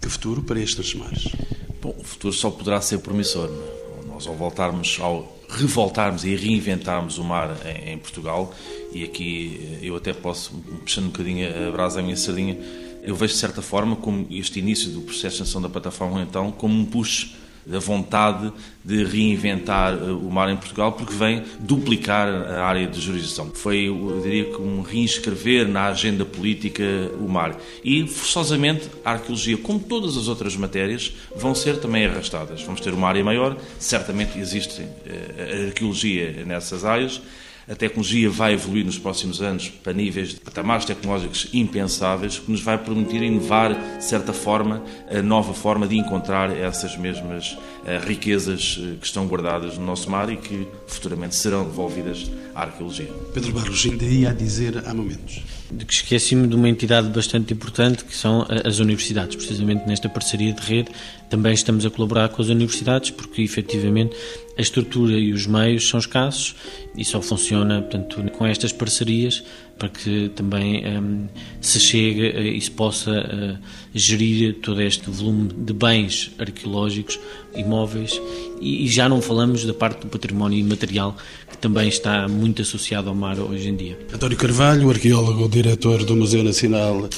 Que 0.00 0.08
futuro 0.08 0.42
para 0.42 0.60
estes 0.60 0.94
mares? 0.94 1.32
Bom, 1.80 1.94
o 1.98 2.04
futuro 2.04 2.34
só 2.34 2.50
poderá 2.50 2.80
ser 2.80 2.98
promissor. 2.98 3.48
É? 3.48 4.06
Nós, 4.06 4.26
ao 4.26 4.34
voltarmos, 4.34 4.98
ao 5.00 5.34
revoltarmos 5.48 6.24
e 6.24 6.34
reinventarmos 6.34 7.16
o 7.18 7.24
mar 7.24 7.56
em, 7.64 7.92
em, 7.92 7.98
Portugal, 7.98 8.52
e 8.92 9.04
aqui 9.04 9.78
eh, 9.80 9.86
eu 9.88 9.96
até 9.96 10.12
posso, 10.12 10.52
puxando 10.84 11.06
um 11.06 11.08
bocadinho 11.08 11.68
a 11.68 11.70
brasa 11.70 12.00
à 12.00 12.02
minha 12.02 12.16
sardinha, 12.16 12.58
eu 13.02 13.14
vejo 13.14 13.34
de 13.34 13.38
certa 13.38 13.62
forma 13.62 13.96
como 13.96 14.26
este 14.30 14.58
início 14.58 14.90
do 14.90 15.00
processo 15.00 15.36
de 15.36 15.42
extensão 15.42 15.60
da 15.60 15.68
plataforma 15.68 16.22
então 16.22 16.50
como 16.50 16.74
um 16.74 16.84
push 16.84 17.34
da 17.66 17.78
vontade 17.78 18.52
de 18.84 19.04
reinventar 19.04 19.94
eh, 19.94 20.10
o 20.10 20.30
mar 20.30 20.50
em 20.50 20.56
Portugal, 20.56 20.92
porque 20.92 21.14
vem 21.14 21.42
duplicar 21.60 22.28
a 22.28 22.64
área 22.64 22.86
de 22.86 23.00
jurisdição. 23.00 23.50
Foi, 23.54 23.88
eu 23.88 24.20
diria 24.22 24.44
que, 24.44 24.60
um 24.60 24.82
reinscrever 24.82 25.66
na 25.66 25.86
agenda 25.86 26.24
política 26.24 26.84
o 27.18 27.28
mar. 27.28 27.56
E, 27.82 28.06
forçosamente, 28.06 28.90
a 29.04 29.12
arqueologia, 29.12 29.56
como 29.56 29.78
todas 29.78 30.16
as 30.16 30.28
outras 30.28 30.56
matérias, 30.56 31.14
vão 31.34 31.54
ser 31.54 31.78
também 31.78 32.04
arrastadas. 32.04 32.62
Vamos 32.62 32.80
ter 32.80 32.92
uma 32.92 33.08
área 33.08 33.24
maior, 33.24 33.56
certamente 33.78 34.38
existe 34.38 34.82
eh, 35.06 35.66
arqueologia 35.68 36.44
nessas 36.44 36.84
áreas, 36.84 37.20
a 37.68 37.74
tecnologia 37.74 38.28
vai 38.30 38.54
evoluir 38.54 38.84
nos 38.84 38.98
próximos 38.98 39.40
anos 39.40 39.68
para 39.68 39.92
níveis 39.92 40.30
de 40.30 40.36
patamares 40.36 40.84
tecnológicos 40.84 41.48
impensáveis, 41.52 42.38
que 42.38 42.50
nos 42.50 42.60
vai 42.60 42.76
permitir 42.76 43.22
inovar, 43.22 43.74
de 43.98 44.04
certa 44.04 44.32
forma, 44.32 44.82
a 45.10 45.22
nova 45.22 45.54
forma 45.54 45.86
de 45.86 45.96
encontrar 45.96 46.54
essas 46.54 46.96
mesmas 46.96 47.56
eh, 47.86 47.98
riquezas 47.98 48.78
eh, 48.80 48.96
que 49.00 49.06
estão 49.06 49.26
guardadas 49.26 49.78
no 49.78 49.84
nosso 49.84 50.10
mar 50.10 50.30
e 50.30 50.36
que 50.36 50.66
futuramente 50.86 51.34
serão 51.34 51.64
devolvidas 51.64 52.30
à 52.54 52.62
arqueologia. 52.62 53.10
Pedro 53.32 53.52
Barros, 53.52 53.84
ainda 53.84 54.04
ia 54.04 54.30
a 54.30 54.32
dizer 54.32 54.82
há 54.86 54.94
momentos. 54.94 55.42
De 55.70 55.84
que 55.84 55.92
esqueci-me 55.92 56.46
de 56.46 56.54
uma 56.54 56.68
entidade 56.68 57.08
bastante 57.08 57.52
importante, 57.52 58.04
que 58.04 58.14
são 58.14 58.46
as 58.64 58.78
universidades. 58.78 59.36
Precisamente 59.36 59.86
nesta 59.86 60.08
parceria 60.08 60.52
de 60.52 60.62
rede 60.62 60.90
também 61.28 61.52
estamos 61.52 61.84
a 61.84 61.90
colaborar 61.90 62.28
com 62.28 62.42
as 62.42 62.48
universidades, 62.48 63.10
porque 63.10 63.42
efetivamente 63.42 64.14
a 64.56 64.62
estrutura 64.62 65.18
e 65.18 65.32
os 65.32 65.46
meios 65.46 65.88
são 65.88 65.98
escassos 65.98 66.54
e 66.96 67.04
só 67.04 67.20
funciona 67.20 67.82
portanto, 67.82 68.22
com 68.32 68.46
estas 68.46 68.72
parcerias 68.72 69.42
para 69.78 69.88
que 69.88 70.30
também 70.30 70.84
um, 70.86 71.26
se 71.60 71.80
chegue 71.80 72.28
e 72.56 72.60
se 72.60 72.70
possa 72.70 73.10
uh, 73.10 73.58
gerir 73.92 74.60
todo 74.62 74.80
este 74.80 75.10
volume 75.10 75.48
de 75.52 75.72
bens 75.72 76.30
arqueológicos, 76.38 77.18
imóveis 77.56 78.20
e, 78.60 78.84
e, 78.84 78.88
já 78.88 79.08
não 79.08 79.20
falamos 79.20 79.64
da 79.64 79.74
parte 79.74 80.02
do 80.02 80.06
património 80.06 80.58
imaterial 80.58 81.16
que 81.50 81.58
também 81.58 81.88
está 81.88 82.28
muito 82.28 82.62
associado 82.62 83.08
ao 83.08 83.14
mar 83.14 83.38
hoje 83.38 83.68
em 83.68 83.76
dia. 83.76 83.98
António 84.12 84.36
Carvalho, 84.36 84.88
arqueólogo, 84.90 85.48
diretor 85.48 86.04
do 86.04 86.14
Museu 86.14 86.44
Nacional 86.44 87.08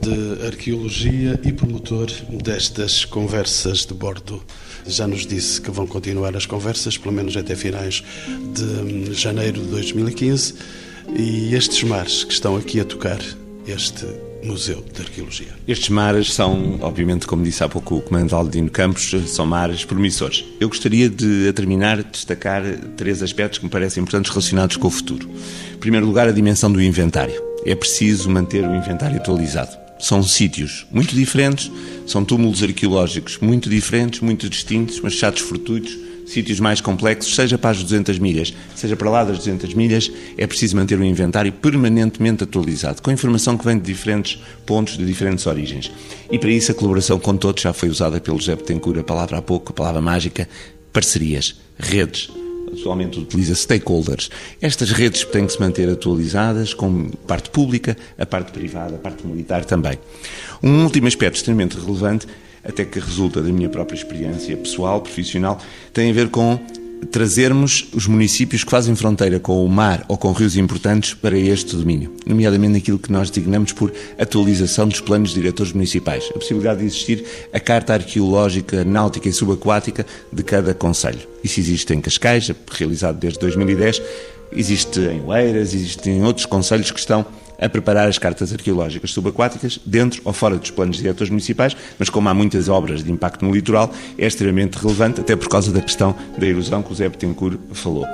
de 0.00 0.46
Arqueologia 0.46 1.40
e 1.42 1.52
promotor 1.52 2.08
destas 2.30 3.04
conversas 3.06 3.86
de 3.86 3.94
bordo 3.94 4.42
já 4.88 5.06
nos 5.06 5.26
disse 5.26 5.60
que 5.60 5.70
vão 5.70 5.86
continuar 5.86 6.36
as 6.36 6.46
conversas, 6.46 6.96
pelo 6.96 7.14
menos 7.14 7.36
até 7.36 7.54
finais 7.54 8.02
de 8.54 8.62
hum, 8.62 9.12
janeiro 9.12 9.60
de 9.60 9.68
2015. 9.68 10.54
E 11.16 11.54
estes 11.54 11.82
mares 11.84 12.24
que 12.24 12.32
estão 12.32 12.56
aqui 12.56 12.80
a 12.80 12.84
tocar 12.84 13.20
este 13.66 14.06
Museu 14.42 14.84
de 14.92 15.02
Arqueologia. 15.02 15.48
Estes 15.66 15.88
mares 15.88 16.32
são, 16.32 16.78
obviamente, 16.80 17.26
como 17.26 17.42
disse 17.42 17.64
há 17.64 17.68
pouco 17.68 17.96
o 17.96 18.00
Comandante 18.00 18.34
Aldino 18.34 18.70
Campos, 18.70 19.12
são 19.26 19.44
mares 19.44 19.84
promissores. 19.84 20.44
Eu 20.60 20.68
gostaria 20.68 21.08
de, 21.08 21.48
a 21.48 21.52
terminar, 21.52 22.02
destacar 22.02 22.62
três 22.96 23.22
aspectos 23.22 23.58
que 23.58 23.64
me 23.64 23.70
parecem 23.70 24.02
importantes 24.02 24.30
relacionados 24.30 24.76
com 24.76 24.86
o 24.86 24.90
futuro. 24.90 25.28
Em 25.74 25.78
primeiro 25.78 26.06
lugar, 26.06 26.28
a 26.28 26.32
dimensão 26.32 26.70
do 26.70 26.80
inventário. 26.80 27.42
É 27.64 27.74
preciso 27.74 28.30
manter 28.30 28.64
o 28.64 28.74
inventário 28.74 29.16
atualizado. 29.16 29.85
São 29.98 30.22
sítios 30.22 30.86
muito 30.90 31.14
diferentes, 31.14 31.70
são 32.06 32.24
túmulos 32.24 32.62
arqueológicos 32.62 33.38
muito 33.38 33.68
diferentes, 33.70 34.20
muito 34.20 34.48
distintos, 34.48 35.00
mas 35.00 35.14
chatos 35.14 35.42
fortuitos, 35.42 35.96
sítios 36.26 36.60
mais 36.60 36.80
complexos, 36.80 37.34
seja 37.34 37.56
para 37.56 37.70
as 37.70 37.82
200 37.82 38.18
milhas, 38.18 38.52
seja 38.74 38.96
para 38.96 39.08
lá 39.08 39.24
das 39.24 39.38
200 39.38 39.72
milhas, 39.74 40.10
é 40.36 40.46
preciso 40.46 40.76
manter 40.76 40.98
o 40.98 41.04
inventário 41.04 41.52
permanentemente 41.52 42.42
atualizado, 42.44 43.00
com 43.00 43.10
informação 43.10 43.56
que 43.56 43.64
vem 43.64 43.78
de 43.78 43.84
diferentes 43.84 44.38
pontos, 44.66 44.98
de 44.98 45.06
diferentes 45.06 45.46
origens. 45.46 45.90
E 46.30 46.38
para 46.38 46.50
isso 46.50 46.72
a 46.72 46.74
colaboração 46.74 47.18
com 47.18 47.36
todos 47.36 47.62
já 47.62 47.72
foi 47.72 47.88
usada 47.88 48.20
pelo 48.20 48.38
José 48.38 48.56
Betancourt, 48.56 48.98
a 48.98 49.04
palavra 49.04 49.38
há 49.38 49.42
pouco, 49.42 49.70
a 49.70 49.74
palavra 49.74 50.00
mágica, 50.00 50.48
parcerias, 50.92 51.56
redes, 51.78 52.28
atualmente 52.72 53.18
utiliza 53.18 53.54
stakeholders. 53.54 54.30
Estas 54.60 54.90
redes 54.90 55.24
têm 55.24 55.46
que 55.46 55.52
se 55.52 55.60
manter 55.60 55.88
atualizadas 55.88 56.74
com 56.74 57.10
parte 57.26 57.50
pública, 57.50 57.96
a 58.18 58.26
parte 58.26 58.52
privada, 58.52 58.96
a 58.96 58.98
parte 58.98 59.26
militar 59.26 59.64
também. 59.64 59.98
Um 60.62 60.84
último 60.84 61.06
aspecto 61.06 61.36
extremamente 61.36 61.78
relevante, 61.78 62.26
até 62.64 62.84
que 62.84 62.98
resulta 62.98 63.40
da 63.40 63.50
minha 63.50 63.68
própria 63.68 63.96
experiência 63.96 64.56
pessoal, 64.56 65.00
profissional, 65.00 65.60
tem 65.92 66.10
a 66.10 66.12
ver 66.12 66.28
com 66.28 66.58
trazermos 67.10 67.88
os 67.92 68.06
municípios 68.06 68.64
que 68.64 68.70
fazem 68.70 68.94
fronteira 68.94 69.38
com 69.38 69.64
o 69.64 69.68
mar 69.68 70.04
ou 70.08 70.16
com 70.16 70.32
rios 70.32 70.56
importantes 70.56 71.14
para 71.14 71.36
este 71.38 71.76
domínio, 71.76 72.12
nomeadamente 72.26 72.74
naquilo 72.74 72.98
que 72.98 73.12
nós 73.12 73.30
designamos 73.30 73.72
por 73.72 73.92
atualização 74.18 74.88
dos 74.88 75.00
planos 75.00 75.32
diretores 75.32 75.72
municipais, 75.72 76.28
a 76.30 76.38
possibilidade 76.38 76.80
de 76.80 76.86
existir 76.86 77.24
a 77.52 77.60
Carta 77.60 77.94
Arqueológica, 77.94 78.84
Náutica 78.84 79.28
e 79.28 79.32
Subaquática 79.32 80.06
de 80.32 80.42
cada 80.42 80.74
Conselho. 80.74 81.20
Isso 81.42 81.60
existe 81.60 81.92
em 81.94 82.00
Cascais, 82.00 82.50
realizado 82.72 83.18
desde 83.18 83.38
2010, 83.38 84.02
existe 84.52 85.00
em 85.00 85.22
Oeiras, 85.24 85.74
existe 85.74 86.10
em 86.10 86.22
outros 86.24 86.46
conselhos 86.46 86.90
que 86.90 86.98
estão 86.98 87.26
a 87.58 87.68
preparar 87.68 88.08
as 88.08 88.18
cartas 88.18 88.52
arqueológicas 88.52 89.10
subaquáticas, 89.10 89.80
dentro 89.84 90.20
ou 90.24 90.32
fora 90.32 90.56
dos 90.56 90.70
planos 90.70 90.98
diretores 90.98 91.30
municipais, 91.30 91.76
mas 91.98 92.10
como 92.10 92.28
há 92.28 92.34
muitas 92.34 92.68
obras 92.68 93.02
de 93.02 93.10
impacto 93.10 93.44
no 93.44 93.54
litoral, 93.54 93.90
é 94.18 94.26
extremamente 94.26 94.74
relevante, 94.74 95.20
até 95.20 95.34
por 95.34 95.48
causa 95.48 95.72
da 95.72 95.80
questão 95.80 96.14
da 96.36 96.46
erosão 96.46 96.82
que 96.82 96.92
o 96.92 96.94
Zé 96.94 97.08
Betancourt 97.08 97.58
falou. 97.72 98.06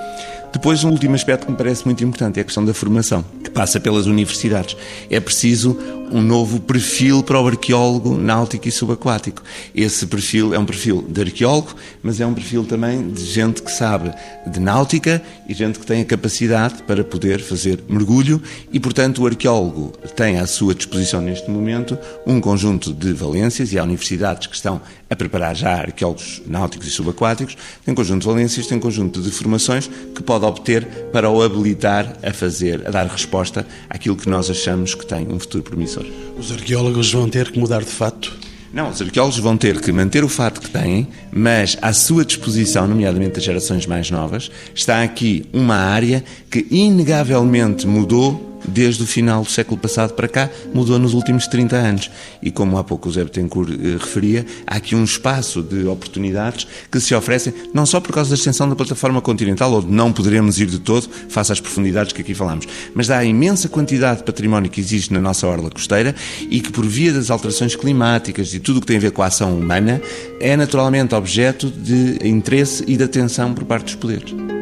Depois, 0.53 0.85
um 0.85 0.91
último 0.91 1.15
aspecto 1.15 1.47
que 1.47 1.51
me 1.51 1.57
parece 1.57 1.85
muito 1.85 2.05
importante 2.05 2.39
é 2.39 2.43
a 2.43 2.45
questão 2.45 2.65
da 2.65 2.75
formação, 2.75 3.25
que 3.43 3.51
passa 3.51 3.81
pelas 3.81 4.05
universidades. 4.07 4.77
É 5.09 5.19
preciso 5.19 5.79
um 6.13 6.21
novo 6.21 6.61
perfil 6.61 7.23
para 7.23 7.41
o 7.41 7.47
arqueólogo 7.47 8.17
náutico 8.19 8.69
e 8.69 8.71
subaquático. 8.71 9.43
Esse 9.75 10.07
perfil 10.07 10.55
é 10.55 10.59
um 10.59 10.67
perfil 10.67 11.03
de 11.09 11.23
arqueólogo, 11.23 11.75
mas 12.03 12.21
é 12.21 12.27
um 12.27 12.35
perfil 12.35 12.65
também 12.65 13.11
de 13.11 13.25
gente 13.25 13.63
que 13.63 13.73
sabe 13.73 14.13
de 14.47 14.61
náutica 14.61 15.23
e 15.49 15.55
gente 15.55 15.79
que 15.79 15.87
tem 15.87 16.03
a 16.03 16.05
capacidade 16.05 16.83
para 16.83 17.03
poder 17.03 17.41
fazer 17.41 17.83
mergulho 17.89 18.43
e, 18.71 18.79
portanto, 18.79 19.23
o 19.23 19.27
arqueólogo 19.27 19.93
tem 20.15 20.39
à 20.39 20.47
sua 20.47 20.75
disposição 20.75 21.23
neste 21.23 21.51
momento 21.51 21.99
um 22.27 22.41
conjunto 22.41 22.93
de 22.93 23.13
valências 23.15 23.73
e 23.73 23.79
há 23.79 23.83
universidades 23.83 24.47
que 24.47 24.55
estão 24.55 24.83
a 25.09 25.17
preparar 25.17 25.55
já 25.55 25.75
arqueólogos 25.75 26.43
náuticos 26.47 26.89
e 26.89 26.91
subaquáticos, 26.91 27.57
tem 27.85 27.93
um 27.93 27.95
conjunto 27.95 28.23
de 28.23 28.27
valências, 28.27 28.67
tem 28.67 28.79
um 28.79 28.81
conjunto 28.81 29.21
de 29.21 29.31
formações 29.31 29.91
que 30.15 30.23
pode 30.43 30.47
obter 30.47 30.85
para 31.13 31.31
o 31.31 31.41
habilitar 31.41 32.17
a 32.23 32.33
fazer, 32.33 32.87
a 32.87 32.91
dar 32.91 33.07
resposta 33.07 33.65
àquilo 33.89 34.17
que 34.17 34.29
nós 34.29 34.51
achamos 34.51 34.95
que 34.95 35.07
tem 35.07 35.29
um 35.29 35.39
futuro 35.39 35.63
promissor. 35.63 36.05
Os 36.37 36.51
arqueólogos 36.51 37.13
vão 37.13 37.29
ter 37.29 37.53
que 37.53 37.59
mudar 37.59 37.81
de 37.81 37.91
fato? 37.91 38.37
Não, 38.73 38.89
os 38.89 39.01
arqueólogos 39.01 39.39
vão 39.39 39.57
ter 39.57 39.81
que 39.81 39.93
manter 39.93 40.25
o 40.25 40.29
fato 40.29 40.61
que 40.61 40.71
têm, 40.71 41.07
mas 41.31 41.77
à 41.81 41.93
sua 41.93 42.25
disposição, 42.25 42.89
nomeadamente 42.89 43.35
das 43.35 43.45
gerações 43.45 43.87
mais 43.87 44.11
novas, 44.11 44.51
está 44.75 45.03
aqui 45.03 45.45
uma 45.53 45.77
área 45.77 46.25
que 46.51 46.67
inegavelmente 46.71 47.87
mudou 47.87 48.52
desde 48.65 49.03
o 49.03 49.07
final 49.07 49.43
do 49.43 49.51
século 49.51 49.79
passado 49.79 50.15
para 50.15 50.29
cá, 50.29 50.51
mudou 50.73 50.99
nos 50.99 51.15
últimos 51.15 51.47
30 51.47 51.77
anos. 51.77 52.11
E 52.43 52.51
como 52.51 52.79
há 52.79 52.85
pouco 52.85 53.09
o 53.09 53.13
Zé 53.13 53.25
Betancourt 53.25 53.71
eh, 53.71 53.97
referia, 53.99 54.47
há 54.67 54.77
aqui 54.77 54.95
um 54.95 55.05
espaço 55.05 55.63
de 55.63 55.87
oportunidades 55.87 56.67
que 56.91 57.01
se 57.01 57.15
oferecem, 57.15 57.53
não 57.73 57.87
só 57.87 58.01
por 58.01 58.13
causa 58.13 58.31
da 58.31 58.37
extensão 58.37 58.69
da 58.69 58.77
plataforma 58.77 59.21
continental, 59.21 59.73
onde 59.75 59.89
não 59.89 60.13
poderemos 60.13 60.59
ir 60.61 60.67
de 60.67 60.79
todo, 60.79 61.09
face 61.29 61.53
às 61.53 61.61
profundidades 61.61 62.13
que 62.13 62.21
aqui 62.21 62.35
falamos, 62.35 62.67
mas 62.95 63.07
da 63.07 63.25
imensa 63.25 63.69
quantidade 63.69 64.19
de 64.19 64.25
património 64.25 64.71
que 64.71 64.81
existe 64.81 65.13
na 65.13 65.21
nossa 65.21 65.47
orla 65.47 65.71
costeira 65.71 66.15
e 66.51 66.61
que, 66.61 66.73
por 66.73 66.87
via 66.87 67.13
das 67.13 67.31
alterações 67.31 67.77
climáticas 67.77 68.55
e 68.55 68.61
tudo 68.61 68.79
o 68.79 68.81
que 68.81 68.87
tem 68.87 68.97
a 68.97 69.01
ver 69.01 69.13
com 69.13 69.23
a 69.23 69.27
ação 69.27 69.57
humana, 69.57 70.01
é 70.41 70.57
naturalmente 70.57 71.15
objeto 71.15 71.71
de 71.71 72.19
interesse 72.27 72.85
e 72.87 72.97
de 72.97 73.05
atenção 73.05 73.55
por 73.55 73.65
parte 73.65 73.85
dos 73.85 73.95
poderes. 73.97 74.62